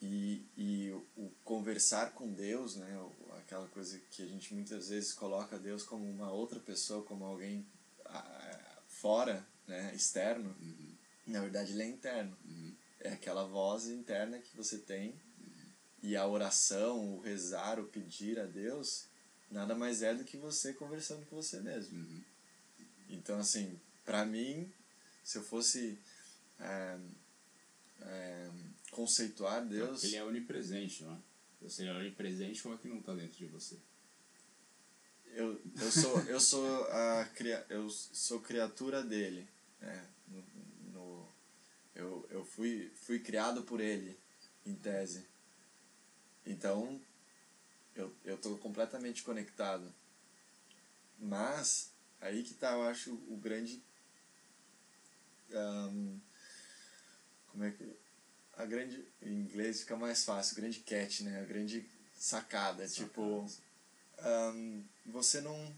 E, 0.06 0.44
e 0.54 0.90
o, 1.16 1.30
conversar 1.42 2.12
com 2.12 2.30
Deus, 2.30 2.76
né, 2.76 3.10
aquela 3.38 3.66
coisa 3.68 3.98
que 4.10 4.22
a 4.22 4.26
gente 4.26 4.52
muitas 4.52 4.90
vezes 4.90 5.14
coloca 5.14 5.58
Deus 5.58 5.82
como 5.82 6.04
uma 6.04 6.30
outra 6.30 6.60
pessoa, 6.60 7.02
como 7.02 7.24
alguém 7.24 7.66
fora, 8.86 9.46
né, 9.66 9.94
externo, 9.94 10.54
uhum. 10.60 10.94
na 11.26 11.40
verdade 11.40 11.72
ele 11.72 11.82
é 11.82 11.86
interno. 11.86 12.36
Uhum. 12.44 12.74
É 13.00 13.12
aquela 13.12 13.44
voz 13.44 13.86
interna 13.86 14.38
que 14.38 14.54
você 14.56 14.78
tem 14.78 15.14
e 16.02 16.16
a 16.16 16.26
oração, 16.26 17.14
o 17.14 17.20
rezar, 17.20 17.80
o 17.80 17.84
pedir 17.84 18.38
a 18.38 18.44
Deus, 18.44 19.06
nada 19.50 19.74
mais 19.74 20.02
é 20.02 20.14
do 20.14 20.24
que 20.24 20.36
você 20.36 20.74
conversando 20.74 21.24
com 21.26 21.36
você 21.36 21.60
mesmo. 21.60 21.98
Uhum. 21.98 22.22
Então, 23.08 23.38
assim, 23.38 23.80
para 24.04 24.24
mim, 24.26 24.70
se 25.22 25.38
eu 25.38 25.42
fosse 25.42 25.98
é, 26.60 26.98
é, 28.02 28.50
conceituar 28.94 29.66
Deus. 29.66 30.04
Ele 30.04 30.16
é 30.16 30.24
onipresente, 30.24 31.04
não 31.04 31.14
é? 31.14 31.18
Você 31.62 31.86
é 31.86 31.92
onipresente 31.92 32.66
ou 32.66 32.74
é 32.74 32.78
que 32.78 32.88
não 32.88 32.98
está 32.98 33.14
dentro 33.14 33.36
de 33.36 33.46
você? 33.46 33.76
Eu, 35.32 35.60
eu, 35.80 35.90
sou, 35.90 36.20
eu, 36.22 36.40
sou 36.40 36.84
a, 36.90 37.28
eu 37.68 37.90
sou 37.90 38.40
criatura 38.40 39.02
dele. 39.02 39.48
Né? 39.80 40.08
No, 40.28 40.44
no, 40.92 41.28
eu 41.94 42.26
eu 42.30 42.44
fui, 42.44 42.92
fui 42.94 43.18
criado 43.18 43.62
por 43.62 43.80
ele, 43.80 44.18
em 44.66 44.74
tese. 44.74 45.26
Então, 46.46 47.00
eu, 47.94 48.14
eu 48.24 48.36
tô 48.36 48.56
completamente 48.58 49.22
conectado. 49.22 49.92
Mas, 51.18 51.92
aí 52.20 52.42
que 52.42 52.54
tá, 52.54 52.72
eu 52.72 52.82
acho, 52.82 53.14
o 53.14 53.36
grande. 53.36 53.82
Um, 55.50 56.20
como 57.48 57.64
é 57.64 57.70
que. 57.70 58.03
A 58.56 58.64
grande. 58.64 59.04
Em 59.22 59.32
inglês 59.32 59.80
fica 59.80 59.96
mais 59.96 60.24
fácil, 60.24 60.56
grande 60.56 60.80
catch, 60.80 61.20
né? 61.20 61.40
A 61.40 61.44
grande 61.44 61.84
sacada. 62.18 62.86
sacada. 62.86 62.88
Tipo. 62.88 63.46
Um, 64.24 64.84
você 65.06 65.40
não. 65.40 65.74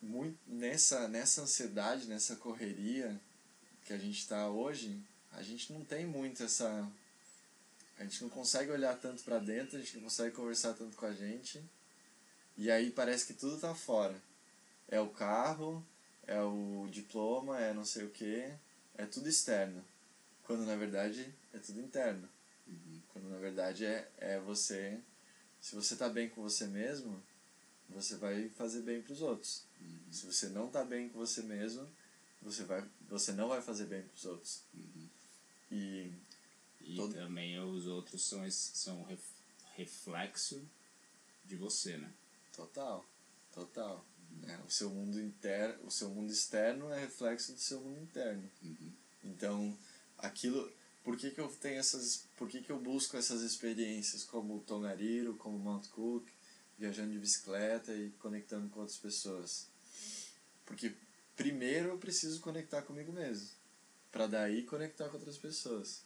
Muito, 0.00 0.36
nessa, 0.48 1.06
nessa 1.06 1.42
ansiedade, 1.42 2.06
nessa 2.06 2.34
correria 2.34 3.20
que 3.84 3.92
a 3.92 3.98
gente 3.98 4.18
está 4.18 4.48
hoje, 4.48 5.00
a 5.30 5.42
gente 5.42 5.72
não 5.72 5.84
tem 5.84 6.04
muito 6.04 6.42
essa. 6.42 6.90
A 7.98 8.02
gente 8.02 8.22
não 8.22 8.28
consegue 8.28 8.70
olhar 8.72 8.98
tanto 8.98 9.22
para 9.22 9.38
dentro, 9.38 9.76
a 9.76 9.80
gente 9.80 9.94
não 9.96 10.04
consegue 10.04 10.34
conversar 10.34 10.74
tanto 10.74 10.96
com 10.96 11.06
a 11.06 11.12
gente. 11.12 11.62
E 12.56 12.70
aí 12.70 12.90
parece 12.90 13.26
que 13.26 13.34
tudo 13.34 13.58
tá 13.58 13.74
fora. 13.74 14.14
É 14.88 15.00
o 15.00 15.08
carro, 15.08 15.84
é 16.26 16.40
o 16.42 16.88
diploma, 16.90 17.60
é 17.60 17.72
não 17.72 17.84
sei 17.84 18.04
o 18.04 18.10
que, 18.10 18.52
é 18.96 19.06
tudo 19.06 19.28
externo. 19.28 19.84
Quando 20.44 20.64
na 20.64 20.76
verdade 20.76 21.32
é 21.52 21.58
tudo 21.58 21.80
interno. 21.80 22.28
Uhum. 22.66 23.00
Quando 23.12 23.28
na 23.28 23.38
verdade 23.38 23.84
é, 23.84 24.10
é 24.18 24.40
você. 24.40 24.98
Se 25.60 25.74
você 25.74 25.96
tá 25.96 26.08
bem 26.08 26.28
com 26.28 26.42
você 26.42 26.66
mesmo, 26.66 27.22
você 27.88 28.16
vai 28.16 28.48
fazer 28.50 28.82
bem 28.82 29.02
para 29.02 29.12
os 29.12 29.22
outros. 29.22 29.62
Uhum. 29.80 30.12
Se 30.12 30.26
você 30.26 30.48
não 30.48 30.68
tá 30.68 30.84
bem 30.84 31.08
com 31.08 31.18
você 31.18 31.42
mesmo, 31.42 31.88
você, 32.40 32.64
vai, 32.64 32.84
você 33.08 33.32
não 33.32 33.48
vai 33.48 33.62
fazer 33.62 33.86
bem 33.86 34.02
para 34.02 34.16
os 34.16 34.24
outros. 34.24 34.62
Uhum. 34.74 35.08
E, 35.70 36.12
e 36.80 36.96
todo... 36.96 37.14
também 37.14 37.58
os 37.60 37.86
outros 37.86 38.24
são, 38.24 38.50
são 38.50 39.06
reflexo 39.76 40.62
de 41.44 41.56
você, 41.56 41.96
né? 41.96 42.10
Total, 42.54 43.04
total. 43.52 44.04
É, 44.48 44.56
o 44.66 44.70
seu 44.70 44.90
mundo 44.90 45.20
interno, 45.20 45.86
o 45.86 45.90
seu 45.90 46.08
mundo 46.08 46.32
externo 46.32 46.90
é 46.90 47.00
reflexo 47.00 47.52
do 47.52 47.60
seu 47.60 47.80
mundo 47.80 48.00
interno. 48.00 48.50
Uhum. 48.62 48.92
Então, 49.24 49.78
aquilo, 50.22 50.72
por 51.04 51.16
que, 51.16 51.30
que 51.30 51.40
eu 51.40 51.48
tenho 51.48 51.78
essas, 51.78 52.24
por 52.38 52.48
que, 52.48 52.62
que 52.62 52.70
eu 52.70 52.78
busco 52.78 53.16
essas 53.16 53.42
experiências 53.42 54.24
como 54.24 54.60
Tongariro, 54.60 55.34
como 55.34 55.58
Mount 55.58 55.88
Cook, 55.88 56.26
viajando 56.78 57.12
de 57.12 57.18
bicicleta 57.18 57.92
e 57.92 58.10
conectando 58.20 58.70
com 58.70 58.80
outras 58.80 58.98
pessoas? 58.98 59.66
Porque 60.64 60.94
primeiro 61.36 61.90
eu 61.90 61.98
preciso 61.98 62.40
conectar 62.40 62.82
comigo 62.82 63.12
mesmo, 63.12 63.48
para 64.10 64.26
daí 64.26 64.62
conectar 64.62 65.08
com 65.08 65.16
outras 65.16 65.36
pessoas. 65.36 66.02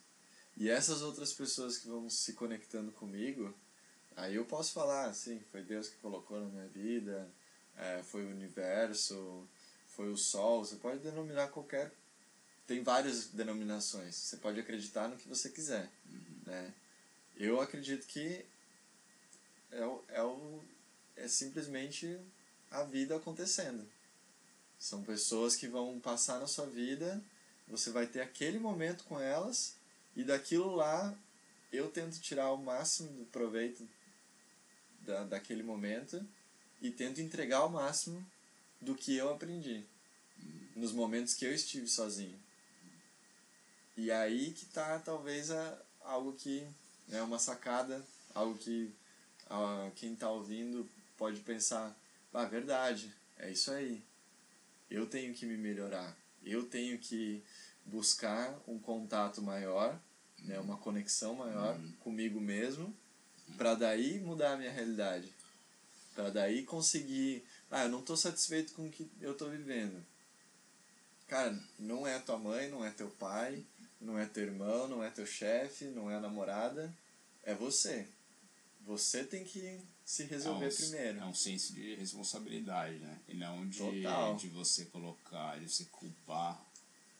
E 0.57 0.69
essas 0.69 1.03
outras 1.03 1.31
pessoas 1.31 1.77
que 1.77 1.87
vão 1.87 2.09
se 2.09 2.33
conectando 2.33 2.91
comigo, 2.91 3.53
aí 4.15 4.35
eu 4.35 4.45
posso 4.45 4.73
falar, 4.73 5.05
assim, 5.05 5.39
foi 5.51 5.61
Deus 5.61 5.87
que 5.87 5.97
colocou 5.97 6.39
na 6.39 6.47
minha 6.47 6.67
vida, 6.67 7.31
é, 7.77 8.01
foi 8.01 8.25
o 8.25 8.31
universo, 8.31 9.47
foi 9.85 10.09
o 10.09 10.17
sol, 10.17 10.65
você 10.65 10.75
pode 10.75 10.99
denominar 10.99 11.49
qualquer. 11.49 11.93
Tem 12.67 12.83
várias 12.83 13.27
denominações, 13.27 14.13
você 14.15 14.37
pode 14.37 14.59
acreditar 14.59 15.07
no 15.07 15.17
que 15.17 15.27
você 15.27 15.49
quiser. 15.49 15.89
Uhum. 16.05 16.41
Né? 16.45 16.73
Eu 17.37 17.61
acredito 17.61 18.05
que 18.05 18.45
é, 19.71 19.85
o, 19.85 20.03
é, 20.09 20.21
o, 20.21 20.61
é 21.15 21.27
simplesmente 21.27 22.19
a 22.69 22.83
vida 22.83 23.15
acontecendo. 23.15 23.87
São 24.77 25.03
pessoas 25.03 25.55
que 25.55 25.67
vão 25.67 25.99
passar 25.99 26.39
na 26.39 26.47
sua 26.47 26.65
vida, 26.67 27.23
você 27.67 27.89
vai 27.89 28.05
ter 28.05 28.21
aquele 28.21 28.59
momento 28.59 29.03
com 29.05 29.19
elas, 29.19 29.75
e 30.15 30.23
daquilo 30.23 30.75
lá 30.75 31.17
eu 31.71 31.89
tento 31.89 32.19
tirar 32.19 32.51
o 32.51 32.57
máximo 32.57 33.11
do 33.13 33.25
proveito 33.25 33.87
da, 35.01 35.23
daquele 35.23 35.63
momento 35.63 36.25
e 36.81 36.91
tento 36.91 37.21
entregar 37.21 37.65
o 37.65 37.69
máximo 37.69 38.25
do 38.81 38.93
que 38.95 39.15
eu 39.15 39.31
aprendi 39.31 39.83
nos 40.75 40.91
momentos 40.91 41.33
que 41.33 41.45
eu 41.45 41.53
estive 41.53 41.87
sozinho. 41.87 42.37
E 43.97 44.11
aí 44.11 44.51
que 44.51 44.65
tá 44.67 44.99
talvez 44.99 45.51
a, 45.51 45.77
algo 46.01 46.33
que 46.33 46.65
é 47.09 47.13
né, 47.13 47.21
uma 47.23 47.39
sacada, 47.39 48.05
algo 48.33 48.57
que 48.57 48.93
a, 49.49 49.91
quem 49.95 50.15
tá 50.15 50.29
ouvindo 50.29 50.87
pode 51.17 51.39
pensar, 51.41 51.93
ah, 52.33 52.45
verdade, 52.45 53.11
é 53.37 53.51
isso 53.51 53.71
aí. 53.71 54.03
Eu 54.91 55.07
tenho 55.07 55.33
que 55.33 55.45
me 55.45 55.57
melhorar. 55.57 56.15
Eu 56.43 56.67
tenho 56.67 56.99
que 56.99 57.43
buscar 57.83 58.55
um 58.67 58.77
contato 58.77 59.41
maior, 59.41 59.99
né, 60.39 60.59
uma 60.59 60.77
conexão 60.77 61.33
maior 61.33 61.75
uhum. 61.75 61.91
comigo 61.99 62.39
mesmo, 62.39 62.95
para 63.57 63.73
daí 63.73 64.19
mudar 64.19 64.53
a 64.53 64.57
minha 64.57 64.71
realidade 64.71 65.33
para 66.17 66.31
daí 66.31 66.63
conseguir. 66.63 67.45
Ah, 67.69 67.83
eu 67.83 67.89
não 67.89 67.99
estou 67.99 68.17
satisfeito 68.17 68.73
com 68.73 68.87
o 68.87 68.89
que 68.89 69.07
eu 69.21 69.33
estou 69.33 69.51
vivendo. 69.51 70.03
Cara, 71.27 71.55
não 71.77 72.07
é 72.07 72.17
tua 72.17 72.39
mãe, 72.39 72.69
não 72.69 72.83
é 72.83 72.89
teu 72.89 73.09
pai, 73.11 73.63
não 73.99 74.17
é 74.17 74.25
teu 74.25 74.43
irmão, 74.43 74.87
não 74.87 75.03
é 75.03 75.09
teu 75.09 75.25
chefe, 75.25 75.85
não 75.85 76.09
é 76.09 76.15
a 76.15 76.19
namorada. 76.19 76.93
É 77.43 77.53
você. 77.53 78.07
Você 78.85 79.23
tem 79.23 79.43
que 79.43 79.81
se 80.05 80.23
resolver 80.23 80.65
é 80.65 80.69
um, 80.69 80.75
primeiro. 80.75 81.19
É 81.19 81.25
um 81.25 81.33
senso 81.33 81.73
de 81.73 81.95
responsabilidade, 81.95 82.95
né? 82.99 83.19
E 83.27 83.33
não 83.33 83.67
de, 83.67 83.79
de 84.37 84.47
você 84.49 84.85
colocar, 84.85 85.59
de 85.59 85.69
você 85.69 85.85
culpar 85.85 86.61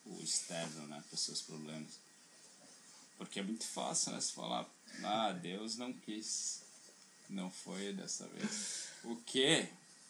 o 0.06 0.22
externo, 0.22 0.88
né? 0.88 1.04
Por 1.10 1.18
seus 1.18 1.42
problemas. 1.42 2.00
Porque 3.18 3.40
é 3.40 3.44
muito 3.44 3.66
fácil, 3.66 4.14
né? 4.14 4.22
Você 4.22 4.32
falar, 4.32 4.70
ah, 5.04 5.32
Deus 5.34 5.76
não 5.78 5.92
quis. 5.92 6.62
Não 7.30 7.52
foi 7.52 7.92
dessa 7.92 8.28
vez. 8.28 8.88
O 9.04 9.16
quê? 9.18 9.68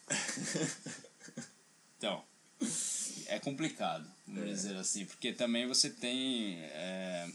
Então, 1.98 2.24
é 3.26 3.38
complicado, 3.38 4.10
vamos 4.26 4.42
é. 4.42 4.52
dizer 4.52 4.76
assim, 4.76 5.04
porque 5.04 5.32
também 5.32 5.66
você 5.66 5.90
tem. 5.90 6.60
É... 6.60 7.30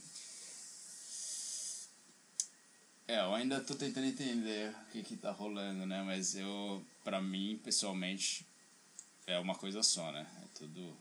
é, 3.08 3.20
eu 3.20 3.34
ainda 3.34 3.58
estou 3.58 3.76
tentando 3.76 4.08
entender 4.08 4.70
o 4.70 4.92
que 4.92 5.04
que 5.04 5.18
tá 5.18 5.32
rolando, 5.32 5.86
né? 5.86 6.02
Mas 6.04 6.36
eu, 6.36 6.86
para 7.04 7.22
mim, 7.22 7.60
pessoalmente, 7.64 8.46
é 9.28 9.38
uma 9.40 9.56
coisa 9.56 9.84
só, 9.84 10.12
né? 10.12 10.28
É 10.44 10.58
tudo 10.58 10.96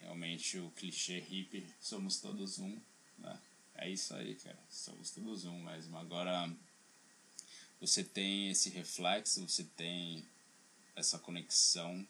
realmente 0.00 0.58
o 0.58 0.70
clichê 0.70 1.18
hippie, 1.20 1.66
somos 1.80 2.18
todos 2.18 2.58
um, 2.58 2.76
né? 3.18 3.38
É 3.76 3.88
isso 3.88 4.14
aí, 4.14 4.34
cara, 4.36 4.58
somos 4.70 5.10
todos 5.10 5.44
um 5.44 5.62
mesmo. 5.62 5.96
Agora 5.96 6.50
você 7.80 8.04
tem 8.04 8.50
esse 8.50 8.70
reflexo, 8.70 9.48
você 9.48 9.64
tem 9.76 10.24
essa 10.94 11.18
conexão 11.18 12.06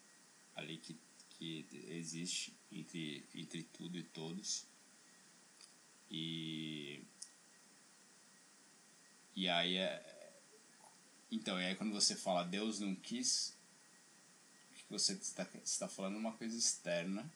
ali 0.54 0.76
que, 0.76 0.94
que 1.42 1.66
existe 1.88 2.56
entre, 2.70 3.26
entre 3.34 3.64
tudo 3.64 3.98
e 3.98 4.04
todos. 4.04 4.64
E, 6.08 7.02
e 9.34 9.48
aí 9.48 9.76
é. 9.76 10.38
Então, 11.32 11.60
e 11.60 11.64
aí 11.64 11.74
quando 11.74 11.92
você 11.92 12.14
fala 12.14 12.44
Deus 12.44 12.78
não 12.78 12.94
quis, 12.94 13.56
você 14.88 15.14
está, 15.14 15.48
está 15.64 15.88
falando 15.88 16.16
uma 16.16 16.32
coisa 16.32 16.56
externa, 16.56 17.28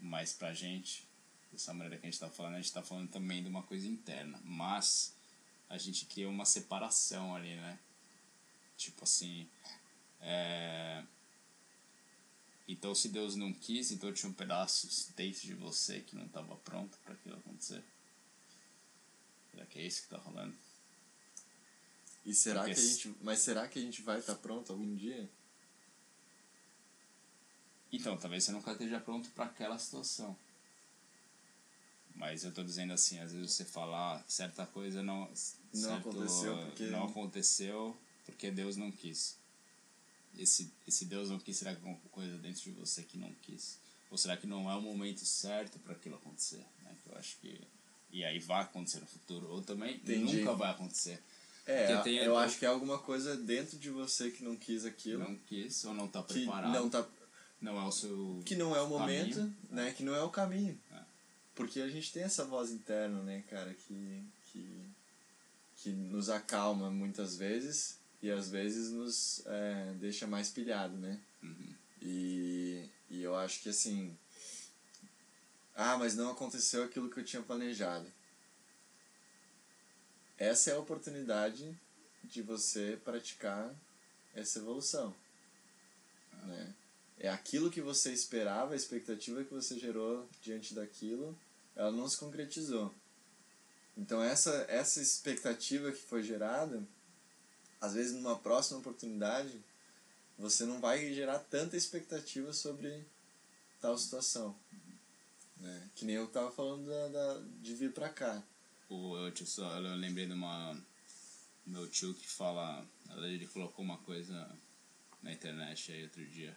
mas 0.00 0.32
pra 0.32 0.54
gente, 0.54 1.06
dessa 1.52 1.72
maneira 1.72 1.96
que 1.96 2.06
a 2.06 2.10
gente 2.10 2.14
está 2.14 2.30
falando, 2.30 2.54
a 2.54 2.56
gente 2.56 2.66
está 2.66 2.82
falando 2.82 3.08
também 3.10 3.42
de 3.42 3.48
uma 3.48 3.62
coisa 3.62 3.86
interna. 3.86 4.40
Mas 4.42 5.14
a 5.68 5.78
gente 5.78 6.06
cria 6.06 6.28
uma 6.28 6.44
separação 6.44 7.36
ali, 7.36 7.54
né? 7.54 7.78
Tipo 8.76 9.04
assim. 9.04 9.48
É... 10.20 11.04
Então, 12.68 12.94
se 12.94 13.08
Deus 13.08 13.34
não 13.34 13.50
quis, 13.50 13.90
então 13.90 14.12
tinha 14.12 14.28
um 14.28 14.34
pedaço 14.34 15.10
dentro 15.16 15.40
de 15.40 15.54
você 15.54 16.00
que 16.00 16.14
não 16.14 16.26
estava 16.26 16.54
pronto 16.56 16.98
para 16.98 17.14
aquilo 17.14 17.36
acontecer. 17.36 17.82
Será 19.50 19.64
que 19.64 19.78
é 19.78 19.86
isso 19.86 20.00
que 20.02 20.14
está 20.14 20.18
rolando? 20.18 20.54
E 22.26 22.34
será 22.34 22.60
Porque 22.60 22.74
que 22.74 22.80
a 22.80 22.84
gente, 22.84 23.16
mas 23.22 23.38
será 23.38 23.66
que 23.66 23.78
a 23.78 23.82
gente 23.82 24.02
vai 24.02 24.18
estar 24.18 24.34
tá 24.34 24.38
pronto 24.38 24.70
algum 24.70 24.94
dia? 24.94 25.30
Então, 27.90 28.18
talvez 28.18 28.44
você 28.44 28.52
nunca 28.52 28.72
esteja 28.72 29.00
pronto 29.00 29.30
para 29.30 29.46
aquela 29.46 29.78
situação. 29.78 30.36
Mas 32.14 32.44
eu 32.44 32.52
tô 32.52 32.62
dizendo 32.62 32.92
assim, 32.92 33.18
às 33.18 33.32
vezes 33.32 33.52
você 33.52 33.64
falar 33.64 34.22
certa 34.28 34.66
coisa 34.66 35.02
não, 35.02 35.20
não 35.20 35.34
certo, 35.72 36.10
aconteceu 36.10 36.58
porque 36.66 36.86
não 36.88 37.06
aconteceu 37.06 37.96
porque 38.26 38.50
Deus 38.50 38.76
não 38.76 38.92
quis. 38.92 39.37
Esse 40.38 40.72
esse 40.86 41.04
Deus 41.04 41.30
não 41.30 41.38
quis, 41.38 41.56
será 41.56 41.74
que 41.74 41.78
alguma 41.78 41.98
coisa 42.10 42.36
dentro 42.38 42.62
de 42.62 42.70
você 42.70 43.02
que 43.02 43.18
não 43.18 43.32
quis? 43.42 43.78
Ou 44.10 44.16
será 44.16 44.36
que 44.36 44.46
não 44.46 44.70
é 44.70 44.74
o 44.74 44.80
momento 44.80 45.24
certo 45.24 45.78
para 45.80 45.92
aquilo 45.92 46.14
acontecer? 46.14 46.64
Né? 46.82 46.96
Que 47.02 47.10
eu 47.10 47.18
acho 47.18 47.36
que 47.40 47.60
e 48.10 48.24
aí 48.24 48.38
vai 48.38 48.62
acontecer 48.62 49.00
no 49.00 49.06
futuro 49.06 49.48
ou 49.50 49.62
também 49.62 49.96
Entendi. 49.96 50.38
nunca 50.38 50.54
vai 50.54 50.70
acontecer. 50.70 51.22
É, 51.66 52.02
eu 52.24 52.38
acho 52.38 52.58
que 52.58 52.64
é 52.64 52.68
alguma 52.68 52.98
coisa 52.98 53.36
dentro 53.36 53.78
de 53.78 53.90
você 53.90 54.30
que 54.30 54.42
não 54.42 54.56
quis 54.56 54.86
aquilo. 54.86 55.22
Não 55.22 55.36
quis 55.36 55.84
ou 55.84 55.92
não 55.92 56.08
tá 56.08 56.22
preparado. 56.22 56.72
não 56.72 56.88
tá 56.88 57.06
não 57.60 57.78
é 57.78 57.84
o 57.84 57.92
seu 57.92 58.40
que 58.46 58.54
não 58.54 58.74
é 58.74 58.80
o 58.80 58.88
momento, 58.88 59.36
caminho, 59.36 59.56
né? 59.70 59.92
Que 59.92 60.02
não 60.02 60.14
é 60.14 60.22
o 60.22 60.30
caminho. 60.30 60.80
É. 60.92 61.00
Porque 61.54 61.80
a 61.80 61.88
gente 61.88 62.12
tem 62.12 62.22
essa 62.22 62.44
voz 62.44 62.70
interna, 62.70 63.20
né, 63.22 63.42
cara, 63.50 63.74
que, 63.74 64.22
que, 64.46 64.86
que 65.76 65.90
nos 65.90 66.30
acalma 66.30 66.88
muitas 66.88 67.36
vezes 67.36 67.97
e 68.22 68.30
às 68.30 68.50
vezes 68.50 68.90
nos 68.90 69.42
é, 69.46 69.94
deixa 69.98 70.26
mais 70.26 70.50
pilhado, 70.50 70.96
né? 70.96 71.20
Uhum. 71.42 71.74
E, 72.02 72.88
e 73.10 73.22
eu 73.22 73.34
acho 73.36 73.60
que, 73.60 73.68
assim, 73.68 74.16
Ah, 75.74 75.96
mas 75.96 76.16
não 76.16 76.30
aconteceu 76.32 76.82
aquilo 76.82 77.08
que 77.08 77.20
eu 77.20 77.24
tinha 77.24 77.40
planejado. 77.40 78.12
Essa 80.36 80.70
é 80.70 80.74
a 80.74 80.78
oportunidade 80.80 81.72
de 82.24 82.42
você 82.42 82.98
praticar 83.04 83.72
essa 84.34 84.58
evolução. 84.58 85.14
Né? 86.44 86.74
É 87.20 87.28
aquilo 87.28 87.70
que 87.70 87.80
você 87.80 88.12
esperava, 88.12 88.72
a 88.72 88.76
expectativa 88.76 89.44
que 89.44 89.54
você 89.54 89.78
gerou 89.78 90.28
diante 90.42 90.74
daquilo, 90.74 91.38
ela 91.76 91.92
não 91.92 92.08
se 92.08 92.16
concretizou. 92.16 92.92
Então 93.96 94.22
essa 94.22 94.66
essa 94.68 95.00
expectativa 95.00 95.92
que 95.92 96.02
foi 96.02 96.22
gerada, 96.24 96.82
às 97.80 97.94
vezes 97.94 98.14
numa 98.14 98.38
próxima 98.38 98.80
oportunidade, 98.80 99.62
você 100.38 100.64
não 100.64 100.80
vai 100.80 101.12
gerar 101.12 101.38
tanta 101.38 101.76
expectativa 101.76 102.52
sobre 102.52 103.04
tal 103.80 103.96
situação. 103.98 104.56
Né? 105.56 105.90
Que 105.94 106.04
nem 106.04 106.14
eu 106.14 106.28
tava 106.28 106.50
falando 106.50 106.88
da, 106.88 107.08
da 107.08 107.42
de 107.60 107.74
vir 107.74 107.92
pra 107.92 108.08
cá. 108.08 108.42
O, 108.88 109.16
eu, 109.16 109.34
só, 109.46 109.76
eu 109.76 109.96
lembrei 109.96 110.26
de 110.26 110.32
uma. 110.32 110.80
Meu 111.66 111.88
tio 111.88 112.14
que 112.14 112.28
fala. 112.28 112.86
Ele 113.16 113.46
colocou 113.48 113.84
uma 113.84 113.98
coisa 113.98 114.48
na 115.22 115.32
internet 115.32 115.92
aí 115.92 116.04
outro 116.04 116.24
dia. 116.26 116.56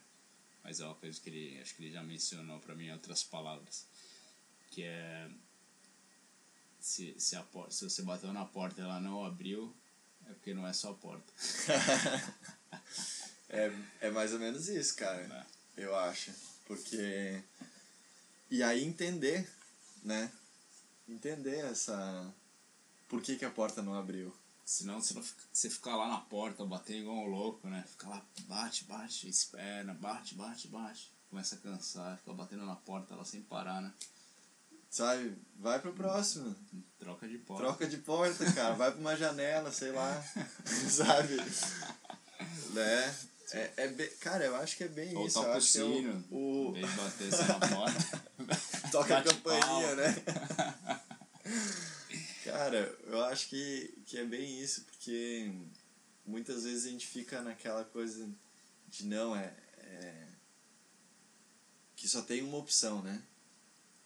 Mas 0.64 0.80
é 0.80 0.86
uma 0.86 0.96
coisa 0.96 1.20
que 1.20 1.30
ele. 1.30 1.60
Acho 1.60 1.76
que 1.76 1.84
ele 1.84 1.92
já 1.92 2.04
mencionou 2.04 2.60
pra 2.60 2.76
mim 2.76 2.86
em 2.86 2.94
outras 2.94 3.24
palavras. 3.24 3.88
Que 4.70 4.84
é. 4.84 5.30
Se, 6.80 7.20
se, 7.20 7.36
a 7.36 7.46
se 7.70 7.84
você 7.84 8.02
bateu 8.02 8.34
na 8.34 8.46
porta 8.46 8.82
e 8.82 8.84
ela 8.84 9.00
não 9.00 9.24
abriu, 9.24 9.76
é 10.32 10.34
porque 10.34 10.54
não 10.54 10.68
é 10.68 10.74
só 10.74 10.92
a 10.92 10.94
porta. 10.94 11.32
é, 13.50 13.72
é 14.00 14.10
mais 14.10 14.34
ou 14.34 14.40
menos 14.40 14.68
isso, 14.70 14.96
cara. 14.96 15.46
É. 15.78 15.84
Eu 15.84 15.96
acho. 15.96 16.32
Porque. 16.66 17.42
E 18.50 18.64
aí 18.64 18.84
entender, 18.84 19.50
né? 20.04 20.32
Entender 21.08 21.66
essa. 21.66 22.34
Por 23.08 23.22
que, 23.22 23.36
que 23.36 23.46
a 23.46 23.50
porta 23.50 23.82
não 23.82 23.94
abriu? 23.94 24.34
Senão 24.66 25.02
você, 25.02 25.14
não 25.14 25.22
fica, 25.22 25.42
você 25.52 25.70
ficar 25.70 25.98
lá 25.98 26.08
na 26.08 26.20
porta, 26.20 26.64
bater 26.64 26.98
igual 26.98 27.18
um 27.18 27.28
louco, 27.28 27.68
né? 27.68 27.84
Fica 27.90 28.08
lá, 28.08 28.26
bate, 28.48 28.86
bate, 28.86 29.28
espera, 29.28 29.94
bate, 29.94 30.36
bate, 30.36 30.68
bate. 30.70 31.12
Começa 31.30 31.56
a 31.56 31.58
cansar, 31.58 32.18
fica 32.18 32.34
batendo 32.34 32.66
na 32.66 32.76
porta 32.76 33.16
lá 33.16 33.26
sem 33.26 33.42
parar, 33.42 33.82
né? 33.82 33.92
Sabe, 34.92 35.38
vai 35.56 35.80
pro 35.80 35.94
próximo. 35.94 36.54
Troca 37.00 37.26
de 37.26 37.38
porta. 37.38 37.64
Troca 37.64 37.88
de 37.88 37.98
porta, 37.98 38.52
cara. 38.52 38.76
Vai 38.76 38.92
pra 38.92 39.00
uma 39.00 39.16
janela, 39.16 39.72
sei 39.72 39.94
lá. 39.94 40.22
Sabe? 40.90 41.38
né? 42.74 43.16
É, 43.54 43.72
é 43.78 43.88
bem, 43.88 44.10
cara, 44.20 44.44
eu 44.44 44.56
acho 44.58 44.76
que 44.76 44.84
é 44.84 44.90
bem 44.90 45.16
Ou 45.16 45.26
isso. 45.26 45.36
Toca 45.36 45.48
eu 45.48 45.54
acho 45.54 45.66
o 45.66 45.70
sino, 45.70 46.24
que 46.24 46.34
é 46.34 46.38
o, 46.38 46.72
o... 46.72 46.78
Em 46.78 46.86
bater 46.88 47.32
na 47.48 47.68
porta. 47.68 48.24
toca 48.92 49.18
a 49.18 49.24
campainha, 49.24 49.96
né? 49.96 50.16
cara, 52.44 53.00
eu 53.08 53.24
acho 53.26 53.48
que, 53.48 53.98
que 54.06 54.18
é 54.18 54.26
bem 54.26 54.60
isso, 54.62 54.84
porque 54.84 55.54
muitas 56.26 56.66
vezes 56.66 56.86
a 56.86 56.90
gente 56.90 57.08
fica 57.08 57.42
naquela 57.42 57.86
coisa 57.86 58.30
de 58.90 59.06
não, 59.06 59.34
é, 59.36 59.54
é 59.78 60.28
que 61.96 62.10
só 62.10 62.22
tem 62.22 62.42
uma 62.42 62.58
opção, 62.58 63.02
né? 63.02 63.22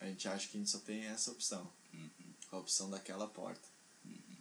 A 0.05 0.09
gente 0.09 0.27
acha 0.27 0.47
que 0.47 0.57
a 0.57 0.59
gente 0.59 0.69
só 0.69 0.79
tem 0.79 1.05
essa 1.05 1.31
opção. 1.31 1.69
Uhum. 1.93 2.09
A 2.51 2.57
opção 2.57 2.89
daquela 2.89 3.27
porta. 3.27 3.67
Uhum. 4.03 4.37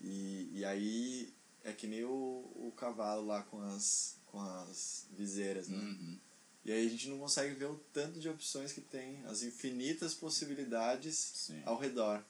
E, 0.00 0.50
e 0.52 0.64
aí 0.64 1.32
é 1.64 1.72
que 1.72 1.86
nem 1.86 2.04
o, 2.04 2.10
o 2.56 2.72
cavalo 2.76 3.26
lá 3.26 3.42
com 3.44 3.60
as, 3.60 4.16
com 4.26 4.40
as 4.40 5.06
viseiras, 5.12 5.68
né? 5.68 5.78
Uhum. 5.78 6.18
E 6.64 6.72
aí 6.72 6.86
a 6.86 6.90
gente 6.90 7.08
não 7.08 7.18
consegue 7.18 7.54
ver 7.54 7.66
o 7.66 7.76
tanto 7.92 8.20
de 8.20 8.28
opções 8.28 8.72
que 8.72 8.80
tem, 8.80 9.24
as 9.26 9.42
infinitas 9.42 10.14
possibilidades 10.14 11.16
Sim. 11.16 11.60
ao 11.64 11.76
redor. 11.76 12.24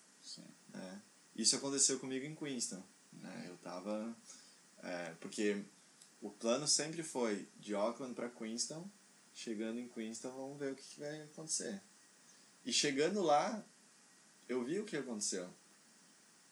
Né? 0.70 1.02
Isso 1.36 1.54
aconteceu 1.56 1.98
comigo 1.98 2.24
em 2.24 2.34
Queenstown. 2.34 2.82
Né? 3.12 3.46
Eu 3.48 3.56
tava... 3.58 4.16
É, 4.82 5.14
porque 5.20 5.62
o 6.20 6.30
plano 6.30 6.66
sempre 6.66 7.02
foi 7.02 7.46
de 7.60 7.74
Auckland 7.74 8.14
para 8.14 8.30
Queenstown. 8.30 8.90
Chegando 9.34 9.78
em 9.78 9.88
Queenstown, 9.88 10.34
vamos 10.34 10.58
ver 10.58 10.72
o 10.72 10.76
que, 10.76 10.82
que 10.82 11.00
vai 11.00 11.22
acontecer. 11.22 11.80
E 12.64 12.72
chegando 12.72 13.22
lá, 13.22 13.64
eu 14.48 14.64
vi 14.64 14.78
o 14.78 14.84
que 14.84 14.96
aconteceu. 14.96 15.48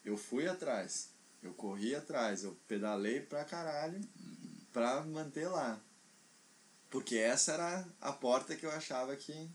Eu 0.05 0.17
fui 0.17 0.49
atrás. 0.49 1.11
Eu 1.43 1.55
corri 1.55 1.95
atrás. 1.95 2.45
Eu 2.45 2.57
pedalei 2.67 3.21
pra 3.21 3.45
caralho. 3.45 4.01
Uhum 4.19 4.41
para 4.73 5.03
manter 5.03 5.49
lá. 5.49 5.81
Porque 6.89 7.17
essa 7.17 7.53
era 7.53 7.87
a 8.01 8.13
porta 8.13 8.57
que 8.57 8.67
eu 8.67 8.71
achava 8.71 9.15
que 9.17 9.49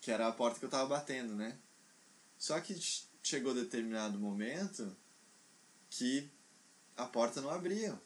que 0.00 0.10
era 0.10 0.26
a 0.26 0.32
porta 0.32 0.58
que 0.58 0.64
eu 0.64 0.70
tava 0.70 0.88
batendo, 0.88 1.34
né? 1.36 1.56
Só 2.36 2.60
que 2.60 2.76
chegou 3.22 3.54
determinado 3.54 4.18
momento 4.18 4.96
que 5.88 6.28
a 6.96 7.04
porta 7.06 7.40
não 7.40 7.50
abria. 7.50 8.00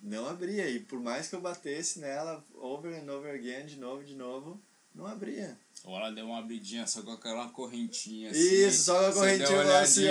Não 0.00 0.28
abria. 0.28 0.70
E 0.70 0.78
por 0.78 1.00
mais 1.00 1.28
que 1.28 1.34
eu 1.34 1.40
batesse 1.40 1.98
nela 1.98 2.44
over 2.54 2.94
and 2.94 3.12
over 3.12 3.34
again, 3.34 3.66
de 3.66 3.76
novo, 3.76 4.04
de 4.04 4.14
novo, 4.14 4.62
não 4.96 5.06
abria. 5.06 5.56
Ou 5.84 5.96
ela 5.96 6.10
deu 6.10 6.26
uma 6.26 6.38
abridinha 6.38 6.86
só 6.86 7.02
com 7.02 7.12
aquela 7.12 7.48
correntinha 7.50 8.30
assim. 8.30 8.40
Isso, 8.40 8.84
só 8.84 8.98
com 8.98 9.06
a 9.06 9.12
correntinha 9.12 9.62
lá 9.62 9.80
assim, 9.80 10.02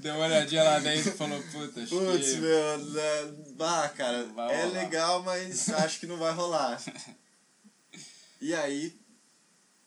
Deu 0.00 0.14
uma 0.14 0.24
olhadinha 0.24 0.64
lá 0.64 0.78
dentro 0.80 1.10
e 1.10 1.16
falou, 1.16 1.40
puta, 1.52 1.82
acho 1.82 1.96
Putz, 1.96 2.32
que... 2.32 2.36
meu, 2.38 2.78
né, 2.78 3.34
bah, 3.56 3.88
cara, 3.90 4.18
é 4.18 4.24
rolar. 4.24 4.64
legal, 4.72 5.22
mas 5.22 5.68
acho 5.74 6.00
que 6.00 6.06
não 6.06 6.16
vai 6.16 6.32
rolar. 6.32 6.82
e 8.40 8.52
aí, 8.54 8.98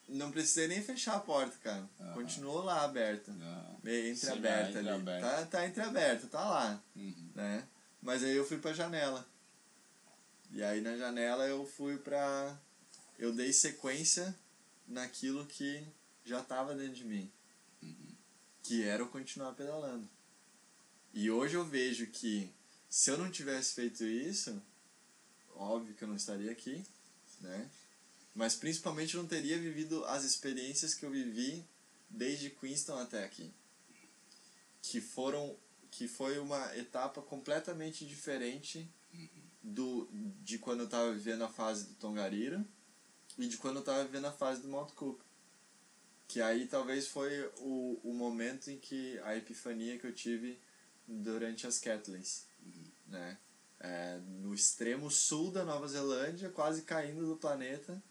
não 0.07 0.31
precisei 0.31 0.67
nem 0.67 0.81
fechar 0.81 1.15
a 1.15 1.19
porta, 1.19 1.57
cara. 1.61 1.89
Uhum. 1.99 2.13
Continuou 2.13 2.63
lá 2.63 2.83
aberta. 2.83 3.31
Uhum. 3.31 3.77
Meio 3.83 4.13
entreaberta 4.13 4.79
ali. 4.79 5.03
Tá, 5.19 5.45
tá 5.45 5.67
entreaberta, 5.67 6.27
tá 6.27 6.47
lá. 6.47 6.83
Uhum. 6.95 7.31
Né? 7.35 7.63
Mas 8.01 8.23
aí 8.23 8.35
eu 8.35 8.45
fui 8.47 8.57
pra 8.59 8.71
janela. 8.71 9.27
E 10.51 10.63
aí 10.63 10.79
na 10.79 10.95
janela 10.95 11.45
eu 11.45 11.65
fui 11.65 11.97
pra. 11.97 12.57
Eu 13.17 13.33
dei 13.33 13.51
sequência 13.51 14.35
naquilo 14.87 15.45
que 15.45 15.83
já 16.23 16.41
tava 16.41 16.75
dentro 16.75 16.95
de 16.95 17.03
mim 17.03 17.31
que 18.67 18.83
era 18.83 19.01
eu 19.01 19.07
continuar 19.07 19.53
pedalando. 19.53 20.07
E 21.13 21.31
hoje 21.31 21.55
eu 21.55 21.63
vejo 21.63 22.05
que 22.07 22.51
se 22.89 23.09
eu 23.09 23.17
não 23.17 23.31
tivesse 23.31 23.73
feito 23.73 24.03
isso, 24.03 24.61
óbvio 25.55 25.95
que 25.95 26.03
eu 26.03 26.07
não 26.07 26.17
estaria 26.17 26.51
aqui, 26.51 26.83
né? 27.39 27.69
Mas 28.35 28.55
principalmente 28.55 29.15
eu 29.15 29.21
não 29.21 29.27
teria 29.27 29.57
vivido 29.57 30.03
as 30.05 30.25
experiências 30.25 30.93
que 30.93 31.05
eu 31.05 31.09
vivi 31.09 31.65
desde 32.09 32.49
Queenstown 32.49 32.99
até 32.99 33.23
aqui. 33.23 33.49
Que 34.81 34.99
foram 34.99 35.55
que 35.89 36.05
foi 36.05 36.37
uma 36.37 36.75
etapa 36.75 37.21
completamente 37.21 38.05
diferente 38.05 38.85
do 39.63 40.09
de 40.43 40.59
quando 40.59 40.81
eu 40.81 40.85
estava 40.85 41.13
vivendo 41.13 41.43
a 41.43 41.49
fase 41.49 41.85
do 41.85 41.93
Tongariro 41.95 42.63
e 43.37 43.47
de 43.47 43.57
quando 43.57 43.77
eu 43.77 43.81
estava 43.81 44.03
vivendo 44.03 44.25
a 44.25 44.31
fase 44.31 44.61
do 44.61 44.67
Mount 44.67 44.91
Cook. 44.93 45.21
Que 46.27 46.41
aí 46.41 46.67
talvez 46.67 47.07
foi 47.07 47.49
o, 47.59 47.99
o 48.03 48.13
momento 48.13 48.69
em 48.69 48.77
que 48.77 49.17
a 49.19 49.35
epifania 49.35 49.97
que 49.97 50.05
eu 50.05 50.13
tive 50.13 50.59
durante 51.07 51.65
as 51.65 51.79
Catlins, 51.79 52.43
uhum. 52.65 52.83
né? 53.07 53.37
É, 53.79 54.19
no 54.41 54.53
extremo 54.53 55.09
sul 55.11 55.51
da 55.51 55.63
Nova 55.63 55.87
Zelândia, 55.87 56.49
quase 56.49 56.81
caindo 56.81 57.25
do 57.27 57.37
planeta, 57.37 58.01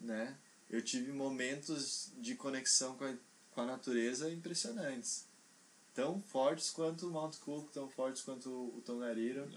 né? 0.00 0.38
Eu 0.70 0.80
tive 0.80 1.12
momentos 1.12 2.12
de 2.16 2.34
conexão 2.34 2.96
com 2.96 3.04
a, 3.04 3.14
com 3.52 3.60
a 3.60 3.66
natureza 3.66 4.30
impressionantes. 4.30 5.26
Tão 5.94 6.20
fortes 6.20 6.70
quanto 6.70 7.08
o 7.08 7.10
Mount 7.10 7.36
Cook, 7.38 7.70
tão 7.72 7.88
fortes 7.88 8.22
quanto 8.22 8.48
o 8.48 8.82
Tongariro. 8.84 9.48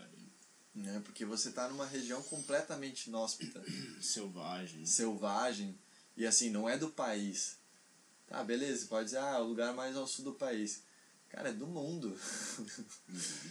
Né? 0.79 1.01
Porque 1.03 1.25
você 1.25 1.49
está 1.49 1.67
numa 1.67 1.85
região 1.85 2.21
completamente 2.23 3.07
inóspita. 3.07 3.61
Selvagem. 4.01 4.85
Selvagem. 4.85 5.77
E 6.15 6.25
assim, 6.25 6.49
não 6.49 6.69
é 6.69 6.77
do 6.77 6.89
país. 6.89 7.57
Tá, 8.27 8.43
beleza, 8.43 8.87
pode 8.87 9.05
dizer, 9.05 9.17
ah, 9.17 9.39
o 9.39 9.47
lugar 9.47 9.73
mais 9.73 9.95
ao 9.95 10.07
sul 10.07 10.25
do 10.25 10.33
país. 10.33 10.83
Cara, 11.29 11.49
é 11.49 11.53
do 11.53 11.67
mundo. 11.67 12.17
Uhum. 12.57 12.85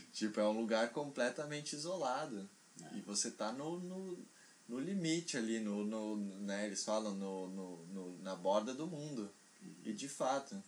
tipo, 0.12 0.40
é 0.40 0.48
um 0.48 0.58
lugar 0.60 0.90
completamente 0.90 1.74
isolado. 1.74 2.48
É. 2.82 2.96
E 2.96 3.00
você 3.02 3.30
tá 3.30 3.52
no, 3.52 3.78
no, 3.78 4.26
no 4.68 4.78
limite 4.78 5.36
ali, 5.36 5.60
no, 5.60 5.84
no, 5.84 6.16
né, 6.16 6.66
eles 6.66 6.84
falam 6.84 7.14
no, 7.14 7.48
no, 7.48 7.86
no, 7.86 8.18
na 8.22 8.34
borda 8.34 8.72
do 8.72 8.86
mundo. 8.86 9.30
Uhum. 9.62 9.74
E 9.84 9.92
de 9.92 10.08
fato, 10.08 10.62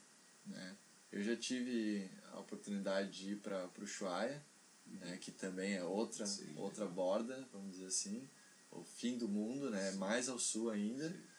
né, 0.45 0.77
eu 1.11 1.23
já 1.23 1.37
tive 1.37 2.11
a 2.33 2.41
oportunidade 2.41 3.11
de 3.11 3.33
ir 3.33 3.37
para 3.37 3.69
o 3.79 3.83
Ushuaia. 3.83 4.45
Né, 4.91 5.19
que 5.19 5.31
também 5.31 5.75
é 5.75 5.85
outra, 5.85 6.27
Sim. 6.27 6.55
outra 6.57 6.87
borda, 6.87 7.49
vamos 7.53 7.73
dizer 7.73 7.87
assim, 7.87 8.29
o 8.71 8.83
fim 8.83 9.17
do 9.17 9.29
mundo, 9.29 9.71
né, 9.71 9.93
mais 9.93 10.29
ao 10.29 10.39
sul 10.39 10.71
ainda. 10.71 11.09
Sim 11.09 11.31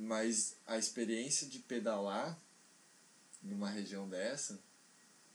mas 0.00 0.56
a 0.66 0.78
experiência 0.78 1.46
de 1.46 1.58
pedalar 1.58 2.38
numa 3.42 3.68
região 3.68 4.08
dessa, 4.08 4.58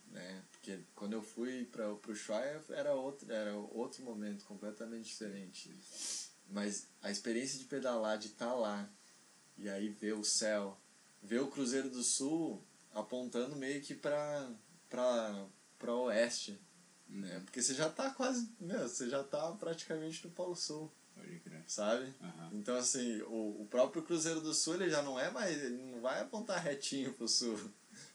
né? 0.08 0.44
Porque 0.52 0.80
quando 0.96 1.14
eu 1.14 1.22
fui 1.22 1.66
para 1.66 1.88
o 1.94 2.02
Ushuaia 2.08 2.64
era 2.70 2.96
outro, 2.96 3.32
era 3.32 3.56
outro 3.56 4.04
momento 4.04 4.44
completamente 4.46 5.06
diferente. 5.06 5.70
Mas 6.50 6.88
a 7.02 7.12
experiência 7.12 7.60
de 7.60 7.66
pedalar, 7.66 8.18
de 8.18 8.28
estar 8.28 8.48
tá 8.48 8.54
lá, 8.56 8.90
e 9.56 9.70
aí 9.70 9.90
vê 9.90 10.14
o 10.14 10.24
céu, 10.24 10.80
vê 11.22 11.38
o 11.38 11.48
Cruzeiro 11.48 11.90
do 11.92 12.04
Sul 12.04 12.60
apontando 12.92 13.56
meio 13.56 13.82
que 13.84 13.94
para 13.94 14.52
para 14.90 15.46
para 15.78 15.94
oeste, 15.94 16.60
né? 17.08 17.39
Porque 17.45 17.62
você 17.62 17.74
já 17.74 17.89
tá 17.89 18.10
quase, 18.12 18.49
meu, 18.60 18.88
você 18.88 19.10
já 19.10 19.24
tá 19.24 19.51
praticamente 19.53 20.26
no 20.26 20.32
Polo 20.32 20.56
Sul. 20.56 20.91
Pode 21.16 21.39
crer. 21.39 21.64
Sabe? 21.68 22.14
Aham. 22.22 22.49
Então 22.53 22.76
assim, 22.76 23.22
o, 23.24 23.62
o 23.62 23.68
próprio 23.70 24.03
Cruzeiro 24.03 24.41
do 24.41 24.53
Sul 24.53 24.76
ele 24.76 24.89
já 24.89 25.01
não 25.01 25.20
é 25.20 25.32
mais, 25.32 25.64
ele 25.64 25.78
não 25.78 26.01
vai 26.01 26.22
apontar 26.22 26.62
retinho 26.62 27.14
pro 27.14 27.28
sul. 27.28 27.58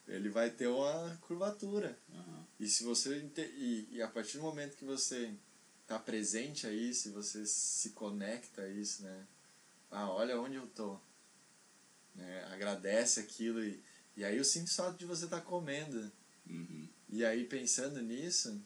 Ele 0.07 0.29
vai 0.29 0.51
ter 0.51 0.67
uma 0.67 1.17
curvatura. 1.23 1.97
Aham. 2.13 2.47
E 2.59 2.69
se 2.69 2.85
você 2.85 3.27
e, 3.57 3.89
e 3.93 4.03
a 4.03 4.09
partir 4.09 4.37
do 4.37 4.43
momento 4.43 4.77
que 4.77 4.85
você 4.85 5.33
tá 5.87 5.99
presente 5.99 6.67
a 6.67 6.73
isso, 6.73 7.09
e 7.09 7.13
você 7.13 7.47
se 7.47 7.91
conecta 7.91 8.63
a 8.63 8.69
isso, 8.69 9.03
né? 9.03 9.27
Ah, 9.91 10.09
olha 10.11 10.41
onde 10.41 10.57
eu 10.57 10.67
tô. 10.69 10.99
Né? 12.15 12.45
Agradece 12.53 13.21
aquilo 13.21 13.65
e, 13.65 13.83
e 14.17 14.25
aí 14.25 14.39
o 14.39 14.45
simples 14.45 14.77
fato 14.77 14.99
de 14.99 15.07
você 15.07 15.25
estar 15.25 15.41
comendo 15.41 16.11
Uhum. 16.47 16.89
e 17.09 17.25
aí 17.25 17.45
pensando 17.45 18.03
nisso, 18.03 18.61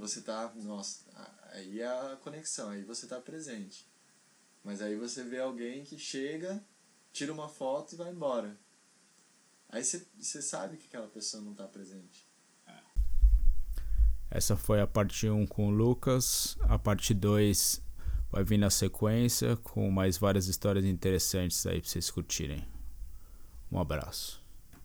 você 0.00 0.22
tá, 0.22 0.50
nossa, 0.56 1.04
aí 1.52 1.80
é 1.80 1.86
a 1.86 2.16
conexão, 2.16 2.70
aí 2.70 2.82
você 2.82 3.06
tá 3.06 3.20
presente. 3.20 3.86
Mas 4.64 4.80
aí 4.80 4.96
você 4.96 5.22
vê 5.22 5.40
alguém 5.40 5.84
que 5.84 5.98
chega, 5.98 6.64
tira 7.12 7.32
uma 7.32 7.48
foto 7.48 7.94
e 7.94 7.96
vai 7.96 8.10
embora. 8.10 8.56
Aí 9.68 9.84
você, 9.84 10.42
sabe 10.42 10.78
que 10.78 10.86
aquela 10.86 11.06
pessoa 11.06 11.42
não 11.42 11.54
tá 11.54 11.68
presente. 11.68 12.28
Essa 14.30 14.56
foi 14.56 14.80
a 14.80 14.86
parte 14.86 15.28
1 15.28 15.46
com 15.46 15.68
o 15.68 15.70
Lucas. 15.70 16.56
A 16.62 16.78
parte 16.78 17.12
2 17.12 17.82
vai 18.30 18.42
vir 18.42 18.58
na 18.58 18.70
sequência 18.70 19.56
com 19.56 19.90
mais 19.90 20.16
várias 20.16 20.46
histórias 20.46 20.84
interessantes 20.84 21.66
aí 21.66 21.80
pra 21.80 21.90
vocês 21.90 22.10
curtirem. 22.10 22.66
Um 23.70 23.78
abraço. 23.78 24.39